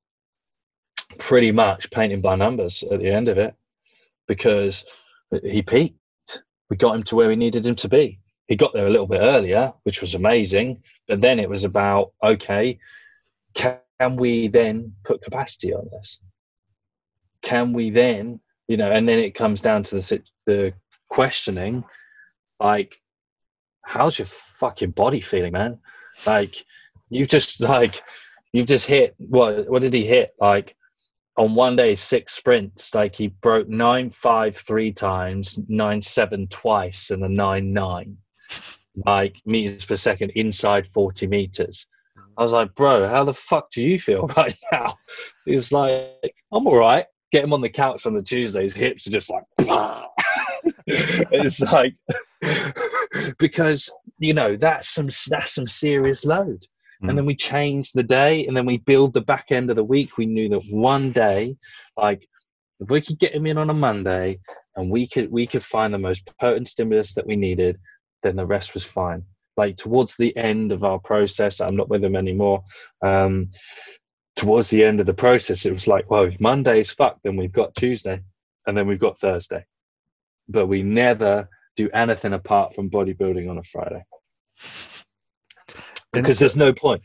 pretty 1.18 1.52
much 1.52 1.90
painting 1.90 2.20
by 2.20 2.34
numbers 2.34 2.82
at 2.84 3.00
the 3.00 3.10
end 3.10 3.28
of 3.28 3.38
it 3.38 3.54
because 4.26 4.84
he 5.42 5.62
peaked. 5.62 6.42
We 6.68 6.76
got 6.76 6.94
him 6.96 7.02
to 7.04 7.16
where 7.16 7.28
we 7.28 7.36
needed 7.36 7.64
him 7.64 7.76
to 7.76 7.88
be. 7.88 8.18
He 8.48 8.56
got 8.56 8.72
there 8.72 8.86
a 8.86 8.90
little 8.90 9.06
bit 9.06 9.20
earlier, 9.20 9.72
which 9.84 10.00
was 10.00 10.14
amazing. 10.14 10.82
But 11.08 11.20
then 11.20 11.38
it 11.38 11.48
was 11.48 11.64
about 11.64 12.12
okay, 12.22 12.78
can 13.54 14.16
we 14.16 14.48
then 14.48 14.94
put 15.04 15.22
capacity 15.22 15.72
on 15.74 15.88
this? 15.90 16.20
Can 17.42 17.72
we 17.72 17.90
then, 17.90 18.40
you 18.68 18.76
know, 18.76 18.90
and 18.90 19.08
then 19.08 19.18
it 19.18 19.34
comes 19.34 19.60
down 19.60 19.82
to 19.84 19.96
the 19.96 20.22
the 20.46 20.72
questioning, 21.08 21.84
like, 22.60 23.00
how's 23.82 24.18
your 24.18 24.26
fucking 24.26 24.90
body 24.90 25.20
feeling, 25.20 25.52
man? 25.52 25.78
Like, 26.26 26.64
you've 27.10 27.28
just 27.28 27.60
like, 27.60 28.02
you've 28.52 28.66
just 28.66 28.86
hit 28.86 29.14
what? 29.18 29.68
What 29.68 29.82
did 29.82 29.92
he 29.92 30.04
hit? 30.04 30.34
Like, 30.40 30.76
on 31.36 31.54
one 31.54 31.76
day, 31.76 31.94
six 31.94 32.34
sprints. 32.34 32.94
Like 32.94 33.14
he 33.14 33.28
broke 33.28 33.68
nine 33.68 34.10
five 34.10 34.56
three 34.56 34.92
times, 34.92 35.58
nine 35.68 36.02
seven 36.02 36.46
twice, 36.48 37.10
and 37.10 37.22
a 37.24 37.28
nine 37.28 37.72
nine, 37.72 38.16
like 39.04 39.36
meters 39.44 39.84
per 39.84 39.96
second 39.96 40.30
inside 40.30 40.88
forty 40.92 41.26
meters. 41.26 41.86
I 42.38 42.42
was 42.42 42.52
like, 42.52 42.74
bro, 42.74 43.08
how 43.08 43.24
the 43.24 43.34
fuck 43.34 43.70
do 43.70 43.82
you 43.82 43.98
feel 43.98 44.26
right 44.36 44.56
now? 44.72 44.96
He 45.44 45.54
was 45.54 45.72
like, 45.72 46.34
I'm 46.52 46.66
all 46.66 46.76
right. 46.78 47.06
Get 47.36 47.44
him 47.44 47.52
on 47.52 47.60
the 47.60 47.68
couch 47.68 48.06
on 48.06 48.14
the 48.14 48.22
Tuesday. 48.22 48.62
His 48.62 48.72
hips 48.72 49.06
are 49.06 49.10
just 49.10 49.28
like, 49.28 49.44
it's 50.86 51.60
like, 51.60 51.94
because 53.38 53.92
you 54.18 54.32
know 54.32 54.56
that's 54.56 54.88
some 54.94 55.10
that's 55.28 55.54
some 55.54 55.66
serious 55.66 56.24
load. 56.24 56.66
Mm. 57.02 57.10
And 57.10 57.18
then 57.18 57.26
we 57.26 57.36
change 57.36 57.92
the 57.92 58.02
day, 58.02 58.46
and 58.46 58.56
then 58.56 58.64
we 58.64 58.78
build 58.78 59.12
the 59.12 59.20
back 59.20 59.52
end 59.52 59.68
of 59.68 59.76
the 59.76 59.84
week. 59.84 60.16
We 60.16 60.24
knew 60.24 60.48
that 60.48 60.62
one 60.70 61.12
day, 61.12 61.58
like, 61.98 62.26
if 62.80 62.88
we 62.88 63.02
could 63.02 63.18
get 63.18 63.34
him 63.34 63.44
in 63.44 63.58
on 63.58 63.68
a 63.68 63.74
Monday, 63.74 64.40
and 64.76 64.90
we 64.90 65.06
could 65.06 65.30
we 65.30 65.46
could 65.46 65.62
find 65.62 65.92
the 65.92 65.98
most 65.98 66.32
potent 66.40 66.70
stimulus 66.70 67.12
that 67.12 67.26
we 67.26 67.36
needed, 67.36 67.78
then 68.22 68.36
the 68.36 68.46
rest 68.46 68.72
was 68.72 68.86
fine 68.86 69.22
like 69.58 69.76
towards 69.76 70.16
the 70.16 70.36
end 70.36 70.70
of 70.70 70.84
our 70.84 70.98
process 70.98 71.62
i'm 71.62 71.76
not 71.76 71.88
with 71.88 72.02
them 72.02 72.14
anymore 72.14 72.62
um 73.00 73.48
towards 74.36 74.68
the 74.70 74.84
end 74.84 75.00
of 75.00 75.06
the 75.06 75.14
process 75.14 75.64
it 75.64 75.72
was 75.72 75.88
like 75.88 76.10
well 76.10 76.24
if 76.24 76.38
monday's 76.40 76.90
fucked 76.90 77.22
then 77.24 77.36
we've 77.36 77.52
got 77.52 77.74
tuesday 77.74 78.20
and 78.66 78.76
then 78.76 78.86
we've 78.86 78.98
got 78.98 79.18
thursday. 79.18 79.64
But 80.48 80.66
we 80.66 80.82
never 80.82 81.48
do 81.76 81.88
anything 81.92 82.32
apart 82.32 82.74
from 82.74 82.90
bodybuilding 82.90 83.48
on 83.48 83.58
a 83.58 83.62
friday. 83.62 84.04
Because 86.12 86.38
there's 86.38 86.56
no 86.56 86.72
point. 86.72 87.02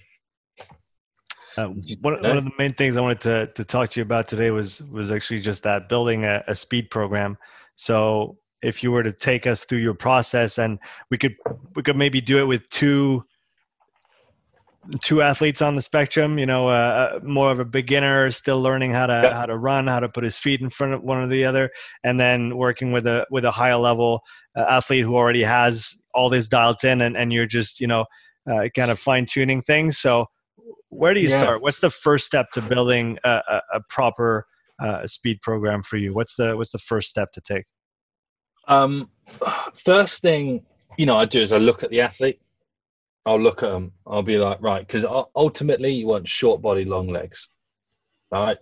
Uh, 1.57 1.67
one, 1.99 2.21
one 2.21 2.37
of 2.37 2.45
the 2.45 2.51
main 2.57 2.73
things 2.73 2.95
I 2.95 3.01
wanted 3.01 3.19
to, 3.21 3.47
to 3.47 3.65
talk 3.65 3.89
to 3.91 3.99
you 3.99 4.03
about 4.03 4.27
today 4.27 4.51
was 4.51 4.81
was 4.83 5.11
actually 5.11 5.41
just 5.41 5.63
that 5.63 5.89
building 5.89 6.23
a, 6.23 6.43
a 6.47 6.55
speed 6.55 6.89
program. 6.89 7.37
So 7.75 8.37
if 8.61 8.83
you 8.83 8.91
were 8.91 9.03
to 9.03 9.11
take 9.11 9.47
us 9.47 9.65
through 9.65 9.79
your 9.79 9.93
process, 9.93 10.59
and 10.59 10.79
we 11.09 11.17
could 11.17 11.35
we 11.75 11.83
could 11.83 11.97
maybe 11.97 12.21
do 12.21 12.39
it 12.39 12.45
with 12.45 12.69
two 12.69 13.25
two 15.01 15.21
athletes 15.21 15.61
on 15.61 15.75
the 15.75 15.81
spectrum. 15.81 16.37
You 16.37 16.45
know, 16.45 16.69
uh, 16.69 16.71
uh, 16.71 17.19
more 17.23 17.51
of 17.51 17.59
a 17.59 17.65
beginner, 17.65 18.31
still 18.31 18.61
learning 18.61 18.91
how 18.91 19.07
to 19.07 19.31
how 19.33 19.45
to 19.45 19.57
run, 19.57 19.87
how 19.87 19.99
to 19.99 20.09
put 20.09 20.23
his 20.23 20.37
feet 20.37 20.61
in 20.61 20.69
front 20.69 20.93
of 20.93 21.03
one 21.03 21.17
or 21.17 21.27
the 21.27 21.45
other, 21.45 21.69
and 22.03 22.19
then 22.19 22.57
working 22.57 22.91
with 22.91 23.05
a 23.07 23.25
with 23.29 23.45
a 23.45 23.51
higher 23.51 23.77
level 23.77 24.21
uh, 24.55 24.65
athlete 24.69 25.03
who 25.03 25.15
already 25.15 25.43
has 25.43 25.95
all 26.13 26.29
this 26.29 26.47
dialed 26.47 26.83
in, 26.83 27.01
and, 27.01 27.15
and 27.15 27.31
you're 27.31 27.45
just 27.45 27.79
you 27.79 27.87
know 27.87 28.05
uh, 28.49 28.67
kind 28.75 28.91
of 28.91 28.99
fine 28.99 29.25
tuning 29.25 29.61
things. 29.61 29.97
So, 29.97 30.25
where 30.89 31.13
do 31.13 31.19
you 31.19 31.29
yeah. 31.29 31.39
start? 31.39 31.61
What's 31.61 31.79
the 31.79 31.89
first 31.91 32.25
step 32.25 32.51
to 32.51 32.61
building 32.61 33.17
a, 33.23 33.41
a, 33.47 33.61
a 33.75 33.81
proper 33.89 34.45
uh, 34.81 35.05
speed 35.07 35.41
program 35.41 35.83
for 35.83 35.97
you? 35.97 36.13
What's 36.13 36.35
the 36.35 36.57
what's 36.57 36.71
the 36.71 36.79
first 36.79 37.09
step 37.09 37.31
to 37.33 37.41
take? 37.41 37.65
Um, 38.67 39.09
first 39.73 40.21
thing 40.21 40.63
you 40.97 41.05
know, 41.05 41.17
I 41.17 41.25
do 41.25 41.39
is 41.39 41.51
I 41.51 41.57
look 41.57 41.83
at 41.83 41.89
the 41.89 42.01
athlete 42.01 42.39
I'll 43.25 43.39
look 43.39 43.63
at 43.63 43.69
them. 43.69 43.91
I'll 44.07 44.23
be 44.23 44.37
like, 44.37 44.61
right, 44.61 44.85
because 44.85 45.05
ultimately 45.35 45.93
you 45.93 46.07
want 46.07 46.27
short 46.27 46.61
body, 46.61 46.85
long 46.85 47.07
legs. 47.07 47.49
right? 48.31 48.57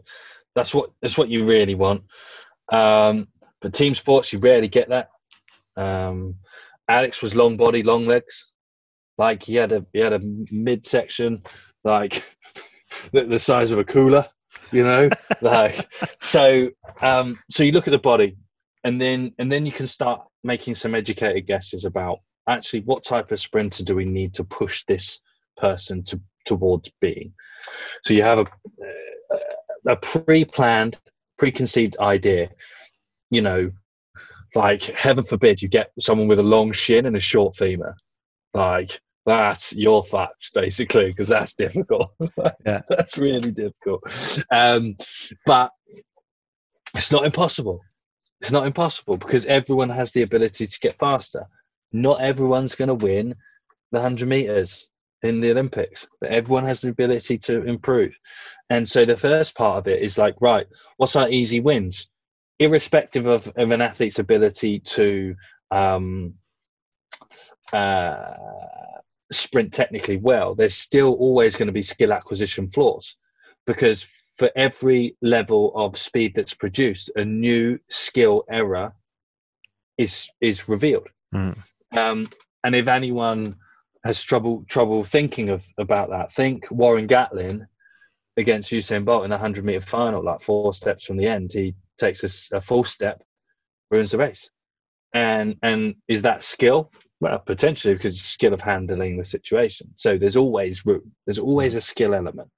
that's 0.55 0.73
what 0.73 0.91
that's 1.01 1.17
what 1.17 1.29
you 1.29 1.45
really 1.45 1.75
want. 1.75 2.03
Um, 2.71 3.27
but 3.61 3.73
team 3.73 3.95
sports, 3.95 4.31
you 4.31 4.39
rarely 4.39 4.67
get 4.67 4.89
that. 4.89 5.09
Um, 5.75 6.35
Alex 6.87 7.21
was 7.21 7.35
long 7.35 7.57
body, 7.57 7.83
long 7.83 8.05
legs. 8.05 8.49
Like 9.17 9.43
he 9.43 9.55
had 9.55 9.71
a 9.71 9.85
he 9.93 9.99
had 9.99 10.13
a 10.13 10.19
midsection 10.51 11.43
like 11.83 12.23
the, 13.11 13.23
the 13.23 13.39
size 13.39 13.71
of 13.71 13.79
a 13.79 13.83
cooler, 13.83 14.25
you 14.71 14.83
know. 14.83 15.09
like 15.41 15.87
so, 16.19 16.69
um, 17.01 17.37
so 17.49 17.63
you 17.63 17.71
look 17.71 17.87
at 17.87 17.91
the 17.91 17.99
body, 17.99 18.37
and 18.83 19.01
then 19.01 19.33
and 19.39 19.51
then 19.51 19.65
you 19.65 19.71
can 19.71 19.87
start 19.87 20.21
making 20.43 20.75
some 20.75 20.95
educated 20.95 21.47
guesses 21.47 21.85
about 21.85 22.19
actually 22.49 22.81
what 22.81 23.03
type 23.03 23.31
of 23.31 23.39
sprinter 23.39 23.83
do 23.83 23.95
we 23.95 24.05
need 24.05 24.33
to 24.35 24.43
push 24.43 24.83
this 24.85 25.19
person 25.57 26.03
to 26.03 26.19
towards 26.45 26.91
being? 26.99 27.33
So 28.03 28.13
you 28.13 28.23
have 28.23 28.39
a 28.39 28.45
a 29.87 29.95
pre-planned 29.95 30.99
preconceived 31.37 31.97
idea 31.99 32.49
you 33.29 33.41
know 33.41 33.71
like 34.55 34.83
heaven 34.83 35.23
forbid 35.23 35.61
you 35.61 35.69
get 35.69 35.91
someone 35.99 36.27
with 36.27 36.39
a 36.39 36.43
long 36.43 36.71
shin 36.71 37.05
and 37.05 37.15
a 37.15 37.19
short 37.19 37.55
femur. 37.55 37.95
Like 38.53 38.99
that's 39.25 39.73
your 39.73 40.03
facts 40.03 40.49
basically 40.53 41.07
because 41.07 41.27
that's 41.27 41.53
difficult. 41.53 42.11
Yeah. 42.65 42.81
That's 42.89 43.17
really 43.17 43.51
difficult. 43.51 44.03
Um 44.51 44.95
but 45.45 45.71
it's 46.95 47.11
not 47.11 47.25
impossible. 47.25 47.81
It's 48.41 48.51
not 48.51 48.65
impossible 48.65 49.17
because 49.17 49.45
everyone 49.45 49.89
has 49.89 50.11
the 50.11 50.23
ability 50.23 50.65
to 50.65 50.79
get 50.79 50.97
faster 50.97 51.45
not 51.91 52.21
everyone's 52.21 52.75
going 52.75 52.87
to 52.89 52.95
win 52.95 53.35
the 53.91 53.97
100 53.97 54.27
meters 54.27 54.89
in 55.23 55.41
the 55.41 55.51
Olympics, 55.51 56.07
but 56.21 56.29
everyone 56.29 56.65
has 56.65 56.81
the 56.81 56.89
ability 56.89 57.37
to 57.37 57.63
improve. 57.63 58.13
And 58.69 58.87
so 58.87 59.05
the 59.05 59.17
first 59.17 59.55
part 59.55 59.77
of 59.77 59.87
it 59.87 60.01
is 60.01 60.17
like, 60.17 60.35
right, 60.39 60.67
what's 60.97 61.15
our 61.15 61.29
easy 61.29 61.59
wins? 61.59 62.09
Irrespective 62.59 63.25
of, 63.25 63.47
of 63.55 63.71
an 63.71 63.81
athlete's 63.81 64.19
ability 64.19 64.79
to 64.79 65.35
um, 65.71 66.33
uh, 67.73 68.33
sprint 69.31 69.73
technically 69.73 70.17
well, 70.17 70.55
there's 70.55 70.75
still 70.75 71.13
always 71.15 71.55
going 71.55 71.67
to 71.67 71.73
be 71.73 71.83
skill 71.83 72.13
acquisition 72.13 72.69
flaws 72.69 73.15
because 73.65 74.07
for 74.37 74.49
every 74.55 75.17
level 75.21 75.73
of 75.75 75.97
speed 75.97 76.33
that's 76.35 76.53
produced, 76.53 77.11
a 77.15 77.25
new 77.25 77.77
skill 77.89 78.45
error 78.49 78.93
is 79.97 80.29
is 80.39 80.69
revealed. 80.69 81.07
Mm. 81.35 81.57
Um, 81.95 82.29
and 82.63 82.75
if 82.75 82.87
anyone 82.87 83.55
has 84.03 84.23
trouble 84.23 84.65
trouble 84.69 85.03
thinking 85.03 85.49
of 85.49 85.65
about 85.77 86.09
that, 86.09 86.33
think 86.33 86.69
Warren 86.71 87.07
Gatlin 87.07 87.67
against 88.37 88.71
Usain 88.71 89.05
Bolt 89.05 89.23
in 89.23 89.29
the 89.29 89.35
100 89.35 89.65
meter 89.65 89.81
final, 89.81 90.23
like 90.23 90.41
four 90.41 90.73
steps 90.73 91.05
from 91.05 91.17
the 91.17 91.27
end. 91.27 91.51
He 91.53 91.75
takes 91.99 92.23
a, 92.23 92.57
a 92.57 92.61
full 92.61 92.83
step, 92.83 93.21
ruins 93.91 94.11
the 94.11 94.17
race. 94.17 94.49
And 95.13 95.55
and 95.63 95.95
is 96.07 96.21
that 96.21 96.43
skill? 96.43 96.91
Well, 97.21 97.39
potentially 97.39 97.95
because 97.95 98.21
skill 98.21 98.53
of 98.53 98.61
handling 98.61 99.17
the 99.17 99.25
situation. 99.25 99.91
So 99.97 100.17
there's 100.17 100.37
always 100.37 100.85
room. 100.85 101.11
There's 101.25 101.39
always 101.39 101.75
a 101.75 101.81
skill 101.81 102.13
element. 102.13 102.49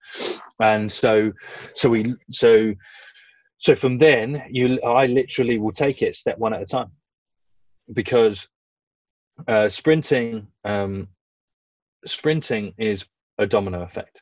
And 0.61 0.91
so 0.91 1.31
so 1.73 1.89
we 1.89 2.03
so 2.29 2.73
so 3.57 3.73
from 3.73 3.97
then 3.97 4.43
you 4.51 4.81
I 4.81 5.05
literally 5.07 5.57
will 5.57 5.71
take 5.71 6.01
it 6.01 6.15
step 6.15 6.37
one 6.37 6.53
at 6.53 6.61
a 6.61 6.65
time 6.65 6.91
because 7.93 8.47
uh, 9.47 9.69
sprinting, 9.69 10.47
um, 10.63 11.07
sprinting 12.05 12.73
is 12.77 13.05
a 13.37 13.45
domino 13.45 13.81
effect. 13.81 14.21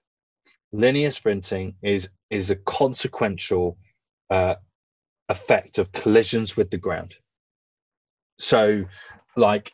Linear 0.72 1.12
sprinting 1.12 1.76
is 1.82 2.10
is 2.30 2.52
a 2.52 2.56
consequential 2.56 3.78
uh, 4.30 4.56
effect 5.30 5.80
of 5.80 5.92
collisions 5.92 6.56
with 6.56 6.70
the 6.70 6.78
ground. 6.78 7.16
So, 8.38 8.86
like, 9.36 9.74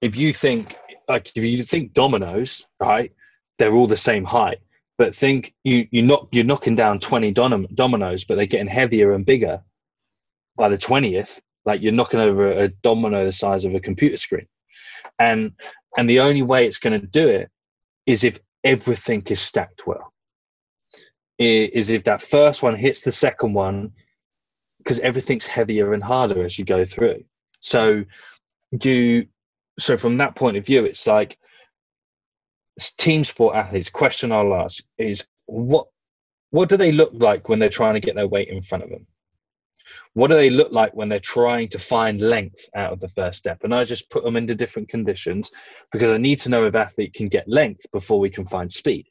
if 0.00 0.16
you 0.16 0.32
think 0.32 0.76
like 1.08 1.30
if 1.34 1.44
you 1.44 1.62
think 1.62 1.92
dominoes, 1.92 2.66
right, 2.80 3.12
they're 3.58 3.74
all 3.74 3.86
the 3.86 3.96
same 3.96 4.24
height. 4.24 4.58
But 4.96 5.14
think 5.14 5.54
you 5.64 5.86
you 5.90 6.02
knock 6.02 6.28
you're 6.32 6.44
knocking 6.44 6.74
down 6.74 7.00
twenty 7.00 7.32
dominoes, 7.32 8.24
but 8.24 8.36
they're 8.36 8.46
getting 8.46 8.66
heavier 8.66 9.12
and 9.12 9.26
bigger 9.26 9.62
by 10.56 10.68
the 10.68 10.78
twentieth. 10.78 11.40
Like 11.66 11.82
you're 11.82 11.92
knocking 11.92 12.20
over 12.20 12.50
a 12.50 12.68
domino 12.68 13.24
the 13.24 13.32
size 13.32 13.66
of 13.66 13.74
a 13.74 13.80
computer 13.80 14.16
screen 14.16 14.46
and 15.20 15.52
and 15.96 16.10
the 16.10 16.20
only 16.20 16.42
way 16.42 16.66
it's 16.66 16.78
going 16.78 17.00
to 17.00 17.06
do 17.06 17.28
it 17.28 17.50
is 18.06 18.24
if 18.24 18.40
everything 18.64 19.22
is 19.26 19.40
stacked 19.40 19.86
well. 19.86 20.12
Is 21.38 21.88
if 21.88 22.04
that 22.04 22.20
first 22.20 22.62
one 22.62 22.76
hits 22.76 23.02
the 23.02 23.12
second 23.12 23.54
one 23.54 23.92
because 24.78 24.98
everything's 25.00 25.46
heavier 25.46 25.94
and 25.94 26.02
harder 26.02 26.44
as 26.44 26.58
you 26.58 26.64
go 26.64 26.84
through. 26.84 27.24
So 27.60 28.04
do 28.76 29.26
so 29.78 29.96
from 29.96 30.16
that 30.16 30.36
point 30.36 30.56
of 30.56 30.64
view 30.64 30.84
it's 30.84 31.06
like 31.06 31.38
team 32.96 33.24
sport 33.24 33.56
athletes 33.56 33.90
question 33.90 34.32
i'll 34.32 34.54
ask 34.54 34.82
is 34.96 35.26
what 35.46 35.86
what 36.50 36.68
do 36.68 36.76
they 36.76 36.92
look 36.92 37.12
like 37.14 37.48
when 37.48 37.58
they're 37.58 37.68
trying 37.68 37.94
to 37.94 38.00
get 38.00 38.14
their 38.14 38.28
weight 38.28 38.48
in 38.48 38.62
front 38.62 38.84
of 38.84 38.90
them 38.90 39.06
what 40.14 40.28
do 40.28 40.34
they 40.34 40.50
look 40.50 40.72
like 40.72 40.92
when 40.94 41.08
they're 41.08 41.20
trying 41.20 41.68
to 41.68 41.78
find 41.78 42.20
length 42.20 42.68
out 42.74 42.92
of 42.92 43.00
the 43.00 43.08
first 43.10 43.38
step? 43.38 43.62
And 43.62 43.74
I 43.74 43.84
just 43.84 44.10
put 44.10 44.24
them 44.24 44.36
into 44.36 44.54
different 44.54 44.88
conditions 44.88 45.50
because 45.92 46.10
I 46.10 46.16
need 46.16 46.40
to 46.40 46.50
know 46.50 46.66
if 46.66 46.74
athlete 46.74 47.14
can 47.14 47.28
get 47.28 47.48
length 47.48 47.86
before 47.92 48.18
we 48.18 48.30
can 48.30 48.46
find 48.46 48.72
speed. 48.72 49.06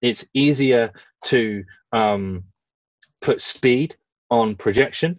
It's 0.00 0.24
easier 0.32 0.92
to 1.24 1.64
um, 1.92 2.44
put 3.20 3.40
speed 3.40 3.96
on 4.30 4.54
projection 4.54 5.18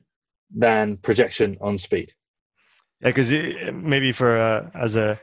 than 0.56 0.98
projection 0.98 1.58
on 1.60 1.78
speed. 1.78 2.14
Yeah, 3.02 3.10
because 3.10 3.32
maybe 3.74 4.12
for 4.12 4.38
uh, 4.38 4.70
as 4.74 4.96
a 4.96 5.20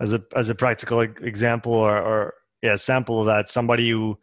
as 0.00 0.12
a 0.12 0.22
as 0.34 0.48
a 0.48 0.54
practical 0.54 1.00
example 1.00 1.72
or, 1.72 1.96
or 1.96 2.34
yeah 2.62 2.76
sample 2.76 3.20
of 3.20 3.26
that, 3.26 3.48
somebody 3.48 3.90
who 3.90 4.18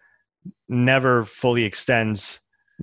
never 0.69 1.25
fully 1.25 1.63
extends 1.63 2.39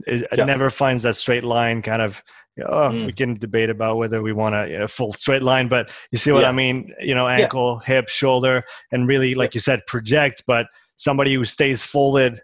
it, 0.07 0.27
yeah. 0.37 0.45
never 0.45 0.71
finds 0.71 1.03
that 1.03 1.17
straight 1.17 1.45
line 1.45 1.83
kind 1.83 2.03
of 2.03 2.23
oh, 2.67 2.91
mm. 2.91 3.07
we 3.07 3.13
can 3.13 3.35
debate 3.35 3.71
about 3.71 3.97
whether 3.97 4.23
we 4.23 4.33
want 4.33 4.55
a 4.55 4.89
full 4.89 5.13
straight 5.13 5.43
line, 5.43 5.69
but 5.69 5.91
you 6.11 6.19
see 6.19 6.33
what 6.33 6.43
yeah. 6.43 6.49
I 6.49 6.53
mean? 6.53 6.93
You 7.01 7.15
know, 7.15 7.29
ankle, 7.29 7.81
yeah. 7.83 7.95
hip, 7.95 8.09
shoulder, 8.09 8.63
and 8.93 9.07
really, 9.07 9.35
like 9.35 9.55
you 9.55 9.61
said, 9.61 9.85
project. 9.87 10.45
But 10.47 10.67
somebody 10.97 11.35
who 11.35 11.45
stays 11.45 11.85
folded 11.85 12.41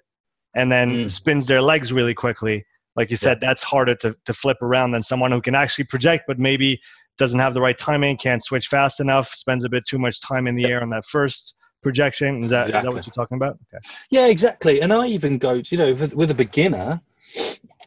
and 0.55 0.71
then 0.71 1.05
mm. 1.05 1.11
spins 1.11 1.47
their 1.47 1.61
legs 1.61 1.93
really 1.93 2.15
quickly, 2.15 2.65
like 2.95 3.11
you 3.11 3.17
said, 3.17 3.41
that's 3.41 3.63
harder 3.63 3.95
to, 3.97 4.17
to 4.25 4.33
flip 4.33 4.57
around 4.63 4.93
than 4.93 5.03
someone 5.03 5.31
who 5.31 5.43
can 5.43 5.55
actually 5.55 5.85
project, 5.85 6.25
but 6.27 6.39
maybe 6.39 6.81
doesn't 7.19 7.41
have 7.41 7.55
the 7.55 7.61
right 7.61 7.77
timing, 7.77 8.17
can't 8.17 8.45
switch 8.45 8.69
fast 8.69 9.01
enough, 9.01 9.29
spends 9.29 9.65
a 9.65 9.69
bit 9.69 9.85
too 9.87 9.99
much 9.99 10.21
time 10.21 10.47
in 10.47 10.55
the 10.55 10.67
air 10.67 10.83
on 10.83 10.91
that 10.91 11.05
first 11.05 11.55
projection. 11.83 12.43
Is 12.43 12.51
that 12.51 12.69
exactly. 12.69 12.79
is 12.79 12.85
that 12.85 12.95
what 12.95 13.07
you're 13.07 13.13
talking 13.13 13.37
about? 13.37 13.59
Okay. 13.75 13.87
Yeah, 14.11 14.27
exactly. 14.27 14.81
And 14.81 14.93
I 14.93 15.07
even 15.09 15.39
go, 15.39 15.61
to, 15.61 15.77
you 15.77 15.79
know, 15.79 15.95
with, 15.95 16.15
with 16.15 16.31
a 16.31 16.35
beginner, 16.35 17.01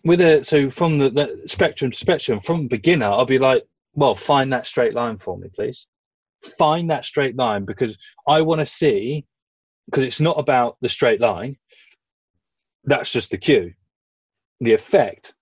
with 0.03 0.21
a 0.21 0.43
so 0.43 0.69
from 0.69 0.97
the, 0.97 1.09
the 1.09 1.43
spectrum 1.45 1.91
to 1.91 1.97
spectrum 1.97 2.39
from 2.39 2.67
beginner 2.67 3.05
i'll 3.05 3.25
be 3.25 3.39
like 3.39 3.65
well 3.93 4.15
find 4.15 4.51
that 4.53 4.65
straight 4.65 4.93
line 4.93 5.17
for 5.17 5.37
me 5.37 5.49
please. 5.53 5.87
Find 6.57 6.89
that 6.89 7.03
straight 7.03 7.35
line 7.35 7.65
because 7.65 7.97
i 8.25 8.41
want 8.41 8.59
to 8.59 8.65
see 8.65 9.25
because 9.89 10.03
it's 10.03 10.21
not 10.21 10.37
about 10.37 10.77
the 10.81 10.89
straight 10.89 11.19
line. 11.19 11.57
That's 12.83 13.11
just 13.11 13.31
the 13.31 13.37
cue. 13.37 13.73
The 14.61 14.73
effect 14.73 15.33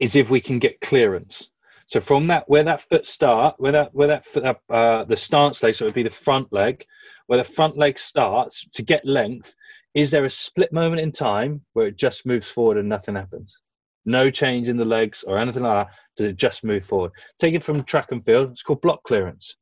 is 0.00 0.16
if 0.16 0.28
we 0.28 0.40
can 0.40 0.58
get 0.58 0.80
clearance. 0.80 1.50
So 1.86 2.00
from 2.00 2.26
that 2.28 2.48
where 2.48 2.64
that 2.64 2.80
foot 2.80 3.06
start 3.06 3.54
where 3.58 3.72
that 3.72 3.94
where 3.94 4.08
that 4.08 4.26
foot, 4.26 4.56
uh, 4.70 5.04
the 5.04 5.16
stance 5.16 5.62
leg 5.62 5.74
so 5.74 5.84
it 5.84 5.88
would 5.88 5.94
be 5.94 6.02
the 6.02 6.10
front 6.10 6.52
leg 6.52 6.84
where 7.26 7.38
the 7.38 7.44
front 7.44 7.76
leg 7.76 7.98
starts 7.98 8.66
to 8.72 8.82
get 8.82 9.04
length 9.04 9.54
is 9.94 10.10
there 10.10 10.24
a 10.24 10.30
split 10.30 10.72
moment 10.72 11.00
in 11.00 11.12
time 11.12 11.60
where 11.72 11.86
it 11.86 11.96
just 11.96 12.26
moves 12.26 12.50
forward 12.50 12.78
and 12.78 12.88
nothing 12.88 13.14
happens? 13.14 13.60
No 14.04 14.30
change 14.30 14.68
in 14.68 14.76
the 14.76 14.84
legs 14.84 15.22
or 15.22 15.38
anything 15.38 15.62
like 15.62 15.86
that. 15.86 15.94
Does 16.16 16.26
it 16.26 16.36
just 16.36 16.64
move 16.64 16.84
forward? 16.84 17.12
Take 17.38 17.54
it 17.54 17.62
from 17.62 17.82
track 17.84 18.12
and 18.12 18.24
field. 18.24 18.50
It's 18.50 18.62
called 18.62 18.82
block 18.82 19.02
clearance. 19.04 19.56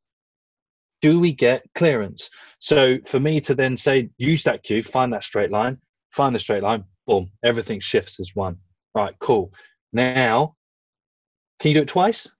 do 1.01 1.21
we 1.21 1.33
get 1.33 1.65
clearance? 1.75 2.31
So 2.61 2.99
for 3.07 3.21
me 3.21 3.41
to 3.43 3.55
then 3.55 3.77
say, 3.77 4.09
use 4.19 4.45
that 4.45 4.63
cue, 4.63 4.83
find 4.83 5.13
that 5.13 5.25
straight 5.25 5.51
line, 5.51 5.79
find 6.11 6.35
the 6.35 6.39
straight 6.39 6.63
line, 6.63 6.85
boom, 7.07 7.31
everything 7.45 7.81
shifts 7.81 8.21
as 8.21 8.35
one. 8.35 8.57
Right, 8.95 9.15
cool. 9.19 9.53
Now, 9.93 10.57
can 11.61 11.71
you 11.71 11.75
do 11.75 11.83
it 11.83 11.89
twice? 11.89 12.31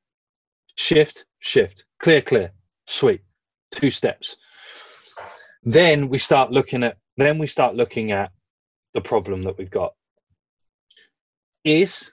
Shift, 0.77 1.27
shift, 1.41 1.85
clear, 2.01 2.23
clear, 2.23 2.53
sweet. 2.87 3.23
Two 3.73 3.91
steps. 3.91 4.37
Then 5.65 6.09
we 6.09 6.19
start 6.19 6.51
looking 6.51 6.83
at 6.83 6.97
then 7.17 7.39
we 7.39 7.47
start 7.47 7.75
looking 7.75 8.13
at 8.13 8.31
the 8.95 9.01
problem 9.01 9.43
that 9.43 9.59
we've 9.59 9.71
got. 9.71 9.95
Is 11.65 12.13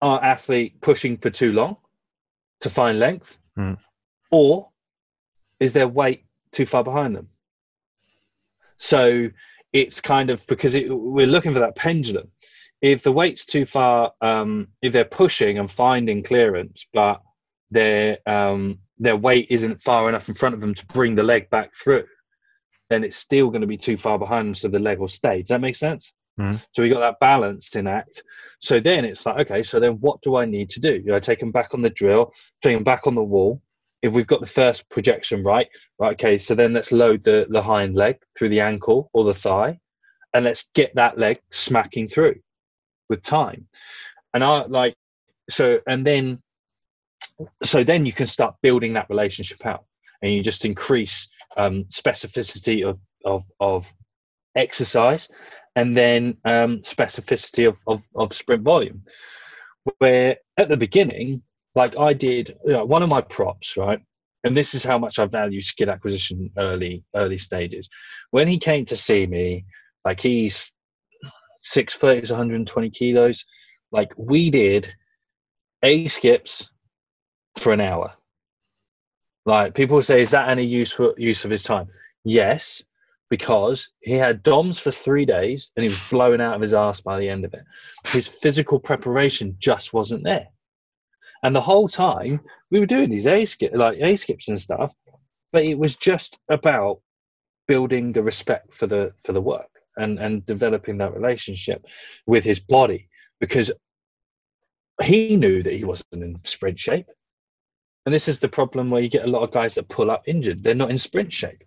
our 0.00 0.22
athlete 0.22 0.80
pushing 0.80 1.16
for 1.16 1.30
too 1.30 1.52
long 1.52 1.76
to 2.60 2.70
find 2.70 2.98
length? 2.98 3.38
Mm. 3.58 3.78
Or 4.30 4.68
is 5.60 5.72
their 5.72 5.88
weight 5.88 6.24
too 6.52 6.66
far 6.66 6.84
behind 6.84 7.16
them? 7.16 7.28
So 8.76 9.30
it's 9.72 10.00
kind 10.00 10.30
of 10.30 10.46
because 10.46 10.74
it, 10.74 10.88
we're 10.88 11.26
looking 11.26 11.54
for 11.54 11.60
that 11.60 11.76
pendulum. 11.76 12.30
If 12.80 13.02
the 13.02 13.12
weight's 13.12 13.46
too 13.46 13.64
far, 13.64 14.12
um, 14.20 14.68
if 14.82 14.92
they're 14.92 15.04
pushing 15.04 15.58
and 15.58 15.70
finding 15.70 16.22
clearance, 16.22 16.86
but 16.92 17.22
their 17.70 18.18
um, 18.26 18.78
their 18.98 19.16
weight 19.16 19.46
isn't 19.50 19.82
far 19.82 20.08
enough 20.08 20.28
in 20.28 20.34
front 20.34 20.54
of 20.54 20.60
them 20.60 20.74
to 20.74 20.86
bring 20.86 21.14
the 21.14 21.22
leg 21.22 21.50
back 21.50 21.74
through, 21.74 22.04
then 22.90 23.04
it's 23.04 23.16
still 23.16 23.48
going 23.48 23.60
to 23.60 23.66
be 23.66 23.78
too 23.78 23.96
far 23.96 24.18
behind 24.18 24.56
so 24.56 24.68
the 24.68 24.78
leg 24.78 24.98
will 24.98 25.08
stay. 25.08 25.40
Does 25.40 25.48
that 25.48 25.60
make 25.60 25.76
sense? 25.76 26.12
Mm-hmm. 26.38 26.56
So 26.72 26.82
we 26.82 26.88
got 26.88 27.00
that 27.00 27.20
balance 27.20 27.76
in 27.76 27.86
act. 27.86 28.22
So 28.58 28.80
then 28.80 29.04
it's 29.04 29.24
like, 29.24 29.46
okay, 29.46 29.62
so 29.62 29.78
then 29.78 29.92
what 30.00 30.20
do 30.22 30.36
I 30.36 30.44
need 30.44 30.68
to 30.70 30.80
do? 30.80 30.94
You 30.94 31.12
know, 31.12 31.20
take 31.20 31.38
them 31.38 31.52
back 31.52 31.74
on 31.74 31.82
the 31.82 31.90
drill, 31.90 32.32
take 32.62 32.74
them 32.74 32.84
back 32.84 33.06
on 33.06 33.14
the 33.14 33.22
wall. 33.22 33.62
If 34.02 34.12
we've 34.12 34.26
got 34.26 34.40
the 34.40 34.46
first 34.46 34.88
projection 34.90 35.42
right, 35.42 35.68
right, 35.98 36.12
okay, 36.12 36.38
so 36.38 36.54
then 36.54 36.74
let's 36.74 36.92
load 36.92 37.24
the, 37.24 37.46
the 37.48 37.62
hind 37.62 37.94
leg 37.94 38.18
through 38.36 38.50
the 38.50 38.60
ankle 38.60 39.08
or 39.14 39.24
the 39.24 39.32
thigh, 39.32 39.78
and 40.34 40.44
let's 40.44 40.64
get 40.74 40.94
that 40.96 41.16
leg 41.16 41.38
smacking 41.50 42.08
through 42.08 42.34
with 43.08 43.22
time. 43.22 43.66
And 44.34 44.44
I 44.44 44.66
like 44.66 44.94
so, 45.48 45.78
and 45.86 46.06
then 46.06 46.42
so 47.62 47.82
then 47.82 48.04
you 48.04 48.12
can 48.12 48.26
start 48.26 48.56
building 48.60 48.92
that 48.92 49.08
relationship 49.08 49.64
out, 49.64 49.84
and 50.20 50.32
you 50.32 50.42
just 50.42 50.66
increase 50.66 51.28
um, 51.56 51.84
specificity 51.84 52.88
of, 52.88 52.98
of 53.24 53.44
of 53.60 53.92
exercise 54.56 55.28
and 55.76 55.96
then 55.96 56.36
um, 56.44 56.78
specificity 56.80 57.66
of, 57.68 57.78
of, 57.86 58.02
of 58.14 58.32
sprint 58.32 58.62
volume. 58.62 59.02
Where 59.98 60.36
at 60.56 60.68
the 60.68 60.76
beginning, 60.76 61.42
like 61.74 61.98
I 61.98 62.12
did, 62.12 62.56
you 62.64 62.72
know, 62.72 62.84
one 62.84 63.02
of 63.02 63.08
my 63.08 63.20
props, 63.20 63.76
right? 63.76 64.00
And 64.44 64.56
this 64.56 64.74
is 64.74 64.84
how 64.84 64.98
much 64.98 65.18
I 65.18 65.26
value 65.26 65.62
skill 65.62 65.90
acquisition 65.90 66.50
early 66.56 67.02
early 67.14 67.38
stages. 67.38 67.88
When 68.30 68.46
he 68.46 68.58
came 68.58 68.84
to 68.86 68.96
see 68.96 69.26
me, 69.26 69.64
like 70.04 70.20
he's 70.20 70.72
six 71.60 71.94
foot, 71.94 72.18
he's 72.18 72.30
120 72.30 72.90
kilos. 72.90 73.44
Like 73.90 74.12
we 74.16 74.50
did 74.50 74.94
a 75.82 76.08
skips 76.08 76.68
for 77.56 77.72
an 77.72 77.80
hour. 77.80 78.14
Like 79.46 79.74
people 79.74 80.00
say, 80.02 80.22
is 80.22 80.30
that 80.30 80.48
any 80.48 80.64
useful 80.64 81.14
use 81.18 81.44
of 81.44 81.50
his 81.50 81.62
time? 81.62 81.88
Yes, 82.24 82.82
because 83.28 83.90
he 84.00 84.12
had 84.12 84.42
DOMs 84.42 84.78
for 84.78 84.90
three 84.90 85.24
days 85.24 85.70
and 85.76 85.84
he 85.84 85.88
was 85.88 86.08
blown 86.10 86.40
out 86.40 86.54
of 86.54 86.60
his 86.60 86.74
ass 86.74 87.00
by 87.00 87.18
the 87.18 87.28
end 87.28 87.44
of 87.44 87.54
it. 87.54 87.64
His 88.06 88.26
physical 88.26 88.78
preparation 88.78 89.56
just 89.58 89.92
wasn't 89.92 90.24
there. 90.24 90.48
And 91.42 91.54
the 91.54 91.60
whole 91.60 91.88
time 91.88 92.40
we 92.70 92.80
were 92.80 92.86
doing 92.86 93.10
these 93.10 93.26
A 93.26 93.44
skip 93.44 93.72
like 93.74 93.98
A 94.00 94.16
skips 94.16 94.48
and 94.48 94.58
stuff, 94.58 94.94
but 95.52 95.64
it 95.64 95.78
was 95.78 95.94
just 95.94 96.38
about 96.48 97.00
building 97.66 98.12
the 98.12 98.22
respect 98.22 98.72
for 98.72 98.86
the 98.86 99.12
for 99.22 99.32
the 99.32 99.40
work 99.40 99.70
and, 99.96 100.18
and 100.18 100.44
developing 100.46 100.98
that 100.98 101.14
relationship 101.14 101.84
with 102.26 102.44
his 102.44 102.60
body 102.60 103.08
because 103.40 103.70
he 105.02 105.36
knew 105.36 105.62
that 105.62 105.74
he 105.74 105.84
wasn't 105.84 106.22
in 106.22 106.40
sprint 106.44 106.78
shape. 106.78 107.06
And 108.06 108.14
this 108.14 108.28
is 108.28 108.38
the 108.38 108.48
problem 108.48 108.90
where 108.90 109.02
you 109.02 109.08
get 109.08 109.24
a 109.24 109.30
lot 109.30 109.42
of 109.42 109.50
guys 109.50 109.74
that 109.74 109.88
pull 109.88 110.10
up 110.10 110.24
injured. 110.26 110.62
They're 110.62 110.74
not 110.74 110.90
in 110.90 110.98
sprint 110.98 111.32
shape. 111.32 111.64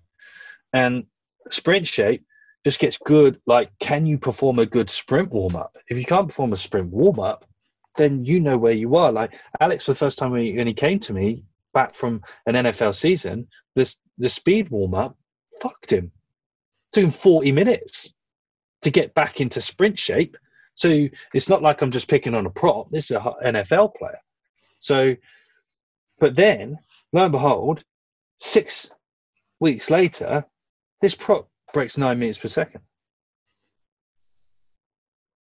And 0.74 1.06
sprint 1.50 1.88
shape 1.88 2.26
just 2.64 2.80
gets 2.80 2.98
good. 2.98 3.40
Like, 3.46 3.72
can 3.80 4.06
you 4.06 4.18
perform 4.18 4.60
a 4.60 4.66
good 4.66 4.90
sprint 4.90 5.32
warm 5.32 5.56
up? 5.56 5.76
If 5.90 5.98
you 5.98 6.06
can't 6.06 6.28
perform 6.28 6.54
a 6.54 6.58
sprint 6.58 6.90
warm 6.90 7.20
up, 7.20 7.46
then 7.96 8.24
you 8.24 8.40
know 8.40 8.58
where 8.58 8.74
you 8.74 8.96
are. 8.96 9.12
Like 9.12 9.40
Alex, 9.60 9.86
the 9.86 9.96
first 9.96 10.18
time 10.20 10.32
when 10.32 10.68
he, 10.68 10.74
came 10.74 11.00
to 11.00 11.14
me 11.14 11.44
back 11.74 11.96
from 11.96 12.22
an 12.46 12.56
NFL 12.56 12.96
season, 12.96 13.48
this 13.76 13.98
the 14.18 14.30
speed 14.30 14.70
warm 14.70 14.94
up 14.94 15.18
fucked 15.62 15.92
him. 15.92 16.06
It 16.06 16.12
took 16.94 17.04
him 17.06 17.12
40 17.12 17.52
minutes 17.52 18.14
to 18.84 18.92
get 18.92 19.14
back 19.14 19.42
into 19.42 19.62
sprint 19.62 19.98
shape. 19.98 20.38
So 20.76 21.08
it's 21.34 21.50
not 21.50 21.64
like 21.64 21.82
I'm 21.82 21.92
just 21.92 22.08
picking 22.08 22.36
on 22.36 22.46
a 22.46 22.52
prop. 22.52 22.90
This 22.90 23.12
is 23.12 23.18
an 23.18 23.56
NFL 23.56 23.96
player. 23.96 24.20
So, 24.80 25.16
but 26.20 26.36
then, 26.36 26.80
lo 27.13 27.24
and 27.24 27.32
behold, 27.32 27.84
six 28.39 28.89
weeks 29.59 29.89
later, 29.89 30.45
this 31.01 31.15
prop 31.15 31.49
breaks 31.74 31.97
nine 31.97 32.20
meters 32.20 32.38
per 32.38 32.47
second. 32.47 32.82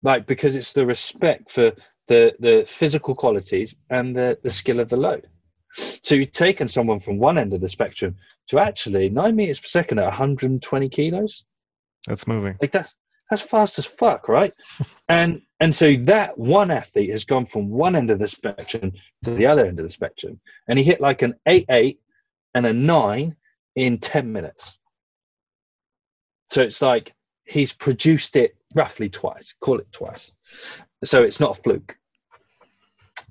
Like 0.03 0.27
because 0.27 0.55
it's 0.55 0.73
the 0.73 0.85
respect 0.85 1.51
for 1.51 1.71
the 2.07 2.33
the 2.39 2.65
physical 2.67 3.15
qualities 3.15 3.75
and 3.89 4.15
the 4.15 4.37
the 4.43 4.49
skill 4.49 4.79
of 4.79 4.89
the 4.89 4.97
load. 4.97 5.27
So 6.03 6.15
you've 6.15 6.31
taken 6.31 6.67
someone 6.67 6.99
from 6.99 7.17
one 7.17 7.37
end 7.37 7.53
of 7.53 7.61
the 7.61 7.67
spectrum 7.67 8.15
to 8.47 8.59
actually 8.59 9.09
nine 9.09 9.35
meters 9.35 9.59
per 9.59 9.67
second 9.67 9.99
at 9.99 10.05
120 10.05 10.89
kilos. 10.89 11.43
That's 12.07 12.27
moving. 12.27 12.57
Like 12.61 12.71
that's 12.71 12.95
that's 13.29 13.41
fast 13.41 13.79
as 13.79 13.85
fuck, 13.85 14.27
right? 14.27 14.53
and 15.09 15.41
and 15.59 15.73
so 15.73 15.95
that 15.95 16.37
one 16.37 16.69
athlete 16.69 17.11
has 17.11 17.25
gone 17.25 17.45
from 17.45 17.69
one 17.69 17.95
end 17.95 18.11
of 18.11 18.19
the 18.19 18.27
spectrum 18.27 18.91
to 19.23 19.31
the 19.31 19.45
other 19.45 19.65
end 19.65 19.79
of 19.79 19.85
the 19.85 19.91
spectrum, 19.91 20.39
and 20.67 20.77
he 20.77 20.85
hit 20.85 21.01
like 21.01 21.21
an 21.21 21.35
eight 21.45 21.65
eight 21.69 21.99
and 22.55 22.65
a 22.65 22.73
nine 22.73 23.35
in 23.75 23.99
10 23.99 24.31
minutes. 24.31 24.79
So 26.49 26.61
it's 26.61 26.81
like 26.81 27.13
he's 27.43 27.73
produced 27.73 28.35
it 28.37 28.55
roughly 28.73 29.09
twice, 29.09 29.53
call 29.59 29.79
it 29.79 29.91
twice. 29.91 30.31
So 31.03 31.21
it's 31.21 31.39
not 31.39 31.59
a 31.59 31.61
fluke. 31.61 31.97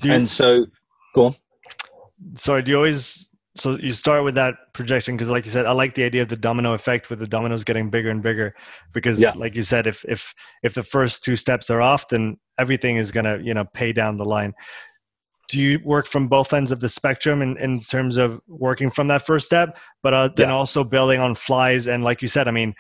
You, 0.03 0.13
and 0.13 0.29
so, 0.29 0.67
go 1.15 1.27
on. 1.27 1.35
sorry, 2.35 2.63
do 2.63 2.73
you 2.73 2.77
always 2.77 3.29
so 3.57 3.79
you 3.79 3.93
start 3.93 4.25
with 4.25 4.35
that 4.35 4.55
projection 4.73 5.17
because 5.17 5.31
like 5.31 5.45
you 5.45 5.51
said 5.51 5.67
i 5.67 5.73
like 5.73 5.95
the 5.95 6.03
idea 6.05 6.23
of 6.23 6.29
the 6.29 6.37
domino 6.37 6.73
effect 6.73 7.09
with 7.11 7.19
the 7.19 7.27
dominoes 7.27 7.65
getting 7.65 7.89
bigger 7.91 8.11
and 8.11 8.23
bigger 8.23 8.55
because 8.93 9.21
Yeah. 9.21 9.33
like 9.37 9.55
you 9.55 9.63
said 9.63 9.87
if 9.87 10.05
if 10.09 10.35
if 10.63 10.75
the 10.75 10.83
first 10.83 11.23
two 11.25 11.37
steps 11.37 11.71
are 11.71 11.81
off 11.81 12.09
then 12.09 12.37
everything 12.59 12.97
is 12.97 13.13
going 13.13 13.25
to 13.25 13.41
you 13.45 13.55
know 13.55 13.65
pay 13.73 13.93
down 13.93 14.17
the 14.17 14.25
line 14.25 14.55
do 15.49 15.59
you 15.61 15.79
work 15.85 16.07
from 16.07 16.27
both 16.27 16.55
ends 16.55 16.73
of 16.73 16.81
the 16.81 16.89
spectrum 16.89 17.43
in, 17.43 17.57
in 17.59 17.79
terms 17.81 18.17
of 18.17 18.41
working 18.49 18.91
from 18.91 19.09
that 19.09 19.25
first 19.27 19.47
step 19.47 19.77
but 20.03 20.15
uh, 20.15 20.29
then 20.37 20.49
Yeah. 20.49 20.55
also 20.55 20.83
building 20.85 21.21
on 21.21 21.35
flies 21.35 21.87
and 21.87 22.03
like 22.03 22.23
you 22.23 22.29
said 22.29 22.49
i 22.49 22.51
mean 22.51 22.75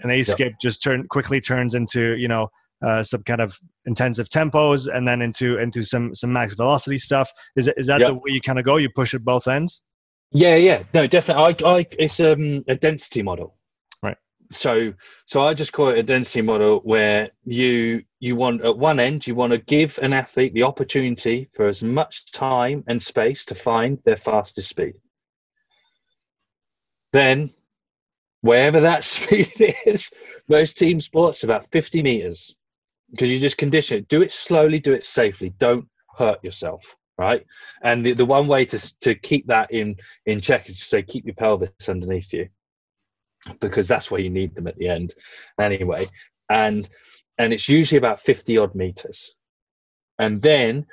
an 0.00 0.10
a 0.10 0.22
skip 0.22 0.52
just 0.60 0.82
turn 0.82 1.06
quickly 1.08 1.40
turns 1.40 1.74
into 1.74 2.16
you 2.16 2.28
know 2.28 2.48
uh, 2.86 3.02
some 3.02 3.22
kind 3.24 3.40
of 3.40 3.58
intensive 3.86 4.28
tempos 4.28 4.86
and 4.94 5.08
then 5.08 5.20
into 5.20 5.58
into 5.58 5.82
some 5.82 6.14
some 6.14 6.32
max 6.32 6.54
velocity 6.54 6.96
stuff 6.98 7.28
is, 7.56 7.68
is 7.76 7.88
that 7.88 8.00
Yeah. 8.00 8.08
the 8.08 8.14
way 8.14 8.20
you 8.30 8.40
kind 8.40 8.58
of 8.60 8.64
go 8.64 8.76
you 8.76 8.88
push 8.88 9.14
at 9.14 9.24
both 9.24 9.48
ends 9.48 9.82
Yeah, 10.30 10.56
yeah, 10.56 10.82
no, 10.92 11.06
definitely. 11.06 11.64
I, 11.64 11.78
I, 11.78 11.86
it's 11.98 12.20
um, 12.20 12.64
a 12.68 12.74
density 12.74 13.22
model. 13.22 13.56
Right. 14.02 14.16
So, 14.50 14.92
so 15.26 15.42
I 15.42 15.54
just 15.54 15.72
call 15.72 15.88
it 15.88 15.98
a 15.98 16.02
density 16.02 16.42
model 16.42 16.80
where 16.84 17.30
you 17.44 18.02
you 18.20 18.34
want 18.36 18.64
at 18.64 18.76
one 18.76 18.98
end 18.98 19.26
you 19.26 19.34
want 19.34 19.52
to 19.52 19.58
give 19.58 19.98
an 20.02 20.12
athlete 20.12 20.52
the 20.52 20.64
opportunity 20.64 21.48
for 21.54 21.68
as 21.68 21.82
much 21.82 22.32
time 22.32 22.82
and 22.88 23.02
space 23.02 23.44
to 23.46 23.54
find 23.54 23.98
their 24.04 24.16
fastest 24.16 24.68
speed. 24.68 24.94
Then, 27.12 27.50
wherever 28.42 28.80
that 28.80 29.04
speed 29.04 29.52
is, 29.86 30.10
most 30.48 30.76
team 30.76 31.00
sports 31.00 31.44
about 31.44 31.70
fifty 31.70 32.02
meters 32.02 32.54
because 33.10 33.30
you 33.30 33.38
just 33.38 33.56
condition 33.56 33.98
it. 33.98 34.08
Do 34.08 34.20
it 34.22 34.32
slowly, 34.32 34.78
do 34.78 34.92
it 34.92 35.06
safely. 35.06 35.54
Don't 35.58 35.88
hurt 36.18 36.44
yourself. 36.44 36.96
Right. 37.18 37.44
And 37.82 38.06
the, 38.06 38.12
the 38.12 38.24
one 38.24 38.46
way 38.46 38.64
to 38.66 39.00
to 39.00 39.14
keep 39.16 39.48
that 39.48 39.72
in 39.72 39.96
in 40.24 40.40
check 40.40 40.68
is 40.68 40.78
to 40.78 40.84
say 40.84 41.02
keep 41.02 41.24
your 41.26 41.34
pelvis 41.34 41.88
underneath 41.88 42.32
you 42.32 42.48
because 43.60 43.88
that's 43.88 44.10
where 44.10 44.20
you 44.20 44.30
need 44.30 44.54
them 44.54 44.66
at 44.66 44.76
the 44.76 44.88
end 44.88 45.14
anyway 45.60 46.08
and 46.50 46.88
and 47.38 47.52
it's 47.52 47.68
usually 47.68 47.96
about 47.98 48.20
50 48.20 48.58
odd 48.58 48.74
meters 48.74 49.32
and 50.18 50.42
then 50.42 50.86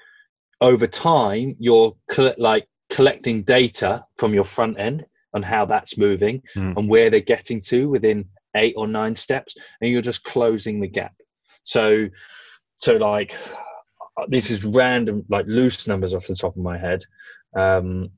over 0.62 0.88
time 0.88 1.56
you're 1.60 1.96
like 2.38 2.68
collecting 2.90 3.44
data 3.44 4.06
from 4.18 4.34
your 4.34 4.46
front 4.46 4.80
end 4.80 5.06
on 5.34 5.42
how 5.44 5.66
that's 5.66 5.98
moving 5.98 6.42
Hmm. 6.54 6.74
and 6.78 6.88
where 6.90 7.10
they're 7.10 7.20
getting 7.20 7.62
to 7.62 7.90
within 7.90 8.26
eight 8.56 8.76
or 8.78 8.88
nine 8.88 9.16
steps 9.16 9.58
and 9.82 9.92
you're 9.92 10.02
just 10.02 10.24
closing 10.24 10.80
the 10.80 10.88
gap 10.88 11.14
so 11.64 12.08
so 12.78 12.94
like 12.94 13.36
this 14.28 14.50
is 14.50 14.64
random 14.64 15.24
like 15.30 15.46
loose 15.48 15.88
numbers 15.88 16.14
off 16.14 16.28
the 16.28 16.36
top 16.36 16.56
of 16.56 16.62
my 16.64 16.78
head 16.78 17.04
um 17.56 18.10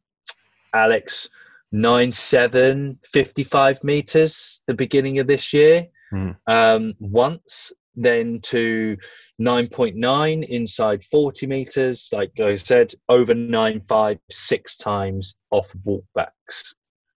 alex 0.73 1.29
nine 1.71 2.11
seven 2.11 2.97
55 3.11 3.83
meters 3.83 4.61
the 4.67 4.73
beginning 4.73 5.19
of 5.19 5.27
this 5.27 5.53
year 5.53 5.87
Mhm. 6.13 6.37
um, 6.47 6.93
once 7.01 7.73
then 7.95 8.39
to 8.43 8.95
9.9 9.41 10.43
inside 10.47 11.03
40 11.03 11.47
meters 11.47 12.09
like 12.13 12.39
i 12.39 12.55
said 12.55 12.93
over 13.09 13.33
9.5 13.33 14.19
six 14.31 14.77
times 14.77 15.35
off 15.51 15.69
walkbacks 15.85 16.75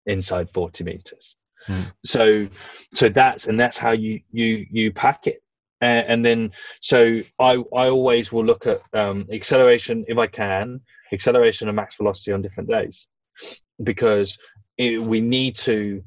inside 0.06 0.50
40 0.54 0.84
meters 0.86 1.36
Mhm. 1.68 1.94
so 2.06 2.48
so 2.94 3.10
that's 3.10 3.48
and 3.48 3.60
that's 3.60 3.78
how 3.78 3.92
you 3.92 4.22
you 4.32 4.66
you 4.72 4.94
pack 4.94 5.28
it 5.28 5.42
uh, 5.82 6.04
and 6.08 6.26
then 6.26 6.52
so 6.82 7.22
i 7.40 7.54
i 7.76 7.90
always 7.90 8.32
will 8.32 8.46
look 8.46 8.66
at 8.68 8.82
um, 8.94 9.26
acceleration 9.32 10.04
if 10.08 10.18
i 10.18 10.28
can 10.28 10.80
acceleration 11.14 11.68
and 11.68 11.76
max 11.76 11.96
velocity 11.98 12.32
on 12.32 12.42
different 12.42 12.70
days 12.70 13.08
because 13.84 14.38
it, 14.78 15.02
we 15.02 15.22
need 15.22 15.56
to 15.56 16.04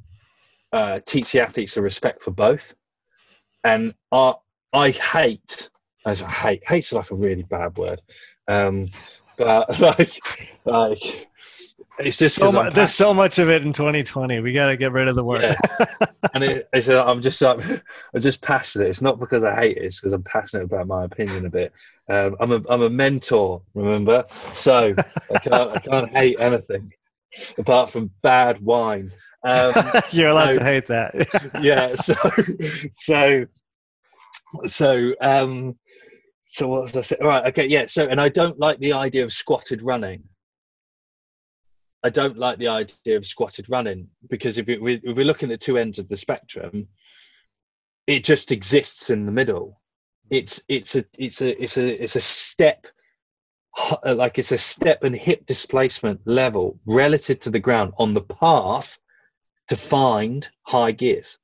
uh, 0.73 1.01
teach 1.07 1.33
the 1.33 1.41
athletes 1.41 1.77
a 1.77 1.83
respect 1.83 2.23
for 2.23 2.31
both. 2.31 2.75
And 3.65 3.95
I, 4.13 4.35
I 4.73 4.91
hate, 4.91 5.69
as 6.07 6.23
I 6.23 6.31
hate, 6.31 6.63
hate's 6.67 6.93
like 6.93 7.11
a 7.11 7.17
really 7.17 7.43
bad 7.43 7.77
word, 7.77 8.01
um, 8.49 8.89
but 9.37 9.79
like, 9.81 10.21
like 10.65 11.29
it's 12.07 12.17
just 12.17 12.37
So 12.37 12.59
I'm 12.61 12.73
there's 12.73 12.95
so 12.95 13.13
much 13.15 13.39
of 13.39 13.49
it 13.49 13.65
in 13.65 13.73
2020. 13.73 14.41
We 14.41 14.53
got 14.53 14.69
to 14.69 14.77
get 14.77 14.93
rid 14.93 15.09
of 15.09 15.17
the 15.17 15.25
word. 15.25 15.43
Yeah. 15.43 15.87
and 16.35 16.45
it, 16.45 16.69
it's, 16.73 16.89
uh, 16.89 17.05
I'm 17.05 17.21
just 17.23 17.41
like, 17.41 17.59
I'm 18.15 18.21
just 18.21 18.41
passionate. 18.41 18.89
It's 18.89 19.03
not 19.03 19.19
because 19.21 19.43
I 19.45 19.55
hate 19.55 19.77
it; 19.77 19.85
it's 19.85 20.01
because 20.01 20.13
I'm 20.13 20.23
passionate 20.23 20.65
about 20.65 20.87
my 20.87 21.05
opinion 21.05 21.47
a 21.47 21.51
bit. 21.51 21.73
Um, 22.09 22.37
I'm 22.41 22.53
a 22.53 22.63
I'm 22.69 22.83
a 22.83 22.91
mentor, 22.91 23.63
remember? 23.75 24.25
So 24.53 24.95
I 25.33 25.39
can't 25.39 25.71
I 25.77 25.79
can't 25.79 26.11
hate 26.11 26.41
anything 26.41 26.93
apart 27.59 27.91
from 27.91 28.11
bad 28.23 28.61
wine. 28.61 29.13
Um, 29.45 29.73
You're 30.11 30.31
allowed 30.31 30.55
No. 30.55 30.59
to 30.59 30.65
hate 30.65 30.87
that. 30.89 31.15
yeah. 31.63 31.95
So 31.95 32.15
so 32.93 33.47
so 34.67 35.15
um 35.21 35.79
so 36.45 36.67
what 36.67 36.83
was 36.83 36.97
I 36.97 37.03
saying? 37.03 37.23
All 37.23 37.29
right. 37.29 37.47
Okay. 37.47 37.67
Yeah. 37.67 37.87
So 37.87 38.07
and 38.09 38.21
I 38.21 38.29
don't 38.29 38.59
like 38.59 38.79
the 38.81 38.93
idea 38.93 39.25
of 39.25 39.33
squatted 39.33 39.83
running. 39.83 40.25
I 42.03 42.09
don't 42.09 42.39
like 42.39 42.59
the 42.59 42.69
idea 42.69 43.17
of 43.17 43.27
squatted 43.27 43.69
running 43.69 44.09
because 44.29 44.57
if, 44.57 44.69
it, 44.69 44.81
if 44.83 45.17
we're 45.17 45.27
looking 45.27 45.53
at 45.53 45.61
two 45.61 45.77
ends 45.77 45.99
of 45.99 46.09
the 46.09 46.17
spectrum, 46.17 46.89
it 48.07 48.25
just 48.25 48.53
exists 48.53 49.11
in 49.11 49.27
the 49.27 49.33
middle. 49.33 49.81
It's 50.31 50.63
it's 50.69 50.97
a 50.97 51.05
it's 51.19 51.43
a 51.43 51.63
it's 51.63 51.77
a 51.77 52.03
it's 52.03 52.17
a 52.17 52.21
step, 52.21 52.87
uh, 53.79 54.15
like 54.15 54.39
it's 54.39 54.53
a 54.53 54.59
step 54.59 55.03
and 55.03 55.15
hip 55.15 55.45
displacement 55.45 56.21
level 56.25 56.79
relative 56.87 57.41
to 57.41 57.51
the 57.51 57.59
ground 57.59 57.93
on 57.99 58.15
the 58.15 58.23
path 58.23 58.99
to 59.69 59.77
find 59.77 60.49
high 60.63 60.93
gears. 60.93 61.39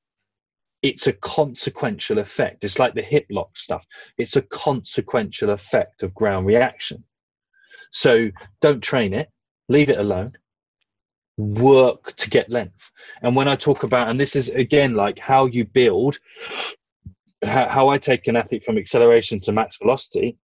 It's 0.83 1.07
a 1.07 1.13
consequential 1.13 2.19
effect. 2.19 2.65
It's 2.65 2.79
like 2.79 2.95
the 2.95 3.03
hip 3.03 3.27
lock 3.29 3.59
stuff. 3.59 3.85
It's 4.19 4.37
a 4.37 4.43
consequential 4.43 5.51
effect 5.51 6.03
of 6.03 6.15
ground 6.15 6.47
reaction. 6.47 7.05
So 7.91 8.31
don't 8.63 8.83
train 8.83 9.13
it. 9.13 9.29
Leave 9.69 9.91
it 9.91 9.99
alone 9.99 10.37
work 11.37 12.15
to 12.17 12.31
get 12.31 12.51
length. 12.51 12.91
And 13.23 13.37
when 13.37 13.49
I 13.49 13.57
talk 13.57 13.83
about, 13.83 14.09
and 14.09 14.19
this 14.19 14.37
is 14.37 14.49
again 14.49 14.95
like 14.95 15.19
how 15.19 15.47
you 15.47 15.65
build, 15.65 16.19
how, 17.45 17.69
how 17.69 17.89
I 17.89 17.99
take 17.99 18.27
an 18.29 18.37
athlete 18.37 18.65
from 18.65 18.79
acceleration 18.79 19.41
to 19.41 19.53
max 19.53 19.77
velocity, 19.77 20.39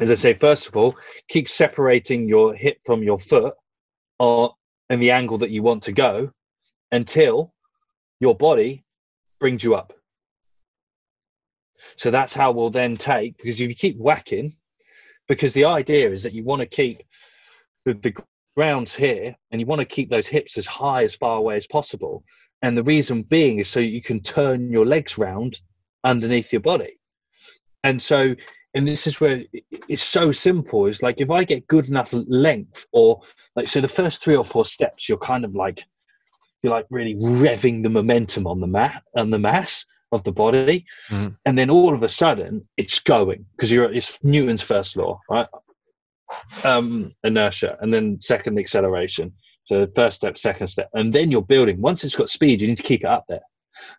as 0.00 0.10
I 0.10 0.14
say, 0.14 0.34
first 0.34 0.66
of 0.66 0.76
all, 0.76 0.96
keep 1.28 1.48
separating 1.48 2.28
your 2.28 2.54
hip 2.54 2.78
from 2.84 3.02
your 3.02 3.18
foot 3.18 3.54
uh, 4.18 4.24
or 4.24 4.54
in 4.90 5.00
the 5.00 5.10
angle 5.10 5.38
that 5.38 5.50
you 5.50 5.62
want 5.62 5.84
to 5.84 5.92
go 5.92 6.30
until 6.92 7.52
your 8.20 8.34
body 8.34 8.84
brings 9.40 9.62
you 9.62 9.74
up. 9.74 9.92
So 11.96 12.10
that's 12.10 12.34
how 12.34 12.52
we'll 12.52 12.70
then 12.70 12.96
take, 12.96 13.36
because 13.36 13.60
if 13.60 13.68
you 13.68 13.74
keep 13.74 13.98
whacking, 13.98 14.56
because 15.28 15.52
the 15.52 15.66
idea 15.66 16.10
is 16.10 16.22
that 16.22 16.32
you 16.32 16.44
want 16.44 16.60
to 16.60 16.66
keep 16.66 17.02
the 17.84 18.14
grounds 18.56 18.94
here 18.94 19.36
and 19.50 19.60
you 19.60 19.66
want 19.66 19.80
to 19.80 19.84
keep 19.84 20.10
those 20.10 20.26
hips 20.26 20.56
as 20.58 20.66
high 20.66 21.04
as 21.04 21.14
far 21.14 21.36
away 21.36 21.56
as 21.56 21.66
possible. 21.66 22.24
And 22.62 22.76
the 22.76 22.82
reason 22.82 23.22
being 23.22 23.58
is 23.60 23.68
so 23.68 23.80
you 23.80 24.02
can 24.02 24.20
turn 24.20 24.70
your 24.72 24.86
legs 24.86 25.18
round 25.18 25.60
underneath 26.04 26.52
your 26.52 26.62
body. 26.62 26.98
And 27.84 28.02
so 28.02 28.34
and 28.74 28.86
this 28.86 29.06
is 29.06 29.20
where 29.22 29.42
it's 29.88 30.02
so 30.02 30.30
simple. 30.32 30.86
It's 30.86 31.02
like 31.02 31.20
if 31.20 31.30
i 31.30 31.44
get 31.44 31.66
good 31.66 31.88
enough 31.88 32.12
length 32.12 32.86
or 32.92 33.22
like 33.54 33.68
so 33.68 33.80
the 33.80 33.88
first 33.88 34.22
three 34.22 34.36
or 34.36 34.44
four 34.44 34.64
steps 34.64 35.08
you're 35.08 35.18
kind 35.18 35.44
of 35.44 35.54
like 35.54 35.84
you're 36.62 36.72
like 36.72 36.86
really 36.90 37.14
revving 37.14 37.82
the 37.82 37.90
momentum 37.90 38.46
on 38.46 38.60
the 38.60 38.66
mat 38.66 39.02
on 39.16 39.30
the 39.30 39.38
mass 39.38 39.84
of 40.12 40.22
the 40.24 40.32
body. 40.32 40.84
Mhm. 41.10 41.36
and 41.46 41.58
then 41.58 41.68
all 41.70 41.92
of 41.94 42.02
a 42.02 42.08
sudden 42.08 42.66
it's 42.76 43.00
going 43.00 43.44
because 43.56 43.70
you're 43.72 43.92
it's 43.92 44.22
newton's 44.22 44.62
first 44.62 44.96
law 44.96 45.20
right 45.30 45.48
um, 46.64 47.14
inertia, 47.24 47.76
and 47.80 47.92
then 47.92 48.20
second 48.20 48.58
acceleration. 48.58 49.32
So 49.64 49.86
first 49.94 50.16
step, 50.16 50.38
second 50.38 50.68
step, 50.68 50.88
and 50.94 51.12
then 51.12 51.30
you're 51.30 51.42
building. 51.42 51.80
Once 51.80 52.04
it's 52.04 52.16
got 52.16 52.30
speed, 52.30 52.60
you 52.60 52.68
need 52.68 52.76
to 52.76 52.82
keep 52.82 53.02
it 53.02 53.08
up 53.08 53.24
there. 53.28 53.40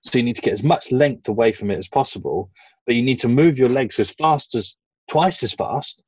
So 0.04 0.18
you 0.18 0.24
need 0.24 0.36
to 0.38 0.42
get 0.42 0.54
as 0.54 0.64
much 0.64 0.92
length 0.92 1.28
away 1.30 1.52
from 1.52 1.72
it 1.72 1.78
as 1.78 1.88
possible, 1.88 2.50
but 2.86 2.96
you 2.96 3.04
need 3.04 3.20
to 3.20 3.28
move 3.28 3.60
your 3.60 3.70
legs 3.70 4.00
as 4.00 4.10
fast 4.10 4.56
as 4.56 4.76
twice 5.08 5.44
as 5.44 5.54
fast 5.54 6.02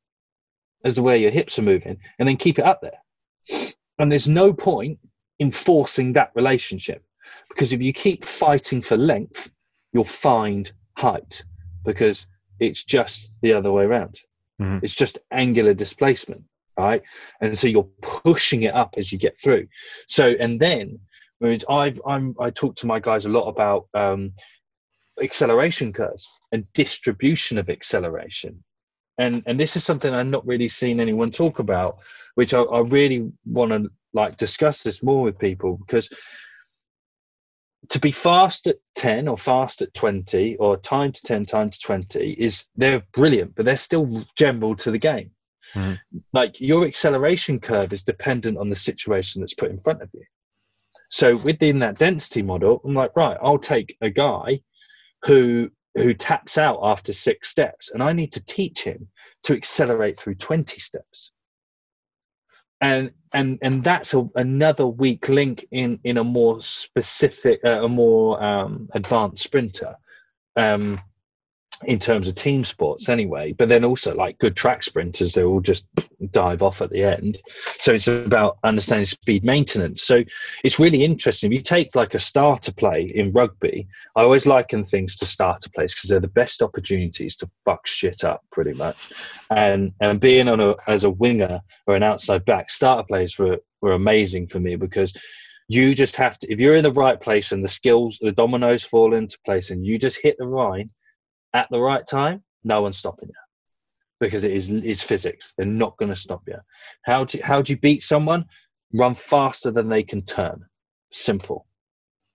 as 0.86 0.95
the 0.95 1.01
way 1.01 1.22
your 1.22 1.32
hips 1.32 1.59
are 1.59 1.63
moving, 1.63 1.97
and 2.17 2.28
then 2.28 2.38
keep 2.38 2.57
it 2.57 2.65
up 2.65 2.82
there. 2.82 3.72
And 3.99 4.11
there's 4.11 4.30
no 4.30 4.53
point 4.53 4.97
in 5.39 5.51
forcing 5.51 6.13
that 6.13 6.32
relationship 6.36 7.03
because 7.49 7.74
if 7.74 7.82
you 7.82 7.93
keep 7.93 8.24
fighting 8.24 8.82
for 8.82 8.97
length, 8.97 9.51
you'll 9.91 10.03
find 10.03 10.72
height 10.97 11.43
because 11.84 12.28
it's 12.59 12.84
just 12.84 13.36
the 13.41 13.53
other 13.53 13.72
way 13.72 13.84
around. 13.84 14.20
Mhm. 14.60 14.84
It's 14.84 14.95
just 14.95 15.20
angular 15.32 15.74
displacement, 15.74 16.43
right? 16.78 17.01
And 17.41 17.57
so 17.57 17.68
you're 17.68 17.89
pushing 18.01 18.64
it 18.64 18.74
up 18.74 18.95
as 18.97 19.12
you 19.12 19.18
get 19.18 19.39
through. 19.39 19.68
So 20.07 20.36
and 20.39 20.60
then 20.60 20.99
I've 21.70 22.01
I'm 22.05 22.36
I 22.39 22.49
talk 22.49 22.76
to 22.78 22.88
my 22.88 22.99
guys 22.99 23.26
a 23.26 23.30
lot 23.30 23.47
about 23.47 23.88
um, 23.93 24.34
acceleration 25.22 25.93
curves 25.93 26.28
and 26.51 26.72
distribution 26.74 27.57
of 27.57 27.70
acceleration. 27.70 28.64
And 29.18 29.43
and 29.45 29.60
this 29.60 29.76
is 29.76 29.84
something 29.84 30.14
I've 30.14 30.28
not 30.28 30.45
really 30.45 30.70
seen 30.70 30.99
anyone 30.99 31.32
talk 31.32 31.60
about, 31.60 31.99
which 32.36 32.53
I, 32.53 32.62
I 32.62 32.80
really 32.82 33.32
want 33.45 33.72
to 33.72 33.89
like 34.14 34.38
discuss 34.38 34.84
this 34.84 35.03
more 35.03 35.24
with 35.24 35.38
people 35.38 35.78
because 35.78 36.10
to 37.88 38.00
be 38.00 38.12
fast 38.12 38.68
at 38.68 38.76
10 38.96 39.28
or 39.28 39.38
fast 39.38 39.82
at 39.82 39.94
20 39.94 40.58
or 40.58 40.78
time 40.78 41.12
to 41.12 41.22
10 41.24 41.46
time 41.46 41.70
to 41.70 41.80
20 41.80 42.34
is 42.34 42.66
they're 42.76 43.02
brilliant 43.14 43.56
but 43.56 43.66
they're 43.66 43.78
still 43.78 44.26
general 44.36 44.76
to 44.76 44.92
the 44.92 44.98
game. 44.98 45.32
Mhm. 45.74 46.00
like 46.34 46.60
your 46.60 46.88
acceleration 46.88 47.60
curve 47.60 47.94
is 47.94 48.02
dependent 48.02 48.58
on 48.58 48.70
the 48.70 48.76
situation 48.76 49.40
that's 49.40 49.54
put 49.54 49.70
in 49.70 49.80
front 49.80 50.02
of 50.02 50.10
you. 50.14 50.24
So 51.10 51.38
within 51.38 51.80
that 51.80 51.98
density 51.98 52.42
model 52.42 52.82
i'm 52.84 52.96
like 52.96 53.16
right 53.16 53.38
i'll 53.42 53.60
take 53.60 53.96
a 54.02 54.10
guy 54.10 54.62
who 55.26 55.72
who 55.96 56.14
taps 56.14 56.58
out 56.58 56.80
after 56.82 57.14
six 57.14 57.50
steps 57.50 57.92
and 57.92 58.02
i 58.02 58.14
need 58.14 58.34
to 58.34 58.46
teach 58.46 58.84
him 58.84 59.10
to 59.44 59.54
accelerate 59.56 60.18
through 60.18 60.36
20 60.36 60.80
steps 60.80 61.32
and 62.82 63.12
and 63.34 63.60
and 63.62 63.84
that's 63.84 64.14
a, 64.14 64.28
another 64.36 64.88
weak 64.88 65.30
link 65.30 65.66
in 65.72 66.00
in 66.04 66.18
a 66.18 66.24
more 66.24 66.62
specific 66.62 67.60
uh, 67.66 67.84
a 67.84 67.90
more 67.90 68.42
um, 68.44 68.90
advanced 68.94 69.44
sprinter. 69.44 69.96
Um, 70.56 70.98
in 71.86 71.98
terms 72.00 72.28
of 72.28 72.36
team 72.36 72.64
sports 72.64 73.08
anyway 73.08 73.54
but 73.54 73.70
then 73.70 73.86
also 73.86 74.14
like 74.14 74.38
good 74.40 74.56
track 74.56 74.84
sprinters 74.84 75.34
they 75.34 75.44
will 75.44 75.62
just 75.62 75.88
dive 76.32 76.62
off 76.62 76.82
at 76.82 76.90
the 76.90 77.04
end. 77.04 77.40
So 77.80 77.94
it's 77.94 78.08
about 78.08 78.58
understanding 78.64 79.06
speed 79.06 79.44
maintenance. 79.44 80.04
So 80.04 80.24
it's 80.64 80.80
really 80.80 81.04
interesting. 81.04 81.52
If 81.52 81.58
you 81.58 81.62
take 81.62 81.96
like 81.96 82.14
a 82.14 82.20
starter 82.20 82.72
play 82.74 83.10
in 83.14 83.32
rugby 83.32 83.88
i 84.16 84.22
always 84.22 84.46
liken 84.46 84.86
things 84.86 85.16
to 85.18 85.26
starter 85.26 85.70
plays 85.74 85.94
because 85.94 86.10
they're 86.10 86.20
the 86.20 86.28
best 86.28 86.62
opportunities 86.62 87.36
to 87.38 87.50
fuck 87.66 87.86
shit 87.88 88.24
up 88.24 88.44
pretty 88.52 88.74
much. 88.74 89.14
And 89.50 89.94
and 90.02 90.20
being 90.20 90.48
on 90.48 90.60
a 90.60 90.76
as 90.88 91.04
a 91.04 91.10
winger 91.10 91.62
or 91.88 91.96
an 91.96 92.04
outside 92.04 92.46
back 92.46 92.70
starter 92.70 93.06
plays 93.08 93.38
were 93.38 93.58
were 93.82 93.94
amazing 93.94 94.48
for 94.48 94.60
me 94.60 94.76
because 94.76 95.14
you 95.68 95.94
just 95.96 96.16
have 96.16 96.38
to 96.40 96.52
if 96.52 96.60
you're 96.60 96.76
in 96.76 96.84
the 96.84 96.92
right 96.92 97.20
place 97.22 97.52
and 97.52 97.64
the 97.64 97.70
skills 97.70 98.18
the 98.22 98.32
dominoes 98.32 98.84
fall 98.84 99.14
into 99.14 99.38
place 99.46 99.72
and 99.72 99.86
you 99.86 99.98
just 99.98 100.20
hit 100.22 100.36
the 100.38 100.46
line 100.46 100.90
at 101.54 101.68
the 101.72 101.80
right 101.80 102.06
time 102.06 102.43
no 102.64 102.82
one's 102.82 102.97
stopping 102.97 103.30
you. 103.30 103.36
Because 104.20 104.43
it 104.43 104.52
is 104.52 104.70
is 104.70 105.02
physics. 105.02 105.54
They're 105.56 105.66
not 105.66 105.97
going 105.97 106.10
to 106.10 106.16
stop 106.16 106.43
you. 106.47 106.58
How 107.04 107.24
do 107.24 107.39
how 107.41 107.62
do 107.62 107.74
you 107.74 107.80
beat 107.80 108.04
someone? 108.04 108.45
Run 108.93 109.16
faster 109.16 109.72
than 109.72 109.88
they 109.88 110.04
can 110.04 110.24
turn. 110.24 110.66
Simple. 111.12 111.66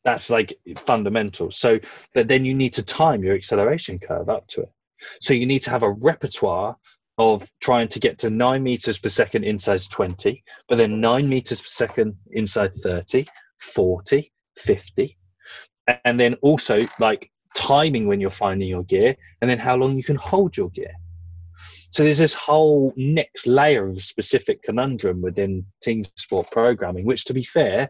That's 0.04 0.30
like 0.30 0.54
fundamental. 0.78 1.50
So 1.50 1.78
but 2.14 2.28
then 2.28 2.44
you 2.44 2.54
need 2.54 2.72
to 2.74 2.82
time 2.82 3.22
your 3.22 3.34
acceleration 3.34 3.98
curve 3.98 4.28
up 4.30 4.46
to 4.48 4.62
it. 4.62 4.72
So 5.20 5.34
you 5.34 5.44
need 5.44 5.60
to 5.60 5.70
have 5.70 5.82
a 5.82 5.92
repertoire 5.92 6.76
of 7.18 7.48
trying 7.60 7.88
to 7.88 8.00
get 8.00 8.18
to 8.18 8.30
nine 8.30 8.62
meters 8.62 8.98
per 8.98 9.08
second 9.08 9.44
inside 9.44 9.80
20, 9.88 10.42
but 10.68 10.78
then 10.78 11.00
nine 11.00 11.28
meters 11.28 11.60
per 11.60 11.68
second 11.68 12.16
inside 12.32 12.74
30, 12.82 13.26
40, 13.58 14.32
50. 14.56 15.18
And 16.04 16.18
then 16.18 16.34
also 16.42 16.80
like 16.98 17.30
timing 17.54 18.06
when 18.06 18.20
you're 18.20 18.30
finding 18.30 18.68
your 18.68 18.84
gear, 18.84 19.16
and 19.40 19.50
then 19.50 19.58
how 19.58 19.76
long 19.76 19.96
you 19.96 20.02
can 20.02 20.16
hold 20.16 20.56
your 20.56 20.70
gear. 20.70 20.92
So 21.90 22.02
there's 22.02 22.18
this 22.18 22.34
whole 22.34 22.92
next 22.96 23.46
layer 23.46 23.86
of 23.86 24.02
specific 24.02 24.62
conundrum 24.64 25.22
within 25.22 25.64
team 25.80 26.04
sport 26.16 26.50
programming, 26.50 27.06
which, 27.06 27.24
to 27.26 27.34
be 27.34 27.44
fair, 27.44 27.88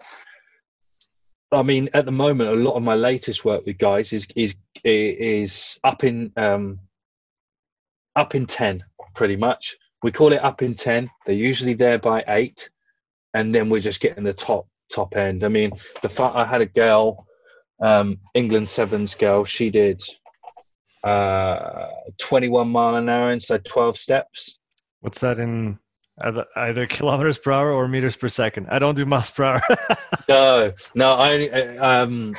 I 1.51 1.63
mean, 1.63 1.89
at 1.95 2.05
the 2.05 2.13
moment, 2.13 2.51
a 2.51 2.55
lot 2.55 2.75
of 2.75 2.83
my 2.83 2.95
latest 2.95 3.45
work 3.45 3.65
with 3.65 3.79
guys 3.79 4.13
is 4.13 4.27
is 4.37 4.55
is 4.85 5.79
up 5.85 6.05
in 6.05 6.33
um, 6.37 6.81
up 8.17 8.35
in 8.35 8.47
ten, 8.47 8.85
pretty 9.15 9.37
much. 9.37 9.77
We 10.03 10.13
call 10.13 10.33
it 10.33 10.45
up 10.45 10.63
in 10.63 10.75
ten. 10.75 11.09
They're 11.25 11.35
usually 11.35 11.75
there 11.75 11.99
by 11.99 12.25
eight, 12.29 12.69
and 13.33 13.55
then 13.55 13.71
we're 13.71 13.81
just 13.81 14.01
getting 14.01 14.25
the 14.25 14.35
top 14.35 14.67
top 14.93 15.17
end. 15.17 15.45
I 15.45 15.49
mean, 15.49 15.73
the 16.03 16.09
fact 16.09 16.37
I 16.37 16.45
had 16.45 16.61
a 16.61 16.67
girl, 16.67 17.27
um, 17.85 18.19
England 18.33 18.69
sevens 18.69 19.15
girl. 19.15 19.45
She 19.45 19.71
did 19.71 20.03
uh, 21.05 21.89
21 22.19 22.69
mile 22.69 22.97
an 22.97 23.09
hour 23.09 23.31
inside 23.31 23.65
12 23.65 23.99
steps. 23.99 24.59
What's 25.01 25.21
that 25.21 25.39
in 25.39 25.79
either, 26.19 26.47
either 26.57 26.87
kilometers 26.87 27.37
per 27.37 27.53
hour 27.53 27.71
or 27.71 27.87
meters 27.87 28.17
per 28.17 28.31
second? 28.31 28.69
I 28.71 28.79
don't 28.79 28.95
do 28.95 29.05
miles 29.05 29.31
per 29.31 29.45
hour. 29.45 29.63
no, 30.29 30.73
no, 30.95 31.13
I 31.13 31.77
um, 31.77 32.35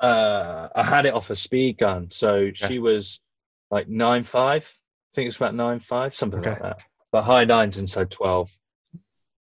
uh, 0.00 0.68
I 0.74 0.82
had 0.82 1.04
it 1.04 1.12
off 1.12 1.28
a 1.28 1.36
speed 1.36 1.76
gun, 1.76 2.08
so 2.10 2.30
okay. 2.30 2.66
she 2.66 2.78
was 2.78 3.20
like 3.70 3.88
nine 3.88 4.24
five. 4.24 4.64
I 4.64 5.10
think 5.14 5.28
it's 5.28 5.36
about 5.36 5.54
nine 5.54 5.80
five, 5.80 6.14
something 6.14 6.40
okay. 6.40 6.50
like 6.50 6.62
that. 6.62 6.78
But 7.12 7.24
high 7.24 7.44
nines 7.44 7.76
inside 7.76 8.10
12, 8.10 8.50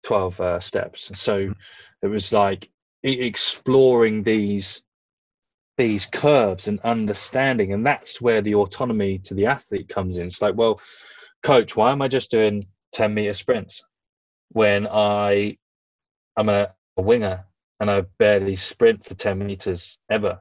12 0.05 0.41
uh, 0.41 0.61
steps. 0.61 1.11
So 1.21 1.49
mm. 1.49 1.55
it 2.01 2.07
was 2.07 2.33
like 2.33 2.71
exploring 3.03 4.23
these 4.23 4.83
these 5.79 6.07
curves 6.07 6.69
and 6.69 6.81
understanding 6.81 7.73
and 7.73 7.87
that's 7.87 8.21
where 8.21 8.43
the 8.43 8.55
autonomy 8.57 9.19
to 9.19 9.33
the 9.33 9.47
athlete 9.47 9.89
comes 9.89 10.19
in. 10.19 10.27
It's 10.27 10.43
like 10.43 10.57
well 10.57 10.81
coach 11.43 11.77
why 11.77 11.93
am 11.93 12.03
i 12.03 12.09
just 12.09 12.33
doing 12.33 12.65
10 12.93 13.15
meter 13.15 13.33
sprints 13.33 13.85
when 14.51 14.89
i 14.89 15.57
i'm 16.37 16.49
a, 16.49 16.75
a 16.97 17.03
winger 17.03 17.45
and 17.79 17.89
i 17.89 18.01
barely 18.19 18.57
sprint 18.57 19.07
for 19.07 19.15
10 19.15 19.39
meters 19.39 19.99
ever? 20.11 20.41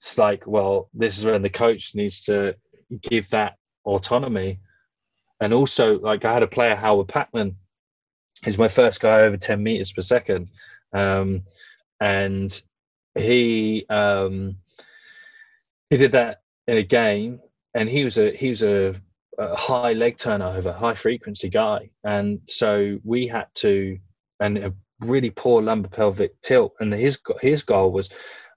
It's 0.00 0.18
like 0.18 0.46
well 0.46 0.88
this 0.94 1.18
is 1.18 1.26
when 1.26 1.42
the 1.42 1.50
coach 1.50 1.94
needs 1.94 2.22
to 2.22 2.56
give 3.02 3.28
that 3.30 3.56
autonomy. 3.84 4.60
And 5.40 5.52
also 5.52 6.00
like 6.00 6.24
i 6.24 6.32
had 6.32 6.42
a 6.42 6.48
player 6.48 6.74
howard 6.74 7.08
packman 7.08 7.56
he's 8.44 8.58
my 8.58 8.68
first 8.68 9.00
guy 9.00 9.20
over 9.20 9.36
10 9.36 9.62
meters 9.62 9.92
per 9.92 10.02
second. 10.02 10.48
Um, 10.92 11.42
and 12.00 12.60
he 13.16 13.86
um, 13.88 14.56
he 15.90 15.96
did 15.96 16.12
that 16.12 16.42
in 16.66 16.76
a 16.76 16.82
game, 16.82 17.40
and 17.74 17.88
he 17.88 18.04
was 18.04 18.18
a 18.18 18.34
he 18.34 18.50
was 18.50 18.62
a, 18.62 18.94
a 19.38 19.56
high 19.56 19.92
leg 19.92 20.18
turnover, 20.18 20.72
high 20.72 20.94
frequency 20.94 21.48
guy, 21.48 21.90
and 22.04 22.40
so 22.48 22.98
we 23.04 23.26
had 23.26 23.46
to 23.56 23.98
and 24.40 24.58
a 24.58 24.72
really 25.00 25.30
poor 25.30 25.62
lumbar 25.62 25.90
pelvic 25.90 26.40
tilt, 26.42 26.74
and 26.80 26.92
his 26.92 27.18
his 27.40 27.62
goal 27.62 27.92
was 27.92 28.10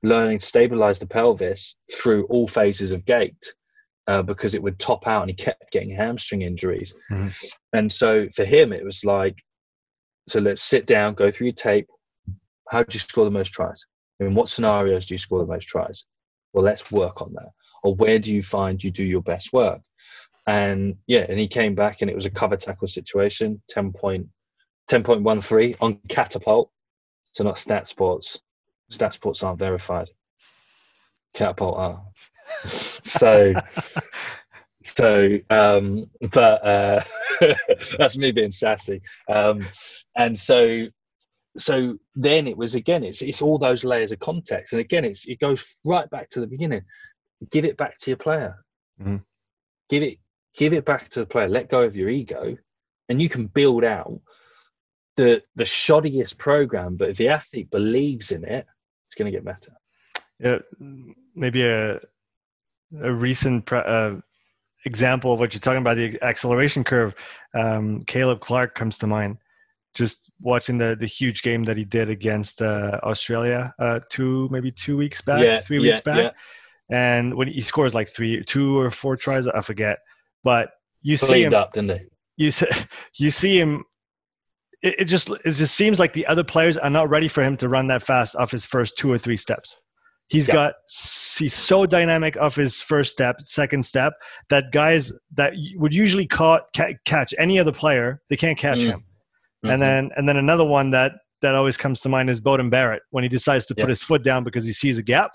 learning 0.03 0.39
to 0.39 0.45
stabilize 0.45 0.99
the 0.99 1.05
pelvis 1.05 1.75
through 1.93 2.25
all 2.27 2.47
phases 2.47 2.91
of 2.91 3.05
gait. 3.05 3.53
Uh, 4.07 4.23
because 4.23 4.55
it 4.55 4.63
would 4.63 4.79
top 4.79 5.05
out 5.05 5.21
and 5.21 5.29
he 5.29 5.35
kept 5.35 5.71
getting 5.71 5.91
hamstring 5.91 6.41
injuries. 6.41 6.95
Mm-hmm. 7.11 7.27
And 7.73 7.93
so 7.93 8.27
for 8.35 8.43
him, 8.43 8.73
it 8.73 8.83
was 8.83 9.05
like, 9.05 9.37
so 10.27 10.39
let's 10.39 10.63
sit 10.63 10.87
down, 10.87 11.13
go 11.13 11.29
through 11.29 11.45
your 11.47 11.53
tape. 11.53 11.87
How 12.69 12.81
do 12.81 12.87
you 12.91 12.99
score 12.99 13.23
the 13.23 13.29
most 13.29 13.53
tries? 13.53 13.85
In 14.19 14.35
what 14.35 14.49
scenarios 14.49 15.05
do 15.05 15.13
you 15.13 15.19
score 15.19 15.39
the 15.39 15.45
most 15.45 15.67
tries? 15.67 16.05
Well, 16.53 16.63
let's 16.63 16.91
work 16.91 17.21
on 17.21 17.33
that. 17.33 17.51
Or 17.83 17.95
where 17.95 18.19
do 18.19 18.33
you 18.33 18.43
find 18.43 18.83
you 18.83 18.91
do 18.91 19.03
your 19.03 19.21
best 19.21 19.53
work? 19.53 19.81
And 20.47 20.95
yeah, 21.07 21.25
and 21.29 21.39
he 21.39 21.47
came 21.47 21.75
back 21.75 22.01
and 22.01 22.09
it 22.09 22.15
was 22.15 22.25
a 22.25 22.31
cover 22.31 22.57
tackle 22.57 22.87
situation, 22.87 23.61
10 23.69 23.93
point, 23.93 24.27
10.13 24.89 25.77
on 25.79 25.99
catapult. 26.09 26.71
So 27.33 27.43
not 27.43 27.55
STATSports. 27.55 28.39
Stat 28.89 29.13
sports 29.13 29.43
aren't 29.43 29.59
verified. 29.59 30.09
Catapult 31.33 31.77
are. 31.77 32.01
so 33.03 33.53
so 34.81 35.37
um 35.51 36.09
but 36.31 36.65
uh 36.65 37.03
that's 37.97 38.17
me 38.17 38.31
being 38.31 38.51
sassy 38.51 39.01
um 39.31 39.61
and 40.15 40.37
so 40.37 40.87
so 41.57 41.97
then 42.15 42.47
it 42.47 42.57
was 42.57 42.75
again 42.75 43.03
it's 43.03 43.21
it's 43.21 43.41
all 43.41 43.57
those 43.57 43.83
layers 43.83 44.11
of 44.11 44.19
context. 44.19 44.73
And 44.73 44.79
again 44.79 45.05
it's 45.05 45.25
it 45.25 45.39
goes 45.39 45.65
right 45.83 46.09
back 46.09 46.29
to 46.31 46.39
the 46.39 46.47
beginning. 46.47 46.81
Give 47.51 47.65
it 47.65 47.77
back 47.77 47.97
to 47.99 48.11
your 48.11 48.17
player. 48.17 48.55
Mm-hmm. 49.01 49.17
give 49.89 50.03
it 50.03 50.19
give 50.55 50.73
it 50.73 50.85
back 50.85 51.09
to 51.09 51.21
the 51.21 51.25
player. 51.25 51.47
Let 51.47 51.69
go 51.69 51.81
of 51.81 51.95
your 51.95 52.09
ego. 52.09 52.57
And 53.07 53.21
you 53.21 53.29
can 53.29 53.47
build 53.47 53.83
out 53.83 54.19
the 55.15 55.43
the 55.55 55.63
shoddiest 55.63 56.37
program 56.37 56.95
but 56.95 57.09
if 57.09 57.17
the 57.17 57.29
athlete 57.29 57.69
believes 57.71 58.31
in 58.31 58.43
it 58.43 58.65
it's 59.05 59.15
going 59.15 59.31
to 59.31 59.35
get 59.35 59.45
better. 59.45 59.73
Yeah 60.39 60.59
maybe 61.35 61.65
a 61.65 61.99
a 63.01 63.11
recent 63.11 63.71
uh, 63.71 64.15
example 64.85 65.33
of 65.33 65.39
what 65.39 65.53
you're 65.53 65.59
talking 65.59 65.81
about 65.81 65.97
the 65.97 66.17
acceleration 66.23 66.83
curve 66.83 67.15
um, 67.53 68.03
Caleb 68.03 68.39
Clarke 68.39 68.75
comes 68.75 68.97
to 68.99 69.07
mind 69.07 69.37
just 69.95 70.31
watching 70.41 70.77
the 70.77 70.95
the 70.99 71.05
huge 71.05 71.41
game 71.41 71.63
that 71.63 71.77
he 71.77 71.85
did 71.85 72.09
against 72.09 72.61
uh, 72.61 72.99
Australia 73.03 73.73
uh, 73.79 73.99
two 74.09 74.47
maybe 74.51 74.71
two 74.71 74.97
weeks 74.97 75.21
back, 75.21 75.43
yeah, 75.43 75.59
three 75.59 75.79
weeks 75.79 76.01
yeah, 76.05 76.13
back, 76.13 76.35
yeah. 76.89 77.15
and 77.17 77.35
when 77.35 77.47
he 77.47 77.61
scores 77.61 77.93
like 77.93 78.09
three, 78.09 78.43
two 78.43 78.79
or 78.79 78.91
four 78.91 79.15
tries, 79.15 79.47
I 79.47 79.61
forget, 79.61 79.99
but 80.43 80.71
you 81.01 81.17
see 81.17 81.43
him 81.43 81.53
up, 81.53 81.73
didn't 81.73 81.87
they? 81.87 82.05
You 82.37 82.51
see, 82.51 82.67
you 83.15 83.31
see 83.31 83.59
him. 83.59 83.83
It, 84.81 85.01
it 85.01 85.05
just 85.05 85.29
it 85.29 85.51
just 85.51 85.75
seems 85.75 85.99
like 85.99 86.13
the 86.13 86.25
other 86.27 86.43
players 86.43 86.77
are 86.77 86.89
not 86.89 87.09
ready 87.09 87.27
for 87.27 87.43
him 87.43 87.57
to 87.57 87.69
run 87.69 87.87
that 87.87 88.03
fast 88.03 88.35
off 88.35 88.51
his 88.51 88.65
first 88.65 88.97
two 88.97 89.11
or 89.11 89.17
three 89.17 89.37
steps. 89.37 89.77
He's 90.29 90.47
yeah. 90.47 90.53
got 90.53 90.73
he's 90.87 91.55
so 91.55 91.87
dynamic 91.87 92.37
off 92.37 92.55
his 92.55 92.81
first 92.81 93.11
step, 93.11 93.41
second 93.41 93.83
step 93.83 94.13
that 94.49 94.71
guys 94.71 95.11
that 95.33 95.53
would 95.75 95.93
usually 95.93 96.27
caught, 96.27 96.71
catch 97.05 97.33
any 97.39 97.57
other 97.57 97.71
player, 97.71 98.21
they 98.29 98.37
can't 98.37 98.57
catch 98.57 98.79
mm. 98.79 98.91
him. 98.91 99.03
Mm-hmm. 99.63 99.73
And 99.73 99.81
then 99.81 100.09
and 100.15 100.29
then 100.29 100.37
another 100.37 100.63
one 100.63 100.89
that 100.91 101.13
that 101.41 101.55
always 101.55 101.77
comes 101.77 102.01
to 102.01 102.09
mind 102.09 102.29
is 102.29 102.41
Beauden 102.41 102.69
Barrett 102.69 103.01
when 103.11 103.23
he 103.23 103.29
decides 103.29 103.65
to 103.67 103.75
put 103.75 103.89
his 103.89 104.01
foot 104.01 104.23
down 104.23 104.43
because 104.43 104.65
he 104.65 104.73
sees 104.73 104.97
a 104.97 105.03
gap. 105.03 105.31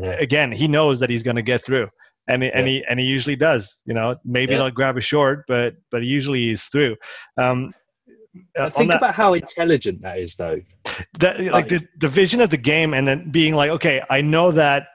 Yeah. 0.00 0.10
Again, 0.12 0.50
he 0.50 0.66
knows 0.66 0.98
that 1.00 1.10
he's 1.10 1.22
going 1.22 1.36
to 1.36 1.42
get 1.42 1.64
through, 1.64 1.88
and 2.26 2.42
he, 2.42 2.48
yeah. 2.48 2.58
and 2.58 2.68
he 2.68 2.84
and 2.88 3.00
he 3.00 3.06
usually 3.06 3.36
does. 3.36 3.80
You 3.86 3.94
know, 3.94 4.16
maybe 4.24 4.52
yeah. 4.52 4.58
not 4.58 4.74
grab 4.74 4.96
a 4.96 5.00
short, 5.00 5.44
but 5.46 5.74
but 5.90 6.02
he 6.02 6.08
usually 6.08 6.40
he's 6.40 6.64
through. 6.64 6.96
Um, 7.36 7.72
uh, 8.58 8.70
think 8.70 8.90
that, 8.90 8.96
about 8.98 9.14
how 9.14 9.34
intelligent 9.34 10.02
that 10.02 10.18
is, 10.18 10.34
though. 10.36 10.60
That 11.20 11.38
like, 11.38 11.52
like 11.52 11.68
the, 11.68 11.86
the 12.00 12.08
vision 12.08 12.40
of 12.40 12.50
the 12.50 12.56
game, 12.56 12.94
and 12.94 13.06
then 13.06 13.30
being 13.30 13.54
like, 13.54 13.70
okay, 13.70 14.02
I 14.10 14.20
know 14.20 14.50
that 14.52 14.88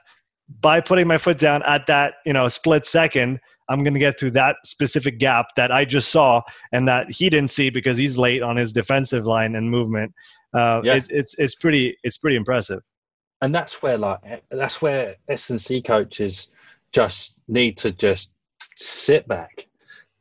by 0.60 0.80
putting 0.80 1.06
my 1.06 1.16
foot 1.16 1.38
down 1.38 1.62
at 1.62 1.86
that 1.86 2.14
you 2.26 2.32
know 2.32 2.48
split 2.48 2.84
second, 2.84 3.40
I'm 3.70 3.84
going 3.84 3.94
to 3.94 4.00
get 4.00 4.18
through 4.18 4.32
that 4.32 4.56
specific 4.64 5.18
gap 5.18 5.46
that 5.56 5.70
I 5.70 5.84
just 5.84 6.10
saw 6.10 6.42
and 6.72 6.88
that 6.88 7.10
he 7.10 7.30
didn't 7.30 7.50
see 7.50 7.70
because 7.70 7.96
he's 7.96 8.18
late 8.18 8.42
on 8.42 8.56
his 8.56 8.72
defensive 8.72 9.26
line 9.26 9.54
and 9.54 9.70
movement. 9.70 10.12
Uh, 10.52 10.80
yeah. 10.82 10.96
it's, 10.96 11.08
it's, 11.08 11.34
it's 11.38 11.54
pretty, 11.54 11.96
it's 12.02 12.18
pretty 12.18 12.36
impressive. 12.36 12.80
And 13.40 13.54
that's 13.54 13.80
where 13.80 13.96
like, 13.96 14.18
that's 14.50 14.82
where 14.82 15.14
S&C 15.28 15.80
coaches 15.82 16.50
just 16.92 17.36
need 17.46 17.78
to 17.78 17.92
just 17.92 18.32
sit 18.76 19.26
back 19.28 19.68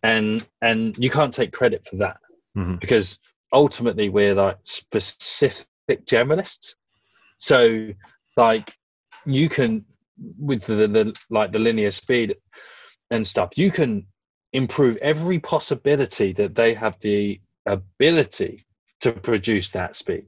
and, 0.04 0.48
and 0.62 0.96
you 1.00 1.10
can't 1.10 1.34
take 1.34 1.52
credit 1.52 1.86
for 1.90 1.96
that 1.98 2.18
mm-hmm. 2.56 2.76
because 2.76 3.20
ultimately 3.52 4.10
we're 4.10 4.36
like 4.36 4.58
specific 4.64 5.66
generalists. 6.06 6.76
So 7.40 7.90
like 8.38 8.74
you 9.26 9.50
can, 9.50 9.84
with 10.38 10.66
the, 10.66 10.88
the 10.88 11.14
like 11.30 11.54
the 11.54 11.60
linear 11.60 11.92
speed 11.92 12.36
and 13.12 13.26
stuff, 13.26 13.58
you 13.58 13.72
can 13.72 14.06
improve 14.54 14.98
every 14.98 15.40
possibility 15.40 16.34
that 16.34 16.56
they 16.56 16.74
have 16.74 17.00
the 17.02 17.40
ability 17.66 18.66
to 19.02 19.12
produce 19.12 19.72
that 19.72 19.96
speed. 19.96 20.26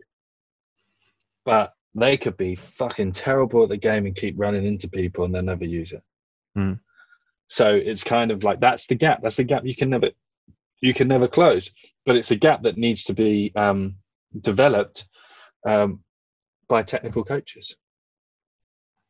But 1.45 1.73
they 1.95 2.17
could 2.17 2.37
be 2.37 2.55
fucking 2.55 3.13
terrible 3.13 3.63
at 3.63 3.69
the 3.69 3.77
game 3.77 4.05
and 4.05 4.15
keep 4.15 4.39
running 4.39 4.65
into 4.65 4.87
people 4.87 5.25
and 5.25 5.33
they'll 5.33 5.41
never 5.41 5.65
use 5.65 5.91
it. 5.91 6.03
Mm. 6.57 6.79
So 7.47 7.73
it's 7.73 8.03
kind 8.03 8.31
of 8.31 8.43
like 8.43 8.61
that's 8.61 8.87
the 8.87 8.95
gap. 8.95 9.21
That's 9.21 9.35
the 9.35 9.43
gap 9.43 9.65
you 9.65 9.75
can 9.75 9.89
never 9.89 10.11
you 10.79 10.93
can 10.93 11.07
never 11.07 11.27
close. 11.27 11.69
But 12.05 12.15
it's 12.15 12.31
a 12.31 12.35
gap 12.35 12.63
that 12.63 12.77
needs 12.77 13.03
to 13.05 13.13
be 13.13 13.51
um, 13.55 13.95
developed 14.39 15.05
um, 15.67 15.99
by 16.69 16.83
technical 16.83 17.23
coaches. 17.23 17.75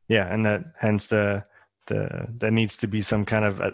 Yeah, 0.08 0.34
and 0.34 0.46
that 0.46 0.64
hence 0.80 1.08
the 1.08 1.46
the 1.92 2.28
there 2.30 2.52
needs 2.52 2.78
to 2.78 2.88
be 2.88 3.02
some 3.02 3.26
kind 3.26 3.46
of, 3.46 3.62
uh, 3.62 3.72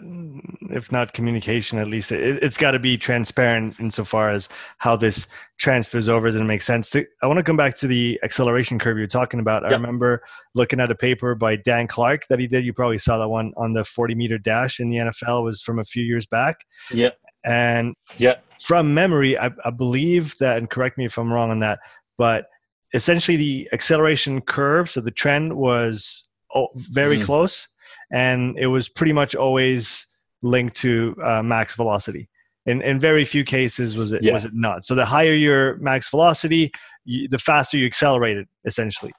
if 0.70 0.90
not 0.90 1.12
communication, 1.12 1.78
at 1.78 1.86
least 1.86 2.12
it, 2.12 2.42
has 2.42 2.56
got 2.56 2.72
to 2.72 2.78
be 2.78 2.98
transparent 2.98 3.78
insofar 3.78 4.30
as 4.30 4.48
how 4.78 4.96
this 4.96 5.28
transfers 5.58 6.08
over. 6.08 6.26
Does 6.26 6.36
it 6.36 6.44
make 6.44 6.62
sense? 6.62 6.90
To, 6.90 7.06
I 7.22 7.26
want 7.26 7.38
to 7.38 7.44
come 7.44 7.56
back 7.56 7.76
to 7.78 7.86
the 7.86 8.18
acceleration 8.22 8.78
curve 8.78 8.98
you're 8.98 9.06
talking 9.06 9.40
about. 9.40 9.62
Yep. 9.62 9.72
I 9.72 9.74
remember 9.74 10.22
looking 10.54 10.80
at 10.80 10.90
a 10.90 10.94
paper 10.94 11.34
by 11.34 11.56
Dan 11.56 11.86
Clark 11.86 12.26
that 12.28 12.38
he 12.38 12.46
did. 12.46 12.64
You 12.64 12.72
probably 12.72 12.98
saw 12.98 13.18
that 13.18 13.28
one 13.28 13.52
on 13.56 13.72
the 13.72 13.84
40 13.84 14.14
meter 14.14 14.38
dash 14.38 14.80
in 14.80 14.88
the 14.88 14.96
NFL. 14.96 15.40
It 15.40 15.44
was 15.44 15.62
from 15.62 15.78
a 15.78 15.84
few 15.84 16.04
years 16.04 16.26
back. 16.26 16.56
Yeah. 16.92 17.10
And 17.44 17.94
yeah, 18.18 18.36
from 18.60 18.92
memory, 18.94 19.38
I, 19.38 19.50
I 19.64 19.70
believe 19.70 20.36
that, 20.38 20.58
and 20.58 20.68
correct 20.68 20.98
me 20.98 21.04
if 21.04 21.18
I'm 21.18 21.32
wrong 21.32 21.50
on 21.50 21.60
that, 21.60 21.78
but 22.18 22.46
essentially 22.92 23.36
the 23.36 23.68
acceleration 23.72 24.40
curve, 24.40 24.90
so 24.90 25.00
the 25.00 25.10
trend 25.10 25.56
was 25.56 26.28
very 26.74 27.18
mm. 27.18 27.24
close, 27.24 27.68
and 28.12 28.58
it 28.58 28.66
was 28.66 28.88
pretty 28.88 29.12
much 29.12 29.34
always 29.34 30.06
linked 30.42 30.76
to 30.76 31.14
uh, 31.24 31.42
max 31.42 31.74
velocity. 31.74 32.28
In, 32.66 32.82
in 32.82 33.00
very 33.00 33.24
few 33.24 33.44
cases 33.44 33.96
was 33.96 34.12
it 34.12 34.22
yeah. 34.22 34.32
was 34.32 34.44
it 34.44 34.52
not. 34.54 34.84
So 34.84 34.94
the 34.94 35.04
higher 35.04 35.32
your 35.32 35.76
max 35.78 36.10
velocity, 36.10 36.70
you, 37.04 37.26
the 37.28 37.38
faster 37.38 37.78
you 37.78 37.86
accelerated, 37.86 38.46
essentially. 38.66 39.12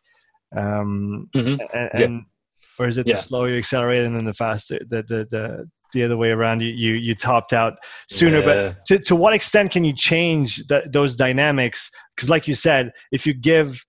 Um, 0.55 1.29
mm-hmm. 1.35 1.61
and, 1.73 1.99
yeah. 1.99 2.19
or 2.83 2.87
is 2.87 2.97
it 2.97 3.07
yeah. 3.07 3.15
the 3.15 3.21
slower 3.21 3.49
you 3.49 3.57
accelerate 3.57 4.03
and 4.03 4.15
then 4.15 4.25
the 4.25 4.33
faster 4.33 4.79
the 4.89 5.03
the 5.03 5.27
the 5.29 5.69
the 5.93 6.03
other 6.03 6.17
way 6.17 6.29
around 6.29 6.61
you 6.61 6.69
you, 6.69 6.93
you 6.93 7.15
topped 7.15 7.53
out 7.53 7.77
sooner 8.07 8.39
yeah. 8.39 8.45
but 8.45 8.85
to, 8.85 8.99
to 8.99 9.15
what 9.15 9.33
extent 9.33 9.71
can 9.71 9.83
you 9.83 9.93
change 9.93 10.57
the, 10.67 10.83
those 10.91 11.15
dynamics 11.15 11.91
because 12.15 12.29
like 12.29 12.47
you 12.47 12.55
said 12.55 12.91
if 13.11 13.25
you 13.25 13.33
give 13.33 13.83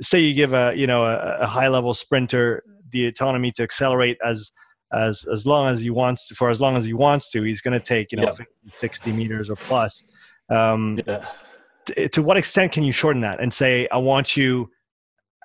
say 0.00 0.20
you 0.20 0.34
give 0.34 0.52
a 0.52 0.72
you 0.76 0.86
know 0.86 1.04
a, 1.04 1.38
a, 1.40 1.46
high 1.46 1.68
level 1.68 1.92
sprinter 1.94 2.62
the 2.90 3.06
autonomy 3.06 3.52
to 3.52 3.62
accelerate 3.62 4.18
as 4.24 4.52
as 4.92 5.24
as 5.32 5.46
long 5.46 5.68
as 5.68 5.80
he 5.80 5.90
wants 5.90 6.28
to, 6.28 6.34
for 6.34 6.50
as 6.50 6.60
long 6.60 6.76
as 6.76 6.84
he 6.84 6.92
wants 6.92 7.30
to. 7.30 7.42
He's 7.42 7.60
going 7.60 7.78
to 7.78 7.84
take 7.84 8.12
you 8.12 8.16
know 8.16 8.24
yeah. 8.24 8.30
50, 8.30 8.52
60 8.74 9.12
meters 9.12 9.50
or 9.50 9.56
plus. 9.56 10.04
Um, 10.48 11.00
yeah. 11.06 11.26
to, 11.86 12.08
to 12.08 12.22
what 12.22 12.36
extent 12.36 12.72
can 12.72 12.82
you 12.82 12.92
shorten 12.92 13.22
that 13.22 13.40
and 13.40 13.54
say 13.54 13.86
i 13.92 13.96
want 13.96 14.36
you 14.36 14.68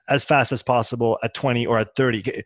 as 0.10 0.24
fast 0.24 0.52
as 0.52 0.62
possible 0.64 1.18
at 1.24 1.34
20 1.36 1.66
or 1.66 1.80
at 1.80 1.96
30 1.96 2.44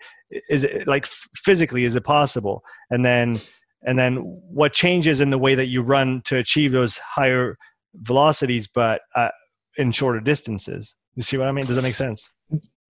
is 0.49 0.63
it 0.63 0.87
like 0.87 1.05
physically 1.35 1.85
is 1.85 1.95
it 1.95 2.03
possible? 2.03 2.63
And 2.89 3.03
then 3.03 3.39
and 3.85 3.97
then 3.97 4.17
what 4.17 4.73
changes 4.73 5.21
in 5.21 5.29
the 5.29 5.37
way 5.37 5.55
that 5.55 5.67
you 5.67 5.81
run 5.81 6.21
to 6.25 6.37
achieve 6.37 6.71
those 6.71 6.97
higher 6.97 7.57
velocities 7.95 8.67
but 8.67 9.01
uh, 9.15 9.29
in 9.77 9.91
shorter 9.91 10.19
distances? 10.19 10.95
You 11.15 11.23
see 11.23 11.37
what 11.37 11.47
i 11.47 11.51
mean? 11.51 11.65
Does 11.65 11.75
that 11.75 11.81
make 11.81 11.95
sense 11.95 12.31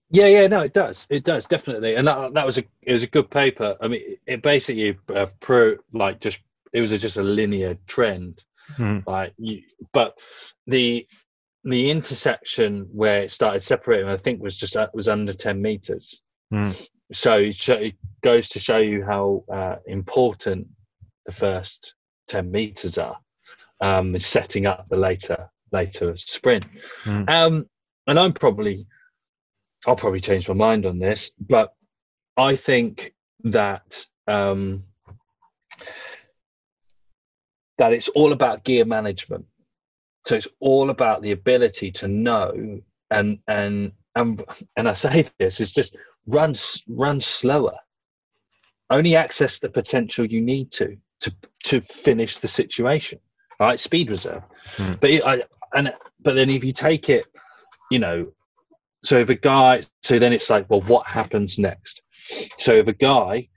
yeah 0.10 0.28
yeah 0.28 0.47
no 0.47 0.62
it 0.62 0.74
does 0.74 1.07
it 1.10 1.24
does 1.24 1.45
definitely 1.45 1.95
and 1.95 2.07
that, 2.07 2.34
that 2.34 2.45
was 2.45 2.57
a 2.57 2.64
it 2.82 2.91
was 2.91 3.03
a 3.03 3.07
good 3.07 3.30
paper 3.30 3.78
i 3.82 3.88
mean 3.88 4.01
it 4.26 4.41
basically 4.41 4.97
uh, 5.14 5.28
pro 5.39 5.76
like 5.93 6.20
just 6.20 6.39
it 6.74 6.82
was 6.82 6.91
a, 6.91 6.97
just 6.97 7.18
a 7.18 7.24
linear 7.24 7.78
trend 7.88 8.43
mm. 8.78 9.05
like 9.05 9.34
you 9.38 9.62
but 9.91 10.18
the 10.68 11.07
the 11.64 11.91
intersection 11.91 12.88
where 12.91 13.24
it 13.24 13.32
started 13.32 13.62
separating, 13.62 14.07
I 14.07 14.18
think, 14.18 14.41
was 14.41 14.55
just 14.55 14.76
uh, 14.76 14.88
was 14.93 15.10
under 15.10 15.34
ten 15.34 15.62
meters. 15.62 16.22
Mm. 16.53 16.89
So 17.12 17.38
it 17.38 17.95
goes 18.22 18.49
to 18.49 18.60
show 18.60 18.78
you 18.78 19.03
how 19.03 19.43
uh, 19.51 19.78
important 19.86 20.68
the 21.26 21.32
first 21.32 21.95
ten 22.28 22.51
meters 22.51 22.97
are, 22.97 23.18
um, 23.82 24.18
setting 24.20 24.66
up 24.66 24.88
the 24.89 24.97
later 24.97 25.49
later 25.72 26.16
sprint. 26.16 26.66
Mm. 27.03 27.30
Um, 27.30 27.70
and 28.07 28.18
I'm 28.18 28.34
probably, 28.34 28.88
I'll 29.88 29.95
probably 29.95 30.21
change 30.21 30.47
my 30.47 30.55
mind 30.55 30.86
on 30.86 30.99
this, 30.99 31.32
but 31.39 31.73
I 32.36 32.55
think 32.55 33.13
that 33.45 34.05
um, 34.27 34.84
that 37.77 37.93
it's 37.93 38.09
all 38.09 38.34
about 38.34 38.63
gear 38.63 38.86
management 38.86 39.45
so 40.25 40.36
it's 40.36 40.47
all 40.59 40.89
about 40.89 41.21
the 41.21 41.32
ability 41.32 41.91
to 41.91 42.07
know 42.07 42.82
and 43.09 43.39
and 43.47 43.93
and 44.15 44.43
and 44.75 44.88
I 44.88 44.93
say 44.93 45.27
this 45.39 45.59
is 45.59 45.71
just 45.71 45.95
run 46.27 46.55
run 46.88 47.21
slower. 47.21 47.77
Only 48.91 49.15
access 49.15 49.59
the 49.59 49.69
potential 49.69 50.25
you 50.25 50.41
need 50.41 50.71
to 50.73 50.97
to 51.21 51.34
to 51.65 51.82
finish 51.82 52.39
the 52.39 52.47
situation. 52.47 53.19
Right, 53.59 53.80
speed 53.80 54.11
reserve. 54.11 54.43
Mm. 54.75 54.99
But 54.99 55.09
I 55.25 55.43
and 55.73 55.93
but 56.19 56.36
then 56.36 56.49
if 56.49 56.63
you 56.63 56.73
take 56.73 57.09
it, 57.09 57.25
you 57.89 57.99
know, 57.99 58.32
so 59.04 59.20
if 59.20 59.30
a 59.30 59.36
guy, 59.36 59.82
so 60.02 60.20
then 60.20 60.34
it's 60.34 60.50
like, 60.50 60.70
well, 60.70 60.82
what 60.82 61.08
happens 61.08 61.58
next? 61.58 62.02
So 62.58 62.74
if 62.74 62.88
a 62.88 62.93
guy 62.93 63.50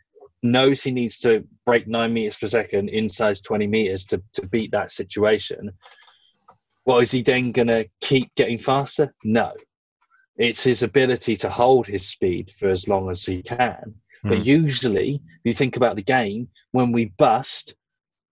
knows 0.43 0.83
he 0.83 0.91
needs 0.91 1.19
to 1.21 1.45
break 1.67 1.87
nine 1.87 2.13
meters 2.13 2.37
per 2.37 2.47
second 2.47 2.89
inside 2.89 3.39
20 3.43 3.67
meters 3.67 4.05
to, 4.07 4.23
to 4.35 4.47
beat 4.47 4.71
that 4.73 4.93
situation, 4.93 5.73
well, 6.85 6.99
is 6.99 7.11
he 7.11 7.23
then 7.23 7.53
going 7.53 7.69
to 7.69 7.89
keep 8.01 8.35
getting 8.35 8.59
faster? 8.59 9.15
No. 9.25 9.53
It's 10.37 10.65
his 10.65 10.83
ability 10.83 11.37
to 11.37 11.51
hold 11.51 11.87
his 11.87 12.09
speed 12.09 12.51
for 12.59 12.69
as 12.71 12.89
long 12.89 13.11
as 13.11 13.25
he 13.25 13.43
can. 13.43 13.95
Mm. 14.25 14.29
But 14.29 14.39
hmm. 14.39 14.45
usually, 14.45 15.15
if 15.15 15.41
you 15.45 15.53
think 15.53 15.77
about 15.77 15.97
the 15.97 16.03
game, 16.03 16.49
when 16.71 16.93
we 16.93 17.07
bust 17.19 17.75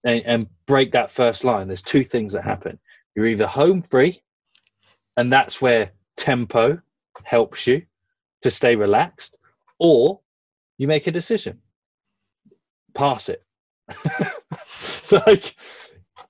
and, 0.04 0.22
and 0.24 0.46
break 0.66 0.92
that 0.92 1.10
first 1.10 1.44
line, 1.44 1.68
there's 1.68 1.82
two 1.82 2.04
things 2.04 2.32
that 2.32 2.44
happen. 2.44 2.78
You're 3.14 3.26
either 3.26 3.46
home 3.46 3.82
free, 3.82 4.22
and 5.16 5.32
that's 5.32 5.60
where 5.60 5.90
tempo 6.16 6.80
helps 7.24 7.66
you 7.66 7.82
to 8.42 8.50
stay 8.50 8.76
relaxed, 8.76 9.36
or 9.78 10.20
you 10.78 10.88
make 10.88 11.06
a 11.06 11.10
decision. 11.10 11.60
Pass 12.94 13.28
it. 13.28 13.44
like 15.26 15.54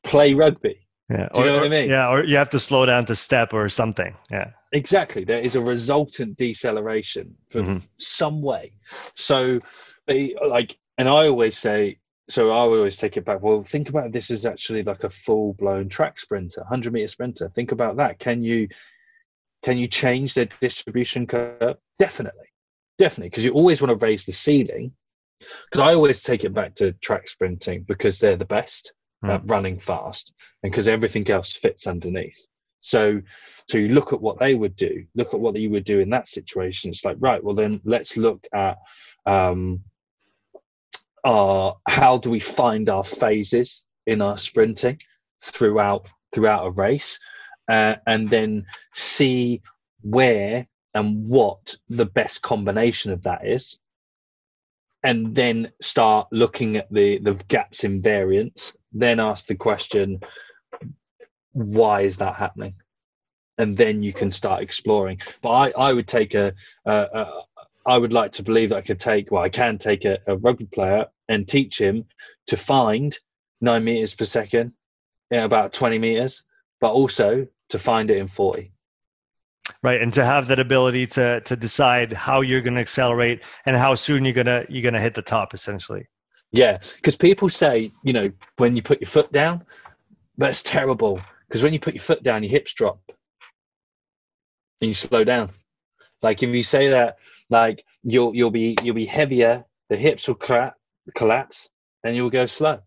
play 0.02 0.34
rugby. 0.34 0.86
Yeah. 1.08 1.28
Do 1.34 1.40
you 1.40 1.44
or, 1.44 1.48
know 1.48 1.56
what 1.56 1.64
I 1.64 1.68
mean? 1.68 1.90
Yeah, 1.90 2.08
or 2.08 2.24
you 2.24 2.36
have 2.36 2.50
to 2.50 2.58
slow 2.58 2.86
down 2.86 3.04
to 3.06 3.16
step 3.16 3.52
or 3.52 3.68
something. 3.68 4.16
Yeah. 4.30 4.50
Exactly. 4.72 5.24
There 5.24 5.40
is 5.40 5.56
a 5.56 5.60
resultant 5.60 6.36
deceleration 6.38 7.34
from 7.50 7.62
mm-hmm. 7.62 7.86
some 7.98 8.40
way. 8.42 8.72
So, 9.14 9.60
like, 10.08 10.78
and 10.98 11.08
I 11.08 11.26
always 11.26 11.58
say, 11.58 11.98
so 12.28 12.50
I 12.50 12.58
always 12.58 12.96
take 12.96 13.16
it 13.16 13.24
back. 13.24 13.42
Well, 13.42 13.64
think 13.64 13.88
about 13.88 14.12
this 14.12 14.30
as 14.30 14.46
actually 14.46 14.84
like 14.84 15.02
a 15.02 15.10
full 15.10 15.54
blown 15.54 15.88
track 15.88 16.20
sprinter, 16.20 16.62
hundred 16.68 16.92
meter 16.92 17.08
sprinter. 17.08 17.50
Think 17.54 17.72
about 17.72 17.96
that. 17.96 18.20
Can 18.20 18.44
you, 18.44 18.68
can 19.62 19.78
you 19.78 19.86
change 19.86 20.34
the 20.34 20.48
distribution 20.60 21.26
curve? 21.26 21.76
Definitely, 21.98 22.46
definitely, 22.98 23.30
because 23.30 23.44
you 23.44 23.52
always 23.52 23.82
want 23.82 23.98
to 23.98 24.06
raise 24.06 24.24
the 24.24 24.32
ceiling. 24.32 24.92
Because 25.70 25.80
I 25.80 25.94
always 25.94 26.22
take 26.22 26.44
it 26.44 26.52
back 26.52 26.74
to 26.76 26.92
track 26.92 27.26
sprinting 27.28 27.84
because 27.88 28.18
they're 28.18 28.36
the 28.36 28.44
best 28.44 28.92
mm. 29.24 29.40
running 29.44 29.78
fast, 29.78 30.32
and 30.62 30.70
because 30.70 30.88
everything 30.88 31.28
else 31.30 31.52
fits 31.52 31.86
underneath. 31.86 32.38
So, 32.80 33.20
so 33.68 33.78
you 33.78 33.88
look 33.88 34.12
at 34.12 34.20
what 34.20 34.38
they 34.38 34.54
would 34.54 34.76
do, 34.76 35.04
look 35.14 35.34
at 35.34 35.40
what 35.40 35.56
you 35.56 35.70
would 35.70 35.84
do 35.84 36.00
in 36.00 36.10
that 36.10 36.28
situation. 36.28 36.90
It's 36.90 37.04
like, 37.04 37.16
right, 37.20 37.42
well 37.42 37.54
then 37.54 37.80
let's 37.84 38.16
look 38.16 38.46
at 38.52 38.78
um, 39.26 39.80
our 41.24 41.76
how 41.88 42.18
do 42.18 42.30
we 42.30 42.40
find 42.40 42.88
our 42.88 43.04
phases 43.04 43.84
in 44.06 44.22
our 44.22 44.38
sprinting 44.38 44.98
throughout 45.42 46.08
throughout 46.32 46.66
a 46.66 46.70
race, 46.70 47.18
uh, 47.68 47.96
and 48.06 48.28
then 48.28 48.66
see 48.94 49.62
where 50.02 50.66
and 50.94 51.28
what 51.28 51.76
the 51.88 52.06
best 52.06 52.42
combination 52.42 53.12
of 53.12 53.22
that 53.22 53.46
is. 53.46 53.78
And 55.02 55.34
then 55.34 55.72
start 55.80 56.28
looking 56.30 56.76
at 56.76 56.92
the 56.92 57.18
the 57.18 57.34
gaps 57.48 57.84
in 57.84 58.02
variance 58.02 58.76
then 58.92 59.20
ask 59.20 59.46
the 59.46 59.54
question 59.54 60.20
why 61.52 62.02
is 62.02 62.18
that 62.18 62.36
happening? 62.36 62.74
And 63.58 63.76
then 63.76 64.02
you 64.02 64.12
can 64.12 64.32
start 64.32 64.62
exploring. 64.62 65.20
But 65.42 65.50
i 65.50 65.70
i 65.70 65.92
would 65.92 66.08
take 66.08 66.34
a, 66.34 66.54
a, 66.84 66.92
a 66.92 67.42
I 67.86 67.96
would 67.96 68.12
like 68.12 68.32
to 68.32 68.42
believe 68.42 68.68
that 68.70 68.76
i 68.76 68.82
could 68.82 69.00
take 69.00 69.30
well 69.30 69.42
i 69.42 69.48
can 69.48 69.78
take 69.78 70.04
a, 70.04 70.18
a 70.26 70.36
rugby 70.36 70.66
player 70.66 71.06
and 71.28 71.48
teach 71.48 71.80
him 71.80 72.04
to 72.48 72.56
find 72.56 73.18
nine 73.60 73.84
meters 73.84 74.14
per 74.14 74.26
second 74.26 74.72
in 75.30 75.40
about 75.40 75.72
20 75.72 75.98
meters 75.98 76.44
but 76.80 76.92
also 76.92 77.46
to 77.68 77.78
find 77.78 78.10
it 78.10 78.18
in 78.18 78.28
40 78.28 78.72
right 79.82 80.00
and 80.00 80.12
to 80.14 80.24
have 80.24 80.48
that 80.48 80.60
ability 80.60 81.06
to 81.06 81.40
to 81.42 81.56
decide 81.56 82.12
how 82.12 82.40
you're 82.40 82.60
going 82.60 82.74
to 82.74 82.80
accelerate 82.80 83.42
and 83.66 83.76
how 83.76 83.94
soon 83.94 84.24
you're 84.24 84.34
going 84.34 84.46
to 84.46 84.66
you're 84.68 84.82
going 84.82 84.94
to 84.94 85.00
hit 85.00 85.14
the 85.14 85.22
top 85.22 85.54
essentially. 85.54 86.06
Yeah 86.52 86.78
because 86.96 87.16
people 87.16 87.48
say 87.48 87.92
you 88.02 88.12
know 88.12 88.30
when 88.56 88.76
you 88.76 88.82
put 88.82 89.00
your 89.00 89.08
foot 89.08 89.30
down 89.32 89.64
that's 90.36 90.62
terrible 90.62 91.20
because 91.48 91.62
when 91.62 91.72
you 91.72 91.80
put 91.80 91.94
your 91.94 92.02
foot 92.02 92.22
down 92.22 92.42
your 92.42 92.50
hips 92.50 92.74
drop. 92.74 93.00
And 94.80 94.88
you 94.88 94.94
slow 94.94 95.24
down. 95.24 95.50
Like 96.22 96.42
if 96.42 96.54
you 96.54 96.62
say 96.62 96.90
that 96.90 97.18
like 97.50 97.84
you'll 98.02 98.34
you'll 98.34 98.50
be 98.50 98.76
you'll 98.82 98.94
be 98.94 99.06
heavier 99.06 99.64
the 99.90 99.96
hips 99.96 100.28
will 100.28 100.36
cra- 100.36 100.74
collapse 101.14 101.68
and 102.04 102.16
you'll 102.16 102.30
go 102.30 102.46
slow. 102.46 102.80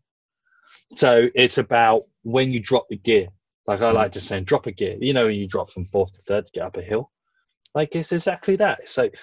So 0.95 1.27
it's 1.35 1.57
about 1.57 2.05
when 2.23 2.51
you 2.51 2.59
drop 2.59 2.87
the 2.89 2.97
gear 2.97 3.27
like 3.67 3.81
I 3.81 3.91
like 3.91 4.11
to 4.13 4.21
say, 4.21 4.39
drop 4.41 4.65
a 4.67 4.71
gear. 4.71 4.97
You 4.99 5.13
know, 5.13 5.25
when 5.27 5.35
you 5.35 5.47
drop 5.47 5.71
from 5.71 5.85
fourth 5.85 6.13
to 6.13 6.21
third 6.23 6.45
to 6.45 6.51
get 6.51 6.63
up 6.65 6.77
a 6.77 6.81
hill. 6.81 7.11
Like 7.75 7.95
it's 7.95 8.11
exactly 8.11 8.55
that. 8.57 8.79
It's 8.83 8.97
like 8.97 9.15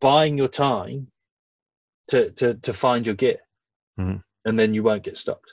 buying 0.00 0.38
your 0.38 0.48
time 0.48 1.08
to 2.08 2.30
to 2.32 2.54
to 2.54 2.72
find 2.72 3.06
your 3.06 3.16
gear, 3.16 3.38
Mhm. 3.98 4.22
and 4.44 4.58
then 4.58 4.74
you 4.74 4.82
won't 4.82 5.02
get 5.04 5.18
stopped. 5.18 5.50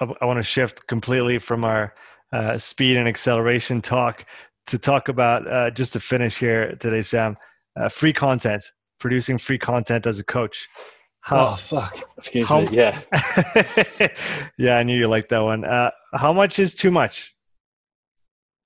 I, 0.00 0.06
I 0.20 0.24
want 0.24 0.38
to 0.38 0.42
shift 0.42 0.86
completely 0.86 1.38
from 1.38 1.64
our 1.64 1.94
uh, 2.32 2.58
speed 2.58 2.96
and 2.96 3.06
acceleration 3.08 3.80
talk 3.80 4.24
to 4.66 4.78
talk 4.78 5.08
about 5.08 5.46
uh, 5.46 5.70
just 5.70 5.92
to 5.92 6.00
finish 6.00 6.38
here 6.38 6.74
today, 6.76 7.02
Sam. 7.02 7.36
Uh, 7.76 7.88
free 7.88 8.12
content, 8.12 8.64
producing 8.98 9.36
free 9.38 9.58
content 9.58 10.06
as 10.06 10.18
a 10.18 10.24
coach. 10.24 10.68
Oh 11.30 11.56
fuck! 11.56 11.98
Excuse 12.18 12.46
how- 12.46 12.60
me. 12.62 12.68
Yeah. 12.76 13.00
yeah, 14.58 14.76
I 14.78 14.82
knew 14.82 14.98
you 14.98 15.08
liked 15.08 15.28
that 15.30 15.40
one. 15.40 15.64
How 16.14 16.32
much 16.32 16.58
is 16.58 16.74
too 16.74 16.90
much? 16.90 17.34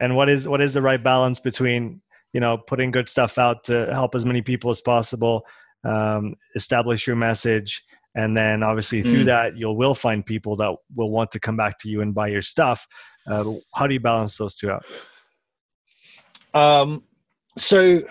And 0.01 0.15
what 0.17 0.29
is 0.29 0.47
what 0.47 0.61
is 0.61 0.75
the 0.75 0.83
right 0.83 1.03
balance 1.03 1.41
between 1.41 2.01
you 2.33 2.41
know 2.41 2.59
putting 2.59 2.91
good 2.91 3.09
stuff 3.09 3.39
out 3.39 3.65
to 3.65 3.89
help 3.93 4.15
as 4.15 4.25
many 4.25 4.43
people 4.43 4.71
as 4.71 4.81
possible, 4.81 5.45
um, 5.85 6.35
establish 6.55 7.07
your 7.07 7.17
message, 7.17 7.83
and 8.15 8.37
then 8.37 8.63
obviously 8.63 9.03
through 9.03 9.23
Mm. 9.23 9.27
that 9.27 9.57
you 9.57 9.71
will 9.73 9.95
find 9.95 10.25
people 10.25 10.57
that 10.57 10.75
will 10.95 11.11
want 11.11 11.31
to 11.33 11.41
come 11.41 11.57
back 11.57 11.79
to 11.81 11.89
you 11.89 12.01
and 12.01 12.15
buy 12.15 12.29
your 12.29 12.43
stuff. 12.43 12.87
Uh, 13.27 13.55
how 13.75 13.87
do 13.87 13.95
you 13.95 14.01
balance 14.01 14.37
those 14.37 14.57
two 14.57 14.71
out? 14.71 14.85
Um, 16.55 17.03
so, 17.57 18.03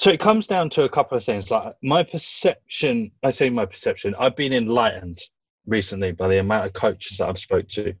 so 0.00 0.10
it 0.10 0.20
comes 0.20 0.46
down 0.46 0.70
to 0.70 0.84
a 0.84 0.88
couple 0.88 1.16
of 1.16 1.24
things. 1.24 1.50
Like 1.50 1.74
my 1.82 2.02
perception, 2.02 3.12
I 3.22 3.30
say 3.30 3.50
my 3.50 3.66
perception. 3.66 4.14
I've 4.18 4.36
been 4.36 4.52
enlightened 4.52 5.20
recently 5.66 6.12
by 6.12 6.28
the 6.28 6.38
amount 6.38 6.66
of 6.66 6.72
coaches 6.72 7.18
that 7.18 7.28
I've 7.28 7.38
spoke 7.38 7.68
to, 7.70 7.94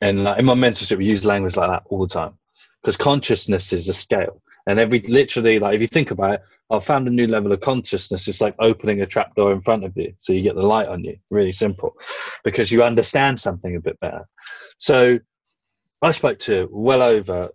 and 0.00 0.24
like 0.24 0.38
in 0.38 0.44
my 0.44 0.54
mentorship, 0.54 0.98
we 0.98 1.06
use 1.06 1.24
language 1.24 1.56
like 1.56 1.70
that 1.70 1.84
all 1.86 2.06
the 2.06 2.12
time 2.12 2.34
because 2.82 2.96
consciousness 2.96 3.72
is 3.72 3.88
a 3.88 3.94
scale, 3.94 4.42
and 4.66 4.78
every 4.78 5.00
literally 5.00 5.58
like 5.58 5.74
if 5.74 5.80
you 5.80 5.86
think 5.86 6.10
about 6.10 6.34
it, 6.34 6.42
I've 6.70 6.84
found 6.84 7.06
a 7.08 7.10
new 7.10 7.26
level 7.26 7.52
of 7.52 7.60
consciousness. 7.60 8.28
It's 8.28 8.40
like 8.40 8.54
opening 8.58 9.00
a 9.00 9.06
trapdoor 9.06 9.52
in 9.52 9.62
front 9.62 9.84
of 9.84 9.96
you, 9.96 10.14
so 10.18 10.32
you 10.32 10.42
get 10.42 10.56
the 10.56 10.62
light 10.62 10.88
on 10.88 11.04
you. 11.04 11.16
Really 11.30 11.52
simple, 11.52 11.96
because 12.42 12.70
you 12.72 12.82
understand 12.82 13.40
something 13.40 13.76
a 13.76 13.80
bit 13.80 13.98
better. 14.00 14.24
So. 14.78 15.18
I 16.02 16.10
spoke 16.10 16.38
to 16.40 16.68
well 16.70 17.00
over 17.00 17.48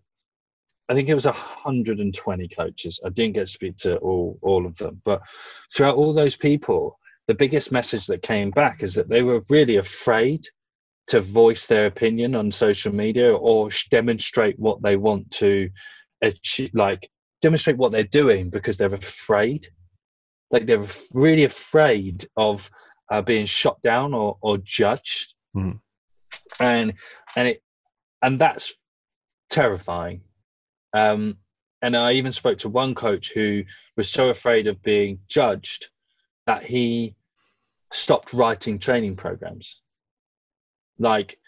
I 0.90 0.96
think 0.96 1.08
it 1.08 1.14
was 1.14 1.26
120 1.26 2.48
coaches. 2.48 3.00
I 3.06 3.10
didn't 3.10 3.34
get 3.36 3.42
to 3.42 3.48
speak 3.48 3.78
to 3.78 3.98
all 3.98 4.40
all 4.42 4.66
of 4.66 4.76
them, 4.78 5.02
but 5.06 5.22
throughout 5.74 5.96
all 5.96 6.14
those 6.14 6.36
people, 6.36 6.98
the 7.30 7.36
biggest 7.36 7.72
message 7.72 8.08
that 8.08 8.24
came 8.24 8.50
back 8.50 8.82
is 8.82 8.96
that 8.96 9.08
they 9.08 9.22
were 9.22 9.44
really 9.52 9.76
afraid 9.76 10.48
to 11.06 11.22
voice 11.22 11.68
their 11.68 11.86
opinion 11.86 12.34
on 12.34 12.52
social 12.52 12.92
media 12.92 13.32
or 13.32 13.70
demonstrate 13.92 14.58
what 14.58 14.82
they 14.82 14.96
want 14.96 15.30
to 15.30 15.70
achieve, 16.24 16.72
like 16.74 17.08
demonstrate 17.44 17.78
what 17.78 17.92
they're 17.92 18.04
doing 18.04 18.50
because 18.50 18.78
they're 18.78 18.92
afraid. 18.96 19.68
Like 20.50 20.66
they're 20.66 20.88
really 21.14 21.44
afraid 21.44 22.28
of 22.36 22.68
uh, 23.12 23.22
being 23.22 23.46
shot 23.46 23.80
down 23.84 24.16
or, 24.16 24.40
or 24.42 24.58
judged, 24.58 25.36
Mhm. 25.56 25.80
and 26.60 26.96
and 27.36 27.48
it 27.48 27.64
and 28.24 28.40
that's 28.40 28.74
terrifying 29.52 30.22
um, 30.94 31.38
and 31.84 31.96
I 31.96 32.14
even 32.14 32.34
spoke 32.34 32.58
to 32.60 32.70
one 32.70 32.96
coach 32.96 33.32
who 33.34 33.66
was 33.96 34.10
so 34.10 34.30
afraid 34.30 34.66
of 34.66 34.82
being 34.82 35.20
judged 35.28 35.90
that 36.48 36.66
he 36.66 37.16
stopped 37.92 38.34
writing 38.34 38.80
training 38.80 39.16
programs. 39.16 39.80
Like, 40.98 41.40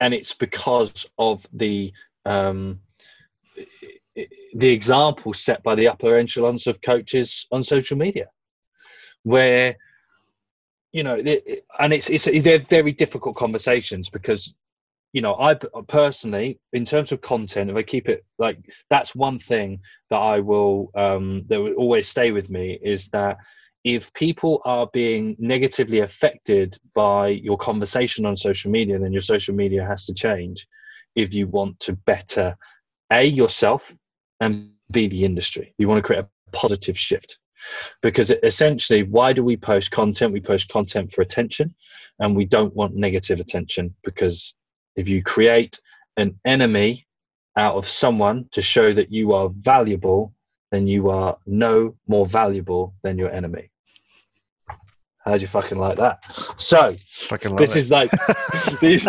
and 0.00 0.14
it's 0.14 0.34
because 0.34 1.06
of 1.18 1.46
the 1.52 1.92
um, 2.24 2.80
the 4.54 4.70
example 4.70 5.32
set 5.32 5.62
by 5.62 5.74
the 5.74 5.88
upper 5.88 6.16
echelons 6.16 6.66
of 6.66 6.80
coaches 6.80 7.46
on 7.52 7.62
social 7.62 7.96
media, 7.96 8.26
where 9.22 9.76
you 10.92 11.02
know, 11.02 11.16
and 11.78 11.92
it's, 11.92 12.08
it's 12.08 12.24
they're 12.42 12.58
very 12.58 12.92
difficult 12.92 13.36
conversations 13.36 14.08
because 14.08 14.54
you 15.12 15.22
know, 15.22 15.34
I 15.34 15.54
personally, 15.88 16.58
in 16.74 16.84
terms 16.84 17.10
of 17.10 17.22
content, 17.22 17.70
if 17.70 17.76
I 17.76 17.82
keep 17.82 18.08
it 18.08 18.24
like 18.38 18.58
that's 18.90 19.14
one 19.14 19.38
thing 19.38 19.80
that 20.10 20.18
I 20.18 20.40
will 20.40 20.90
um, 20.94 21.44
that 21.46 21.58
will 21.58 21.72
always 21.72 22.06
stay 22.06 22.32
with 22.32 22.50
me 22.50 22.78
is 22.82 23.08
that 23.08 23.38
if 23.86 24.12
people 24.14 24.60
are 24.64 24.88
being 24.92 25.36
negatively 25.38 26.00
affected 26.00 26.76
by 26.92 27.28
your 27.28 27.56
conversation 27.56 28.26
on 28.26 28.36
social 28.36 28.68
media, 28.68 28.98
then 28.98 29.12
your 29.12 29.20
social 29.20 29.54
media 29.54 29.86
has 29.86 30.06
to 30.06 30.12
change 30.12 30.66
if 31.14 31.32
you 31.32 31.46
want 31.46 31.78
to 31.78 31.92
better 31.92 32.56
a 33.12 33.22
yourself 33.22 33.94
and 34.40 34.70
b 34.90 35.06
the 35.06 35.24
industry. 35.24 35.72
You 35.78 35.86
want 35.86 35.98
to 35.98 36.02
create 36.02 36.24
a 36.24 36.28
positive 36.50 36.98
shift 36.98 37.38
because 38.02 38.32
essentially, 38.42 39.04
why 39.04 39.32
do 39.32 39.44
we 39.44 39.56
post 39.56 39.92
content? 39.92 40.32
We 40.32 40.40
post 40.40 40.68
content 40.68 41.14
for 41.14 41.22
attention, 41.22 41.72
and 42.18 42.34
we 42.34 42.44
don't 42.44 42.74
want 42.74 42.96
negative 42.96 43.38
attention 43.38 43.94
because 44.02 44.56
if 44.96 45.08
you 45.08 45.22
create 45.22 45.78
an 46.16 46.40
enemy 46.44 47.06
out 47.56 47.76
of 47.76 47.86
someone 47.86 48.48
to 48.50 48.62
show 48.62 48.92
that 48.92 49.12
you 49.12 49.32
are 49.32 49.48
valuable, 49.48 50.34
then 50.72 50.88
you 50.88 51.08
are 51.08 51.38
no 51.46 51.94
more 52.08 52.26
valuable 52.26 52.92
than 53.04 53.16
your 53.16 53.30
enemy. 53.30 53.70
How'd 55.26 55.42
you 55.42 55.48
fucking 55.48 55.78
like 55.78 55.98
that? 55.98 56.24
So 56.60 56.96
Fucking 57.14 57.56
this 57.56 57.76
it. 57.76 57.80
is 57.80 57.90
like 57.90 58.10
these. 58.80 59.06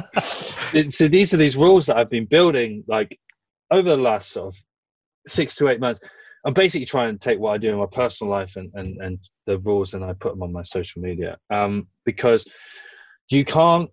So 0.96 1.08
these 1.08 1.34
are 1.34 1.38
these 1.38 1.56
rules 1.58 1.86
that 1.88 1.98
I've 1.98 2.10
been 2.10 2.26
building 2.26 2.84
like 2.88 3.20
over 3.72 3.90
the 3.90 3.98
last 3.98 4.32
sort 4.32 4.56
of 4.56 4.60
six 5.28 5.56
to 5.56 5.70
eight 5.70 5.80
months. 5.80 6.00
I'm 6.46 6.54
basically 6.54 6.86
trying 6.86 7.14
to 7.14 7.20
take 7.20 7.40
what 7.40 7.52
I 7.52 7.58
do 7.58 7.70
in 7.70 7.78
my 7.78 7.88
personal 7.92 8.32
life 8.32 8.56
and 8.56 8.72
and 8.74 8.98
and 9.02 9.20
the 9.46 9.60
rules 9.60 9.94
and 9.94 10.04
I 10.04 10.14
put 10.14 10.34
them 10.34 10.44
on 10.44 10.52
my 10.52 10.64
social 10.64 11.02
media 11.02 11.38
um, 11.52 11.88
because 12.06 12.48
you 13.30 13.46
can't 13.46 13.90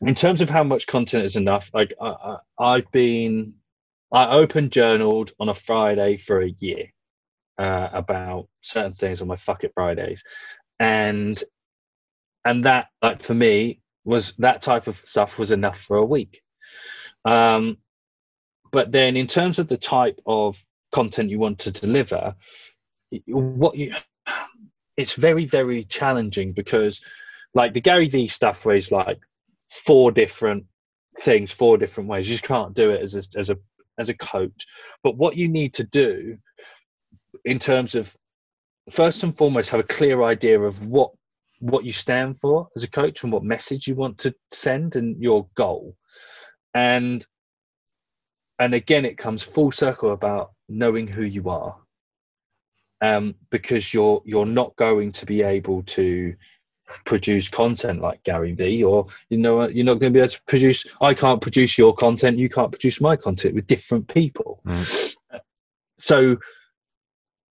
in 0.00 0.14
terms 0.14 0.40
of 0.40 0.50
how 0.50 0.62
much 0.64 0.86
content 0.86 1.24
is 1.24 1.36
enough 1.36 1.70
like 1.74 1.94
I, 2.00 2.06
I, 2.08 2.36
i've 2.58 2.90
been 2.92 3.54
i 4.12 4.26
open 4.36 4.70
journaled 4.70 5.32
on 5.40 5.48
a 5.48 5.54
friday 5.54 6.16
for 6.16 6.40
a 6.40 6.50
year 6.58 6.86
uh, 7.58 7.88
about 7.92 8.48
certain 8.60 8.94
things 8.94 9.20
on 9.20 9.28
my 9.28 9.36
fuck 9.36 9.64
it 9.64 9.72
fridays 9.74 10.22
and 10.78 11.42
and 12.44 12.64
that 12.64 12.88
like 13.02 13.22
for 13.22 13.34
me 13.34 13.80
was 14.04 14.32
that 14.38 14.62
type 14.62 14.86
of 14.86 14.96
stuff 14.98 15.38
was 15.38 15.50
enough 15.50 15.80
for 15.80 15.96
a 15.96 16.04
week. 16.04 16.42
Um 17.24 17.78
but 18.70 18.92
then 18.92 19.16
in 19.16 19.26
terms 19.26 19.58
of 19.58 19.68
the 19.68 19.78
type 19.78 20.20
of 20.26 20.62
content 20.92 21.30
you 21.30 21.38
want 21.38 21.60
to 21.60 21.70
deliver 21.70 22.34
what 23.26 23.76
you 23.76 23.94
it's 24.96 25.14
very 25.14 25.46
very 25.46 25.84
challenging 25.84 26.52
because 26.52 27.00
like 27.54 27.72
the 27.72 27.80
gary 27.80 28.08
vee 28.08 28.28
stuff 28.28 28.64
where 28.64 28.74
he's 28.74 28.92
like 28.92 29.18
four 29.70 30.10
different 30.10 30.64
things 31.20 31.50
four 31.50 31.76
different 31.76 32.08
ways 32.08 32.28
you 32.28 32.34
just 32.34 32.44
can't 32.44 32.74
do 32.74 32.90
it 32.90 33.02
as 33.02 33.14
a, 33.14 33.38
as 33.38 33.50
a 33.50 33.58
as 33.98 34.08
a 34.08 34.14
coach. 34.14 34.66
But 35.02 35.16
what 35.16 35.36
you 35.36 35.48
need 35.48 35.74
to 35.74 35.84
do 35.84 36.38
in 37.44 37.58
terms 37.58 37.94
of 37.94 38.14
first 38.90 39.22
and 39.22 39.36
foremost 39.36 39.70
have 39.70 39.80
a 39.80 39.84
clear 39.84 40.22
idea 40.22 40.60
of 40.60 40.86
what 40.86 41.10
what 41.60 41.84
you 41.84 41.92
stand 41.92 42.38
for 42.40 42.68
as 42.76 42.84
a 42.84 42.90
coach 42.90 43.22
and 43.22 43.32
what 43.32 43.42
message 43.42 43.88
you 43.88 43.94
want 43.94 44.18
to 44.18 44.34
send 44.52 44.94
and 44.96 45.20
your 45.20 45.48
goal 45.54 45.96
and 46.74 47.26
and 48.58 48.74
again 48.74 49.04
it 49.04 49.18
comes 49.18 49.42
full 49.42 49.72
circle 49.72 50.12
about 50.12 50.52
knowing 50.68 51.08
who 51.08 51.22
you 51.22 51.48
are 51.48 51.76
um 53.00 53.34
because 53.50 53.92
you're 53.92 54.22
you're 54.24 54.46
not 54.46 54.74
going 54.76 55.10
to 55.10 55.26
be 55.26 55.42
able 55.42 55.82
to 55.82 56.34
produce 57.04 57.48
content 57.48 58.00
like 58.00 58.22
Gary 58.22 58.52
Vee, 58.52 58.84
or 58.84 59.06
you 59.28 59.38
know, 59.38 59.68
you're 59.68 59.84
not 59.84 59.98
going 59.98 60.12
to 60.12 60.16
be 60.16 60.20
able 60.20 60.28
to 60.28 60.42
produce. 60.46 60.86
I 61.00 61.14
can't 61.14 61.40
produce 61.40 61.78
your 61.78 61.94
content. 61.94 62.38
You 62.38 62.48
can't 62.48 62.70
produce 62.70 63.00
my 63.00 63.16
content 63.16 63.54
with 63.54 63.66
different 63.66 64.08
people. 64.08 64.60
Mm. 64.66 65.14
So, 65.98 66.36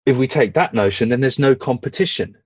if 0.05 0.17
we 0.17 0.27
take 0.27 0.53
that 0.55 0.73
notion, 0.73 1.09
then 1.09 1.21
there's 1.21 1.39
no 1.39 1.55
competition. 1.55 2.37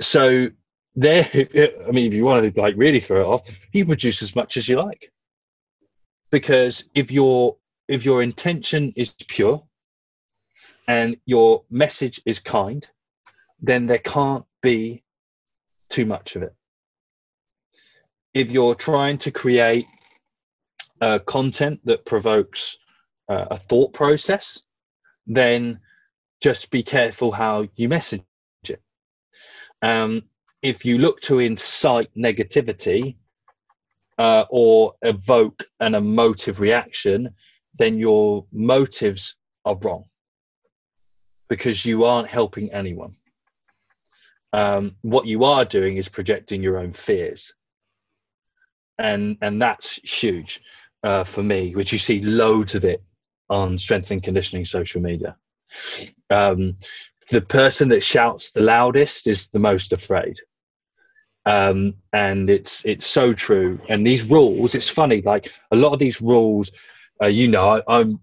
So, 0.00 0.48
there. 0.94 1.28
I 1.34 1.90
mean, 1.90 2.06
if 2.06 2.14
you 2.14 2.24
want 2.24 2.54
to 2.54 2.60
like 2.60 2.74
really 2.76 3.00
throw 3.00 3.20
it 3.20 3.26
off, 3.26 3.42
you 3.72 3.84
produce 3.84 4.22
as 4.22 4.34
much 4.34 4.56
as 4.56 4.68
you 4.68 4.80
like, 4.80 5.12
because 6.30 6.84
if 6.94 7.10
your 7.10 7.56
if 7.88 8.04
your 8.04 8.22
intention 8.22 8.92
is 8.96 9.14
pure 9.28 9.62
and 10.88 11.16
your 11.24 11.64
message 11.70 12.20
is 12.26 12.40
kind, 12.40 12.86
then 13.60 13.86
there 13.86 13.98
can't 13.98 14.44
be 14.62 15.02
too 15.88 16.06
much 16.06 16.36
of 16.36 16.42
it. 16.42 16.54
If 18.34 18.50
you're 18.50 18.74
trying 18.74 19.18
to 19.18 19.30
create 19.30 19.86
uh, 21.00 21.18
content 21.20 21.80
that 21.84 22.04
provokes 22.04 22.76
uh, 23.28 23.46
a 23.50 23.56
thought 23.56 23.92
process, 23.92 24.62
then 25.26 25.80
just 26.40 26.70
be 26.70 26.82
careful 26.82 27.32
how 27.32 27.66
you 27.74 27.88
message 27.88 28.22
it. 28.68 28.82
Um, 29.82 30.22
if 30.62 30.84
you 30.84 30.98
look 30.98 31.20
to 31.22 31.38
incite 31.38 32.10
negativity 32.16 33.16
uh, 34.18 34.44
or 34.50 34.94
evoke 35.02 35.64
an 35.80 35.94
emotive 35.94 36.60
reaction, 36.60 37.34
then 37.78 37.98
your 37.98 38.46
motives 38.52 39.36
are 39.64 39.76
wrong 39.76 40.04
because 41.48 41.84
you 41.84 42.04
aren't 42.04 42.28
helping 42.28 42.72
anyone. 42.72 43.16
Um, 44.52 44.96
what 45.02 45.26
you 45.26 45.44
are 45.44 45.64
doing 45.64 45.96
is 45.96 46.08
projecting 46.08 46.62
your 46.62 46.78
own 46.78 46.92
fears, 46.92 47.54
and 48.98 49.36
and 49.42 49.60
that's 49.60 49.96
huge 49.96 50.62
uh, 51.02 51.24
for 51.24 51.42
me. 51.42 51.74
Which 51.74 51.92
you 51.92 51.98
see 51.98 52.20
loads 52.20 52.74
of 52.74 52.84
it 52.84 53.02
on 53.48 53.78
strength 53.78 54.10
and 54.10 54.22
conditioning 54.22 54.64
social 54.64 55.00
media. 55.00 55.36
Um, 56.30 56.76
the 57.30 57.40
person 57.40 57.88
that 57.88 58.02
shouts 58.02 58.52
the 58.52 58.60
loudest 58.60 59.26
is 59.26 59.48
the 59.48 59.58
most 59.58 59.92
afraid. 59.92 60.36
Um, 61.44 61.94
and 62.12 62.50
it's 62.50 62.84
it's 62.84 63.06
so 63.06 63.32
true. 63.32 63.78
And 63.88 64.06
these 64.06 64.24
rules, 64.24 64.74
it's 64.74 64.88
funny. 64.88 65.22
Like 65.22 65.52
a 65.70 65.76
lot 65.76 65.92
of 65.92 65.98
these 65.98 66.20
rules, 66.20 66.72
uh, 67.22 67.26
you 67.26 67.48
know, 67.48 67.68
I, 67.68 67.82
I'm 67.88 68.20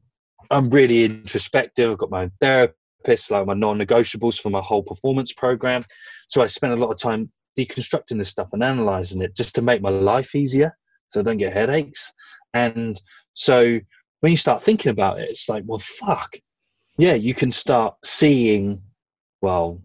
I'm 0.52 0.70
really 0.70 1.06
introspective. 1.06 1.90
I've 1.90 1.98
got 1.98 2.12
my 2.12 2.24
own 2.24 2.32
therapist, 2.42 3.32
like 3.32 3.46
my 3.46 3.54
non-negotiables 3.54 4.40
for 4.40 4.50
my 4.50 4.62
whole 4.62 4.84
performance 4.84 5.32
program. 5.34 5.86
So 6.28 6.44
I 6.44 6.48
spend 6.48 6.74
a 6.74 6.78
lot 6.78 6.92
of 6.92 6.98
time 6.98 7.32
deconstructing 7.58 8.18
this 8.18 8.30
stuff 8.30 8.50
and 8.52 8.64
analyzing 8.64 9.22
it 9.22 9.36
just 9.36 9.56
to 9.56 9.62
make 9.62 9.82
my 9.82 9.90
life 9.90 10.36
easier, 10.36 10.78
so 11.10 11.20
I 11.20 11.24
don't 11.24 11.38
get 11.38 11.54
headaches. 11.54 12.12
And 12.54 13.02
so 13.36 13.80
when 14.24 14.32
you 14.32 14.38
start 14.38 14.64
thinking 14.64 14.90
about 14.90 15.20
it, 15.20 15.30
it's 15.30 15.50
like, 15.50 15.66
well, 15.66 15.80
fuck, 15.80 16.38
yeah, 16.98 17.14
you 17.14 17.34
can 17.34 17.52
start 17.52 17.96
seeing, 18.06 18.82
well, 19.42 19.82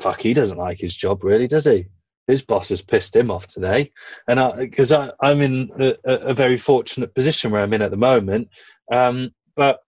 fuck, 0.00 0.20
he 0.20 0.34
doesn't 0.34 0.58
like 0.58 0.80
his 0.80 0.92
job, 0.92 1.22
really, 1.22 1.46
does 1.46 1.66
he? 1.66 1.86
His 2.26 2.42
boss 2.42 2.70
has 2.70 2.82
pissed 2.82 3.14
him 3.14 3.30
off 3.30 3.46
today, 3.46 3.92
and 4.26 4.58
because 4.58 4.90
I, 4.90 5.12
I, 5.20 5.30
am 5.30 5.42
in 5.42 5.70
a, 5.78 6.10
a, 6.10 6.34
very 6.34 6.58
fortunate 6.58 7.14
position 7.14 7.52
where 7.52 7.62
I'm 7.62 7.72
in 7.72 7.82
at 7.82 7.92
the 7.92 7.96
moment. 7.96 8.48
Um, 8.90 9.30
but 9.54 9.78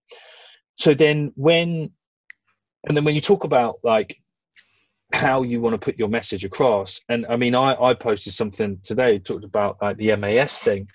so 0.77 0.95
then 0.95 1.33
when, 1.35 1.91
and 2.87 2.97
then 2.97 3.03
when 3.03 3.17
you 3.17 3.21
talk 3.21 3.43
about 3.43 3.81
like 3.83 4.17
how 5.13 5.43
you 5.43 5.61
want 5.61 5.75
to 5.75 5.85
put 5.85 5.99
your 5.99 6.09
message 6.09 6.45
across, 6.45 7.01
and 7.09 7.27
I 7.27 7.35
mean, 7.35 7.57
I, 7.57 7.75
I 7.75 7.95
posted 7.95 8.35
something 8.35 8.79
today 8.85 9.19
talked 9.19 9.43
about 9.43 9.79
like 9.83 9.97
the 9.97 10.15
MAS 10.15 10.61
thing, 10.61 10.87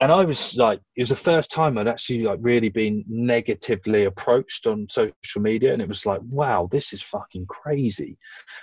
and 0.00 0.12
I 0.12 0.24
was 0.24 0.56
like, 0.56 0.80
it 0.94 1.02
was 1.02 1.08
the 1.08 1.16
first 1.16 1.50
time 1.50 1.76
I'd 1.76 1.88
actually 1.88 2.22
like 2.22 2.38
really 2.40 2.68
been 2.68 3.04
negatively 3.08 4.04
approached 4.04 4.68
on 4.68 4.86
social 4.88 5.42
media, 5.42 5.72
and 5.72 5.82
it 5.82 5.88
was 5.88 6.06
like, 6.06 6.20
wow, 6.30 6.68
this 6.70 6.92
is 6.92 7.02
fucking 7.02 7.46
crazy. 7.46 8.16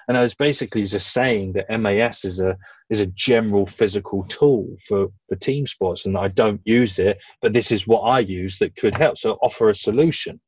And 0.08 0.18
I 0.18 0.22
was 0.22 0.34
basically 0.34 0.86
just 0.86 1.12
saying 1.12 1.54
that 1.54 1.70
MAS 1.70 2.24
is 2.24 2.40
a 2.40 2.56
is 2.90 3.02
a 3.02 3.08
general 3.08 3.66
physical 3.66 4.24
tool 4.30 4.78
for 4.88 5.10
for 5.28 5.36
team 5.36 5.68
sports, 5.68 6.06
and 6.06 6.18
I 6.18 6.30
don't 6.30 6.62
use 6.64 7.00
it, 7.00 7.22
but 7.42 7.52
this 7.52 7.72
is 7.72 7.86
what 7.86 8.02
I 8.02 8.20
use 8.20 8.60
that 8.60 8.78
could 8.78 8.96
help. 8.96 9.18
So 9.18 9.34
offer 9.42 9.70
a 9.70 9.76
solution. 9.76 10.40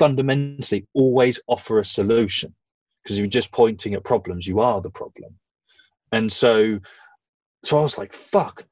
Fundamentally, 0.00 0.88
always 0.94 1.38
offer 1.46 1.78
a 1.78 1.84
solution 1.84 2.56
because 3.04 3.16
you're 3.18 3.28
just 3.28 3.52
pointing 3.52 3.94
at 3.94 4.02
problems. 4.02 4.48
You 4.48 4.58
are 4.58 4.80
the 4.80 4.90
problem, 4.90 5.38
and 6.10 6.32
so 6.32 6.80
so 7.62 7.78
I 7.78 7.82
was 7.82 7.96
like, 7.96 8.12
fuck 8.12 8.64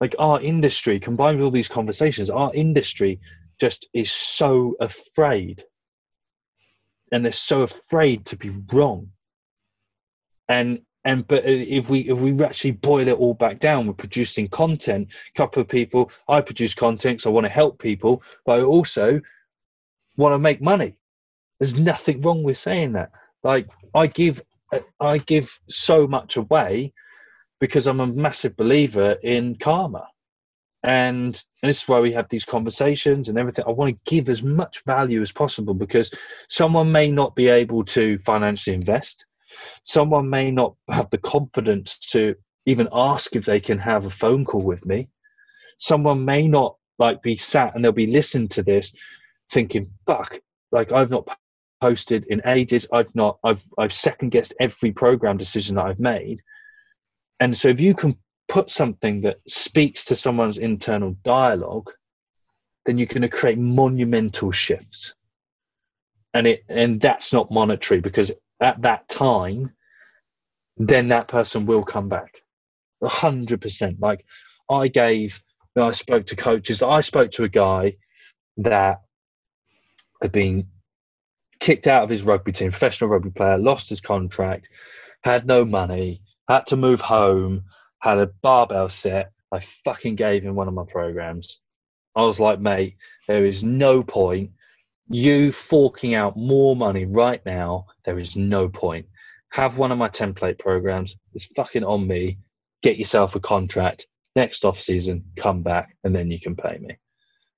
like 0.00 0.16
our 0.18 0.40
industry 0.40 0.98
combined 0.98 1.36
with 1.36 1.44
all 1.44 1.50
these 1.50 1.68
conversations 1.68 2.30
our 2.30 2.52
industry 2.54 3.20
just 3.60 3.88
is 3.92 4.10
so 4.10 4.74
afraid. 4.80 5.62
And 7.12 7.24
they're 7.24 7.32
so 7.32 7.62
afraid 7.62 8.26
to 8.26 8.36
be 8.36 8.50
wrong. 8.72 9.10
And 10.48 10.80
and 11.04 11.26
but 11.26 11.44
if 11.44 11.88
we 11.88 12.00
if 12.00 12.18
we 12.18 12.42
actually 12.44 12.72
boil 12.72 13.08
it 13.08 13.18
all 13.18 13.34
back 13.34 13.58
down 13.60 13.86
we're 13.86 13.92
producing 13.92 14.48
content. 14.48 15.08
A 15.34 15.38
couple 15.38 15.62
of 15.62 15.68
people 15.68 16.10
i 16.28 16.40
produce 16.40 16.74
content 16.74 17.22
so 17.22 17.30
i 17.30 17.32
want 17.32 17.46
to 17.46 17.52
help 17.52 17.78
people 17.78 18.22
but 18.44 18.58
i 18.58 18.62
also 18.62 19.20
want 20.16 20.34
to 20.34 20.38
make 20.38 20.60
money. 20.60 20.96
There's 21.58 21.78
nothing 21.78 22.20
wrong 22.22 22.42
with 22.42 22.58
saying 22.58 22.92
that. 22.92 23.12
Like 23.42 23.68
i 23.94 24.06
give 24.06 24.42
i 25.00 25.18
give 25.18 25.58
so 25.68 26.06
much 26.06 26.36
away 26.36 26.92
because 27.60 27.86
I'm 27.86 28.00
a 28.00 28.06
massive 28.06 28.56
believer 28.56 29.12
in 29.22 29.54
karma. 29.54 30.08
And, 30.82 31.34
this 31.62 31.82
is 31.82 31.88
why 31.88 32.00
we 32.00 32.12
have 32.12 32.28
these 32.30 32.46
conversations 32.46 33.28
and 33.28 33.38
everything. 33.38 33.66
I 33.68 33.70
want 33.70 33.94
to 33.94 34.10
give 34.10 34.30
as 34.30 34.42
much 34.42 34.82
value 34.84 35.20
as 35.20 35.30
possible 35.30 35.74
because 35.74 36.10
someone 36.48 36.90
may 36.90 37.10
not 37.10 37.36
be 37.36 37.48
able 37.48 37.84
to 37.86 38.18
financially 38.18 38.74
invest. 38.74 39.26
Someone 39.82 40.30
may 40.30 40.50
not 40.50 40.74
have 40.88 41.10
the 41.10 41.18
confidence 41.18 41.98
to 42.12 42.34
even 42.64 42.88
ask 42.92 43.36
if 43.36 43.44
they 43.44 43.60
can 43.60 43.78
have 43.78 44.06
a 44.06 44.10
phone 44.10 44.46
call 44.46 44.62
with 44.62 44.86
me. 44.86 45.08
Someone 45.78 46.24
may 46.24 46.48
not 46.48 46.76
like 46.98 47.22
be 47.22 47.36
sat 47.36 47.74
and 47.74 47.84
they'll 47.84 47.92
be 47.92 48.06
listening 48.06 48.48
to 48.48 48.62
this 48.62 48.94
thinking, 49.50 49.90
fuck, 50.06 50.38
like 50.72 50.92
I've 50.92 51.10
not 51.10 51.28
posted 51.82 52.26
in 52.26 52.40
ages. 52.46 52.86
I've 52.90 53.14
not, 53.14 53.38
I've, 53.44 53.62
I've 53.76 53.92
second 53.92 54.30
guessed 54.30 54.54
every 54.60 54.92
program 54.92 55.36
decision 55.36 55.76
that 55.76 55.86
I've 55.86 56.00
made 56.00 56.40
and 57.40 57.56
so 57.56 57.68
if 57.68 57.80
you 57.80 57.94
can 57.94 58.16
put 58.48 58.70
something 58.70 59.22
that 59.22 59.38
speaks 59.48 60.06
to 60.06 60.16
someone's 60.16 60.58
internal 60.58 61.16
dialogue, 61.24 61.90
then 62.84 62.98
you're 62.98 63.06
going 63.06 63.22
to 63.22 63.28
create 63.28 63.58
monumental 63.58 64.52
shifts. 64.52 65.14
And 66.34 66.46
it 66.46 66.64
and 66.68 67.00
that's 67.00 67.32
not 67.32 67.50
monetary 67.50 68.00
because 68.00 68.30
at 68.60 68.82
that 68.82 69.08
time, 69.08 69.72
then 70.76 71.08
that 71.08 71.28
person 71.28 71.66
will 71.66 71.82
come 71.82 72.08
back. 72.08 72.42
A 73.02 73.08
hundred 73.08 73.60
percent. 73.60 73.98
Like 74.00 74.24
I 74.68 74.88
gave 74.88 75.42
I 75.76 75.92
spoke 75.92 76.26
to 76.26 76.36
coaches. 76.36 76.82
I 76.82 77.00
spoke 77.00 77.32
to 77.32 77.44
a 77.44 77.48
guy 77.48 77.96
that 78.58 79.00
had 80.20 80.32
been 80.32 80.68
kicked 81.58 81.86
out 81.86 82.04
of 82.04 82.10
his 82.10 82.22
rugby 82.22 82.52
team, 82.52 82.70
professional 82.70 83.10
rugby 83.10 83.30
player, 83.30 83.58
lost 83.58 83.88
his 83.88 84.00
contract, 84.00 84.68
had 85.22 85.46
no 85.46 85.64
money, 85.64 86.22
had 86.50 86.66
to 86.66 86.76
move 86.76 87.00
home, 87.00 87.62
had 88.00 88.18
a 88.18 88.26
barbell 88.26 88.88
set. 88.88 89.30
I 89.52 89.60
fucking 89.60 90.16
gave 90.16 90.42
him 90.42 90.56
one 90.56 90.66
of 90.66 90.74
my 90.74 90.84
programs. 90.84 91.60
I 92.16 92.22
was 92.22 92.40
like, 92.40 92.58
mate, 92.58 92.96
there 93.28 93.46
is 93.46 93.62
no 93.62 94.02
point 94.02 94.50
you 95.08 95.52
forking 95.52 96.14
out 96.14 96.36
more 96.36 96.74
money 96.74 97.04
right 97.04 97.44
now. 97.46 97.86
There 98.04 98.18
is 98.18 98.34
no 98.34 98.68
point. 98.68 99.06
Have 99.50 99.78
one 99.78 99.92
of 99.92 99.98
my 99.98 100.08
template 100.08 100.58
programs. 100.58 101.16
It's 101.34 101.44
fucking 101.44 101.84
on 101.84 102.06
me. 102.06 102.38
Get 102.82 102.98
yourself 102.98 103.36
a 103.36 103.40
contract. 103.40 104.08
Next 104.34 104.64
off 104.64 104.80
season, 104.80 105.24
come 105.36 105.62
back, 105.62 105.96
and 106.02 106.14
then 106.14 106.32
you 106.32 106.40
can 106.40 106.56
pay 106.56 106.78
me. 106.78 106.96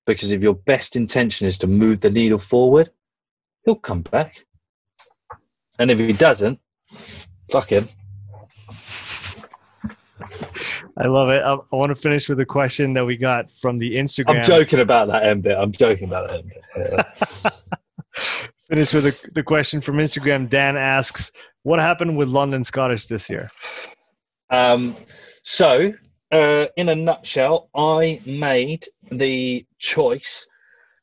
Because 0.07 0.32
if 0.32 0.43
your 0.43 0.55
best 0.55 0.97
intention 0.97 1.47
is 1.47 1.59
to 1.59 1.66
move 1.66 2.01
the 2.01 2.11
needle 2.11 2.38
forward, 2.38 2.90
he'll 3.64 3.74
come 3.74 4.03
back. 4.03 4.45
And 5.78 5.90
if 5.90 5.99
he 5.99 6.12
doesn't, 6.12 6.59
fuck 7.51 7.70
him. 7.70 7.88
I 10.97 11.07
love 11.07 11.30
it. 11.30 11.43
I, 11.43 11.55
I, 11.55 11.76
want 11.76 11.88
to 11.88 12.01
finish 12.01 12.28
with 12.28 12.38
a 12.40 12.47
question 12.47 12.93
that 12.95 13.05
we 13.05 13.16
got 13.16 13.51
from 13.51 13.78
the 13.78 13.97
Instagram. 13.97 14.38
I'm 14.38 14.45
joking 14.45 14.80
about 14.80 15.09
that 15.09 15.24
end 15.24 15.43
bit. 15.43 15.57
I'm 15.57 15.72
joking 15.72 16.09
about 16.09 16.28
that 16.28 16.38
end 16.40 16.53
bit. 17.45 17.53
finish 18.68 18.95
with 18.95 19.05
the, 19.05 19.30
the 19.32 19.43
question 19.43 19.80
from 19.80 19.97
Instagram. 19.97 20.49
Dan 20.49 20.76
asks, 20.76 21.32
"What 21.62 21.78
happened 21.78 22.16
with 22.16 22.28
London 22.28 22.64
Scottish 22.64 23.07
this 23.07 23.30
year?" 23.30 23.51
Um, 24.51 24.97
so, 25.43 25.93
uh, 26.30 26.67
in 26.76 26.88
a 26.88 26.95
nutshell, 26.95 27.71
I 27.75 28.21
made 28.26 28.87
the 29.11 29.67
choice 29.79 30.46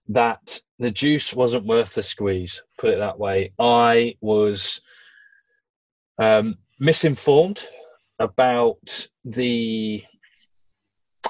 that 0.09 0.59
the 0.77 0.91
juice 0.91 1.33
wasn't 1.33 1.65
worth 1.65 1.93
the 1.93 2.03
squeeze. 2.03 2.61
Put 2.77 2.91
it 2.91 2.99
that 2.99 3.19
way. 3.19 3.53
I 3.59 4.15
was 4.21 4.81
um, 6.19 6.57
misinformed 6.79 7.67
about 8.19 9.07
the 9.25 10.03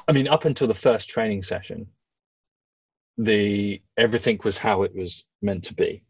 I 0.07 0.11
mean, 0.11 0.27
up 0.27 0.45
until 0.45 0.67
the 0.67 0.73
first 0.73 1.09
training 1.09 1.43
session, 1.43 1.87
the 3.17 3.81
everything 3.95 4.39
was 4.43 4.57
how 4.57 4.83
it 4.83 4.95
was 4.95 5.25
meant 5.41 5.65
to 5.65 5.75
be. 5.75 6.03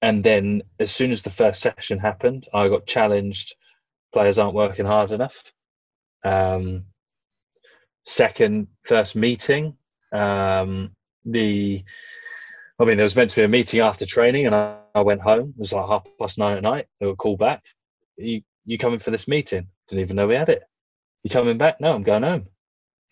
And 0.00 0.24
then 0.24 0.62
as 0.78 0.90
soon 0.90 1.10
as 1.10 1.22
the 1.22 1.30
first 1.30 1.60
session 1.60 1.98
happened, 1.98 2.48
I 2.54 2.68
got 2.68 2.86
challenged. 2.86 3.54
Players 4.12 4.38
aren't 4.38 4.54
working 4.54 4.86
hard 4.86 5.10
enough. 5.10 5.52
Um, 6.24 6.84
second, 8.04 8.68
first 8.84 9.16
meeting, 9.16 9.76
um, 10.12 10.94
the 11.24 11.84
I 12.78 12.84
mean, 12.84 12.96
there 12.96 13.04
was 13.04 13.16
meant 13.16 13.30
to 13.30 13.36
be 13.36 13.44
a 13.44 13.48
meeting 13.48 13.80
after 13.80 14.06
training, 14.06 14.46
and 14.46 14.54
I, 14.54 14.76
I 14.94 15.02
went 15.02 15.20
home. 15.20 15.50
It 15.50 15.60
was 15.60 15.72
like 15.72 15.86
half 15.86 16.04
past 16.18 16.38
nine 16.38 16.56
at 16.56 16.62
night. 16.62 16.86
They 17.00 17.06
were 17.06 17.16
called 17.16 17.38
back. 17.38 17.62
You 18.16 18.42
you 18.64 18.78
coming 18.78 18.98
for 18.98 19.10
this 19.10 19.28
meeting? 19.28 19.68
Didn't 19.92 20.04
even 20.04 20.16
know 20.16 20.26
we 20.26 20.36
had 20.36 20.48
it. 20.48 20.62
You 21.22 21.28
coming 21.28 21.58
back? 21.58 21.78
No, 21.78 21.92
I'm 21.92 22.02
going 22.02 22.22
home. 22.22 22.46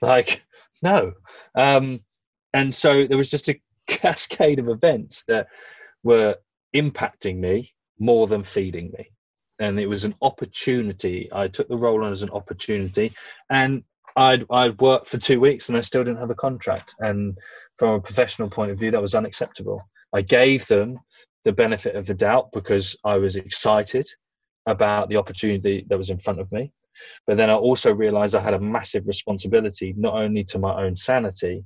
Like, 0.01 0.43
no. 0.83 1.13
Um, 1.55 2.01
and 2.55 2.75
so 2.75 3.07
there 3.07 3.19
was 3.19 3.31
just 3.31 3.51
a 3.51 3.61
cascade 3.87 4.59
of 4.59 4.71
events 4.71 5.25
that 5.25 5.49
were 6.03 6.37
impacting 6.75 7.37
me 7.37 7.75
more 7.99 8.27
than 8.27 8.45
feeding 8.45 8.93
me. 8.97 9.11
And 9.59 9.79
it 9.79 9.89
was 9.89 10.05
an 10.05 10.15
opportunity. 10.23 11.29
I 11.31 11.49
took 11.49 11.69
the 11.69 11.77
role 11.77 12.03
on 12.03 12.13
as 12.13 12.23
an 12.23 12.31
opportunity. 12.31 13.13
And 13.51 13.85
I'd, 14.17 14.47
I'd 14.51 14.81
worked 14.81 15.09
for 15.09 15.19
two 15.19 15.39
weeks 15.39 15.69
and 15.69 15.77
I 15.77 15.83
still 15.83 16.03
didn't 16.03 16.21
have 16.21 16.31
a 16.31 16.35
contract. 16.35 16.95
And 16.99 17.37
from 17.77 17.91
a 17.91 18.01
professional 18.01 18.49
point 18.49 18.71
of 18.71 18.79
view, 18.79 18.91
that 18.93 19.03
was 19.03 19.15
unacceptable. 19.15 19.83
I 20.15 20.23
gave 20.23 20.67
them 20.67 20.99
the 21.45 21.53
benefit 21.53 21.95
of 21.95 22.07
the 22.07 22.15
doubt 22.15 22.53
because 22.55 22.97
I 23.05 23.19
was 23.19 23.37
excited 23.37 24.09
about 24.67 25.09
the 25.09 25.17
opportunity 25.17 25.87
that 25.89 25.99
was 25.99 26.11
in 26.11 26.19
front 26.19 26.41
of 26.41 26.51
me. 26.53 26.73
But 27.27 27.37
then 27.37 27.51
I 27.51 27.55
also 27.55 27.95
realized 27.95 28.35
I 28.35 28.41
had 28.41 28.55
a 28.55 28.61
massive 28.61 29.07
responsibility, 29.07 29.95
not 29.97 30.15
only 30.15 30.45
to 30.45 30.59
my 30.59 30.83
own 30.85 30.97
sanity, 30.97 31.65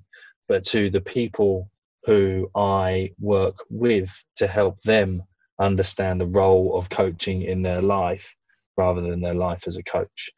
but 0.49 0.65
to 0.67 0.91
the 0.91 1.01
people 1.01 1.71
who 2.05 2.51
I 2.55 3.11
work 3.19 3.57
with 3.71 4.13
to 4.37 4.47
help 4.47 4.81
them 4.83 5.23
understand 5.59 6.21
the 6.21 6.27
role 6.27 6.77
of 6.77 6.91
coaching 6.91 7.43
in 7.43 7.63
their 7.63 7.81
life 7.81 8.35
rather 8.77 9.01
than 9.01 9.21
their 9.21 9.35
life 9.35 9.67
as 9.67 9.77
a 9.77 9.83
coach. 9.83 10.31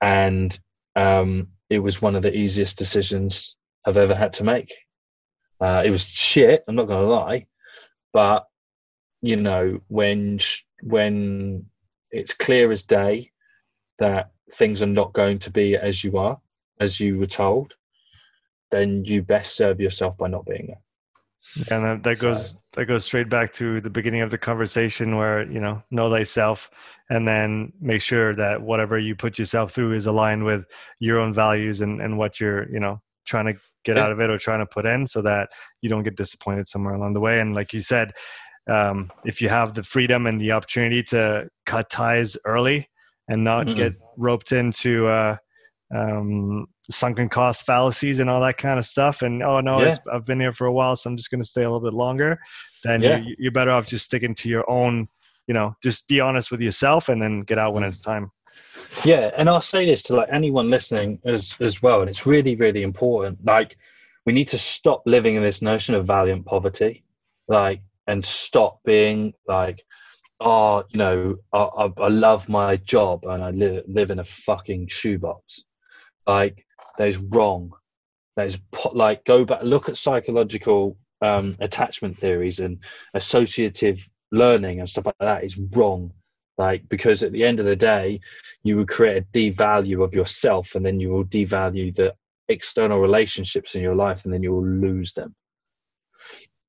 And 0.00 0.58
um, 0.96 1.48
it 1.70 1.78
was 1.78 2.02
one 2.02 2.16
of 2.16 2.22
the 2.22 2.34
easiest 2.34 2.78
decisions 2.78 3.54
I've 3.86 3.96
ever 3.96 4.14
had 4.14 4.34
to 4.34 4.44
make. 4.44 4.74
Uh, 5.60 5.82
it 5.84 5.90
was 5.90 6.06
shit, 6.06 6.64
I'm 6.66 6.76
not 6.76 6.86
going 6.86 7.04
to 7.04 7.12
lie, 7.12 7.46
but 8.12 8.46
you 9.20 9.36
know 9.36 9.80
when 9.88 10.38
when 10.82 11.66
it's 12.10 12.34
clear 12.34 12.70
as 12.72 12.82
day 12.82 13.30
that 13.98 14.30
things 14.52 14.82
are 14.82 14.86
not 14.86 15.12
going 15.12 15.38
to 15.40 15.50
be 15.50 15.76
as 15.76 16.02
you 16.02 16.18
are, 16.18 16.40
as 16.80 17.00
you 17.00 17.18
were 17.18 17.26
told, 17.26 17.76
then 18.70 19.04
you 19.04 19.22
best 19.22 19.56
serve 19.56 19.80
yourself 19.80 20.16
by 20.16 20.28
not 20.28 20.46
being 20.46 20.66
there. 20.68 20.82
And 21.70 21.84
that, 21.84 22.02
that 22.02 22.18
goes 22.18 22.50
so. 22.50 22.58
that 22.74 22.86
goes 22.86 23.04
straight 23.06 23.30
back 23.30 23.52
to 23.54 23.80
the 23.80 23.88
beginning 23.88 24.20
of 24.20 24.30
the 24.30 24.36
conversation 24.36 25.16
where 25.16 25.50
you 25.50 25.60
know 25.60 25.82
know 25.90 26.10
thyself, 26.10 26.70
and 27.08 27.26
then 27.26 27.72
make 27.80 28.02
sure 28.02 28.34
that 28.34 28.60
whatever 28.60 28.98
you 28.98 29.16
put 29.16 29.38
yourself 29.38 29.72
through 29.72 29.94
is 29.94 30.06
aligned 30.06 30.44
with 30.44 30.66
your 31.00 31.18
own 31.18 31.32
values 31.32 31.80
and 31.80 32.02
and 32.02 32.18
what 32.18 32.38
you're 32.38 32.70
you 32.70 32.80
know 32.80 33.00
trying 33.24 33.46
to 33.46 33.58
get 33.84 33.96
yeah. 33.96 34.04
out 34.04 34.12
of 34.12 34.20
it 34.20 34.28
or 34.28 34.36
trying 34.36 34.58
to 34.58 34.66
put 34.66 34.84
in, 34.84 35.06
so 35.06 35.22
that 35.22 35.48
you 35.80 35.88
don't 35.88 36.02
get 36.02 36.16
disappointed 36.16 36.68
somewhere 36.68 36.94
along 36.94 37.14
the 37.14 37.20
way. 37.20 37.40
And 37.40 37.54
like 37.54 37.72
you 37.72 37.80
said, 37.80 38.12
um, 38.68 39.10
if 39.24 39.40
you 39.40 39.48
have 39.48 39.74
the 39.74 39.82
freedom 39.82 40.26
and 40.26 40.40
the 40.40 40.52
opportunity 40.52 41.02
to 41.04 41.48
cut 41.66 41.90
ties 41.90 42.36
early 42.44 42.88
and 43.28 43.44
not 43.44 43.66
mm-hmm. 43.66 43.76
get 43.76 43.94
roped 44.16 44.52
into 44.52 45.06
uh, 45.06 45.36
um, 45.94 46.66
sunken 46.90 47.28
cost 47.28 47.64
fallacies 47.64 48.18
and 48.18 48.28
all 48.28 48.40
that 48.40 48.56
kind 48.56 48.78
of 48.78 48.84
stuff. 48.84 49.22
And 49.22 49.42
oh 49.42 49.60
no, 49.60 49.80
yeah. 49.80 49.96
I've 50.12 50.24
been 50.24 50.40
here 50.40 50.52
for 50.52 50.66
a 50.66 50.72
while, 50.72 50.96
so 50.96 51.10
I'm 51.10 51.16
just 51.16 51.30
going 51.30 51.42
to 51.42 51.48
stay 51.48 51.62
a 51.62 51.70
little 51.70 51.86
bit 51.86 51.94
longer. 51.94 52.38
Then 52.84 53.02
yeah. 53.02 53.18
you're, 53.18 53.36
you're, 53.38 53.52
better 53.52 53.70
off 53.70 53.86
just 53.86 54.04
sticking 54.04 54.34
to 54.36 54.48
your 54.48 54.68
own. 54.70 55.08
You 55.46 55.54
know, 55.54 55.74
just 55.82 56.08
be 56.08 56.20
honest 56.20 56.50
with 56.50 56.60
yourself, 56.60 57.08
and 57.08 57.22
then 57.22 57.40
get 57.40 57.58
out 57.58 57.72
when 57.72 57.82
it's 57.82 58.00
time. 58.00 58.30
Yeah, 59.04 59.30
and 59.36 59.48
I'll 59.48 59.62
say 59.62 59.86
this 59.86 60.02
to 60.04 60.16
like 60.16 60.28
anyone 60.30 60.68
listening 60.68 61.20
as 61.24 61.56
as 61.60 61.82
well, 61.82 62.00
and 62.00 62.10
it's 62.10 62.26
really 62.26 62.54
really 62.54 62.82
important. 62.82 63.44
Like, 63.44 63.78
we 64.26 64.34
need 64.34 64.48
to 64.48 64.58
stop 64.58 65.02
living 65.06 65.36
in 65.36 65.42
this 65.42 65.62
notion 65.62 65.94
of 65.94 66.06
valiant 66.06 66.44
poverty. 66.44 67.04
Like, 67.48 67.80
and 68.08 68.24
stop 68.24 68.80
being 68.84 69.34
like, 69.46 69.84
oh, 70.40 70.82
you 70.88 70.98
know, 70.98 71.36
I, 71.52 71.90
I, 71.98 72.08
love 72.08 72.48
my 72.48 72.76
job 72.76 73.24
and 73.24 73.44
I 73.44 73.50
live, 73.50 73.84
live 73.86 74.10
in 74.10 74.18
a 74.18 74.24
fucking 74.24 74.88
shoebox. 74.88 75.64
Like, 76.26 76.64
that 76.96 77.08
is 77.08 77.18
wrong. 77.18 77.72
That 78.36 78.46
is 78.46 78.58
like, 78.92 79.24
go 79.24 79.44
back, 79.44 79.62
look 79.62 79.90
at 79.90 79.98
psychological 79.98 80.96
um, 81.20 81.56
attachment 81.60 82.18
theories 82.18 82.60
and 82.60 82.78
associative 83.12 84.08
learning 84.32 84.80
and 84.80 84.88
stuff 84.88 85.06
like 85.06 85.16
that 85.20 85.44
is 85.44 85.58
wrong. 85.58 86.12
Like, 86.56 86.88
because 86.88 87.22
at 87.22 87.32
the 87.32 87.44
end 87.44 87.60
of 87.60 87.66
the 87.66 87.76
day, 87.76 88.20
you 88.62 88.76
will 88.78 88.86
create 88.86 89.22
a 89.22 89.38
devalue 89.38 90.02
of 90.02 90.14
yourself 90.14 90.74
and 90.74 90.84
then 90.84 90.98
you 90.98 91.10
will 91.10 91.24
devalue 91.24 91.94
the 91.94 92.14
external 92.48 93.00
relationships 93.00 93.74
in 93.74 93.82
your 93.82 93.94
life 93.94 94.22
and 94.24 94.32
then 94.32 94.42
you 94.42 94.52
will 94.52 94.66
lose 94.66 95.12
them 95.12 95.34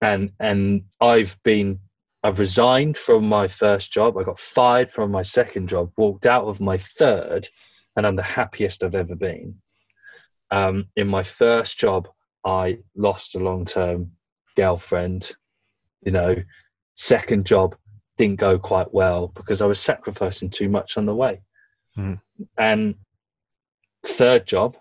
and 0.02 0.32
and 0.40 0.84
I've 1.02 1.38
been 1.44 1.80
I've 2.24 2.40
resigned 2.40 2.98
from 2.98 3.28
my 3.28 3.48
first 3.48 3.92
job. 3.92 4.18
I 4.18 4.24
got 4.24 4.40
fired 4.40 4.92
from 4.92 5.12
my 5.12 5.24
second 5.24 5.70
job, 5.70 5.92
walked 5.98 6.26
out 6.26 6.46
of 6.46 6.60
my 6.60 6.78
third, 6.78 7.48
and 7.96 8.06
I'm 8.06 8.16
the 8.16 8.24
happiest 8.24 8.84
I've 8.84 8.96
ever 8.96 9.16
been. 9.16 9.56
Um, 10.52 10.88
in 10.96 11.08
my 11.08 11.24
first 11.24 11.78
job, 11.78 12.10
I 12.44 12.80
lost 12.96 13.36
a 13.36 13.40
long 13.40 13.66
term 13.66 14.12
girlfriend. 14.56 15.32
You 16.04 16.12
know, 16.12 16.36
second 16.96 17.46
job 17.46 17.76
didn't 18.18 18.40
go 18.40 18.60
quite 18.60 18.94
well 18.94 19.28
because 19.28 19.62
I 19.62 19.66
was 19.66 19.80
sacrificing 19.80 20.50
too 20.50 20.68
much 20.68 20.98
on 20.98 21.06
the 21.06 21.16
way. 21.16 21.42
Mm. 21.98 22.20
And 22.58 22.96
third 24.06 24.46
job, 24.46 24.78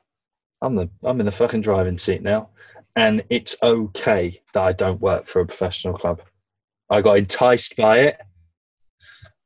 I'm 0.61 0.75
the 0.75 0.89
I'm 1.05 1.21
in 1.21 1.27
the 1.27 1.33
fucking 1.33 1.61
driving 1.61 1.99
seat 1.99 2.23
now 2.23 2.51
and 2.99 3.23
it's 3.31 3.55
okay 3.63 4.43
that 4.53 4.61
I 4.61 4.73
don't 4.73 5.01
work 5.01 5.29
for 5.29 5.41
a 5.41 5.47
professional 5.47 5.97
club. 5.97 6.21
I 6.91 7.01
got 7.01 7.19
enticed 7.19 7.77
by 7.77 7.99
it, 7.99 8.19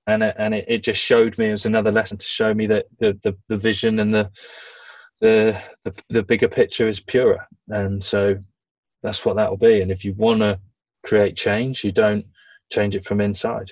and 0.06 0.22
it, 0.22 0.34
and 0.38 0.54
it, 0.54 0.64
it 0.68 0.82
just 0.82 1.02
showed 1.02 1.36
me 1.36 1.48
it 1.48 1.52
was 1.52 1.66
another 1.66 1.92
lesson 1.92 2.16
to 2.16 2.24
show 2.24 2.54
me 2.54 2.66
that 2.68 2.86
the, 2.98 3.20
the, 3.22 3.36
the 3.48 3.58
vision 3.58 4.00
and 4.00 4.14
the, 4.14 4.30
the 5.20 5.62
the 5.84 5.94
the 6.08 6.22
bigger 6.22 6.48
picture 6.48 6.88
is 6.88 6.98
purer, 6.98 7.46
and 7.68 8.02
so 8.02 8.38
that's 9.02 9.22
what 9.26 9.36
that'll 9.36 9.58
be. 9.58 9.82
And 9.82 9.92
if 9.92 10.02
you 10.02 10.14
want 10.14 10.40
to 10.40 10.58
create 11.04 11.36
change, 11.36 11.84
you 11.84 11.92
don't 11.92 12.24
change 12.70 12.96
it 12.96 13.04
from 13.04 13.20
inside. 13.20 13.70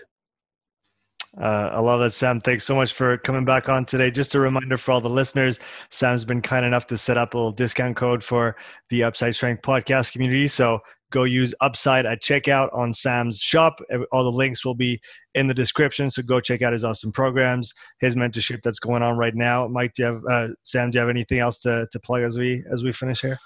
Uh, 1.39 1.71
I 1.73 1.79
love 1.79 2.01
that, 2.01 2.13
Sam. 2.13 2.41
Thanks 2.41 2.65
so 2.65 2.75
much 2.75 2.93
for 2.93 3.17
coming 3.19 3.45
back 3.45 3.69
on 3.69 3.85
today. 3.85 4.11
Just 4.11 4.35
a 4.35 4.41
reminder 4.41 4.77
for 4.77 4.93
all 4.93 5.01
the 5.01 5.09
listeners 5.09 5.61
Sam's 5.89 6.25
been 6.25 6.43
kind 6.43 6.67
enough 6.67 6.87
to 6.89 6.99
set 6.99 7.17
up 7.17 7.35
a 7.35 7.37
little 7.37 7.53
discount 7.53 7.97
code 7.97 8.25
for 8.25 8.57
the 8.89 9.05
Upside 9.05 9.35
Strength 9.37 9.63
podcast 9.63 10.13
community. 10.13 10.49
So 10.49 10.81
go 11.13 11.25
use 11.25 11.55
Upside 11.61 12.05
at 12.05 12.21
checkout 12.21 12.75
on 12.75 12.93
Sam's 12.93 13.39
shop. 13.39 13.81
All 14.11 14.25
the 14.25 14.33
links 14.33 14.65
will 14.65 14.75
be 14.75 15.01
in 15.35 15.47
the 15.47 15.55
description. 15.55 16.11
So 16.11 16.23
go 16.23 16.41
check 16.41 16.63
out 16.63 16.73
his 16.73 16.85
awesome 16.85 17.13
programs, 17.13 17.75
his 18.01 18.17
mentorship 18.17 18.63
that's 18.63 18.81
going 18.81 19.03
on 19.03 19.17
right 19.17 19.35
now. 19.35 19.69
Mike, 19.69 19.95
do 19.95 20.03
you 20.03 20.07
have, 20.07 20.23
uh, 20.29 20.49
Sam, 20.65 20.91
do 20.91 20.97
you 20.97 21.01
have 21.01 21.11
anything 21.11 21.39
else 21.39 21.61
to, 21.61 21.87
to 21.93 22.01
plug 22.01 22.23
as 22.23 22.39
we, 22.39 22.65
as 22.73 22.83
we 22.83 22.93
finish 22.93 23.21
here? 23.21 23.39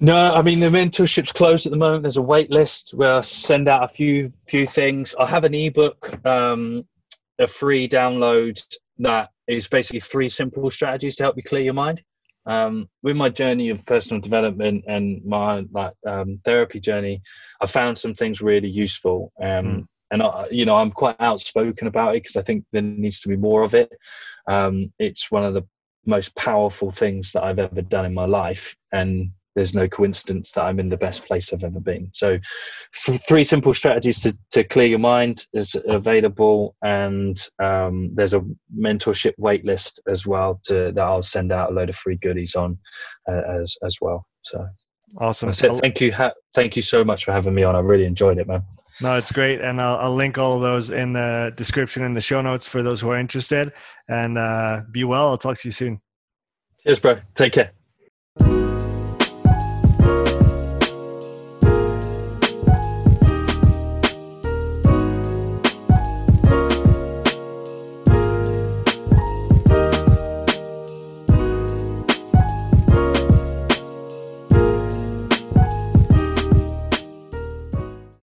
No, 0.00 0.32
I 0.32 0.42
mean 0.42 0.60
the 0.60 0.66
mentorship's 0.66 1.32
closed 1.32 1.66
at 1.66 1.70
the 1.70 1.78
moment. 1.78 2.02
There's 2.02 2.16
a 2.16 2.22
wait 2.22 2.50
list 2.50 2.94
I 3.00 3.20
send 3.20 3.68
out 3.68 3.84
a 3.84 3.88
few 3.88 4.32
few 4.46 4.66
things. 4.66 5.14
I 5.18 5.26
have 5.26 5.44
an 5.44 5.54
ebook 5.54 6.24
um, 6.26 6.84
a 7.38 7.46
free 7.46 7.88
download 7.88 8.62
that 8.98 9.30
is 9.48 9.68
basically 9.68 10.00
three 10.00 10.28
simple 10.28 10.70
strategies 10.70 11.16
to 11.16 11.22
help 11.24 11.36
you 11.36 11.42
clear 11.42 11.62
your 11.62 11.74
mind. 11.74 12.00
Um, 12.44 12.88
with 13.02 13.16
my 13.16 13.28
journey 13.28 13.70
of 13.70 13.86
personal 13.86 14.20
development 14.20 14.84
and 14.88 15.24
my 15.24 15.64
like 15.70 15.94
um, 16.06 16.40
therapy 16.44 16.80
journey, 16.80 17.22
I 17.60 17.66
found 17.66 17.98
some 17.98 18.14
things 18.14 18.42
really 18.42 18.68
useful. 18.68 19.32
Um, 19.40 19.46
mm. 19.48 19.86
And 20.10 20.22
I, 20.22 20.48
you 20.50 20.66
know, 20.66 20.76
I'm 20.76 20.90
quite 20.90 21.16
outspoken 21.20 21.86
about 21.86 22.16
it 22.16 22.22
because 22.22 22.36
I 22.36 22.42
think 22.42 22.64
there 22.72 22.82
needs 22.82 23.20
to 23.20 23.28
be 23.28 23.36
more 23.36 23.62
of 23.62 23.74
it. 23.74 23.90
Um, 24.46 24.92
it's 24.98 25.30
one 25.30 25.44
of 25.44 25.54
the 25.54 25.62
most 26.04 26.34
powerful 26.34 26.90
things 26.90 27.32
that 27.32 27.44
I've 27.44 27.60
ever 27.60 27.80
done 27.80 28.04
in 28.04 28.14
my 28.14 28.26
life, 28.26 28.76
and 28.90 29.30
there's 29.54 29.74
no 29.74 29.88
coincidence 29.88 30.52
that 30.52 30.62
I'm 30.62 30.80
in 30.80 30.88
the 30.88 30.96
best 30.96 31.24
place 31.26 31.52
I've 31.52 31.64
ever 31.64 31.80
been. 31.80 32.08
So, 32.12 32.38
three 33.28 33.44
simple 33.44 33.74
strategies 33.74 34.22
to, 34.22 34.36
to 34.52 34.64
clear 34.64 34.86
your 34.86 34.98
mind 34.98 35.46
is 35.52 35.76
available, 35.86 36.76
and 36.82 37.40
um, 37.62 38.10
there's 38.14 38.34
a 38.34 38.44
mentorship 38.76 39.32
waitlist 39.40 39.98
as 40.08 40.26
well 40.26 40.60
to, 40.64 40.92
that 40.92 41.02
I'll 41.02 41.22
send 41.22 41.52
out 41.52 41.70
a 41.70 41.74
load 41.74 41.88
of 41.88 41.96
free 41.96 42.16
goodies 42.16 42.54
on 42.54 42.78
uh, 43.28 43.60
as 43.60 43.76
as 43.84 43.96
well. 44.00 44.26
So, 44.42 44.66
awesome! 45.18 45.52
Said, 45.52 45.76
thank 45.80 46.00
you, 46.00 46.12
ha- 46.12 46.34
thank 46.54 46.76
you 46.76 46.82
so 46.82 47.04
much 47.04 47.24
for 47.24 47.32
having 47.32 47.54
me 47.54 47.62
on. 47.62 47.76
I 47.76 47.80
really 47.80 48.06
enjoyed 48.06 48.38
it, 48.38 48.46
man. 48.46 48.62
No, 49.00 49.16
it's 49.16 49.32
great, 49.32 49.60
and 49.60 49.80
I'll, 49.80 49.96
I'll 49.96 50.14
link 50.14 50.38
all 50.38 50.54
of 50.54 50.60
those 50.60 50.90
in 50.90 51.12
the 51.12 51.52
description 51.56 52.04
in 52.04 52.14
the 52.14 52.20
show 52.20 52.42
notes 52.42 52.66
for 52.66 52.82
those 52.82 53.00
who 53.00 53.10
are 53.10 53.18
interested. 53.18 53.72
And 54.08 54.36
uh, 54.36 54.82
be 54.90 55.04
well. 55.04 55.28
I'll 55.28 55.38
talk 55.38 55.58
to 55.58 55.68
you 55.68 55.72
soon. 55.72 56.00
Cheers, 56.82 57.00
bro. 57.00 57.16
Take 57.34 57.54
care. 57.54 58.61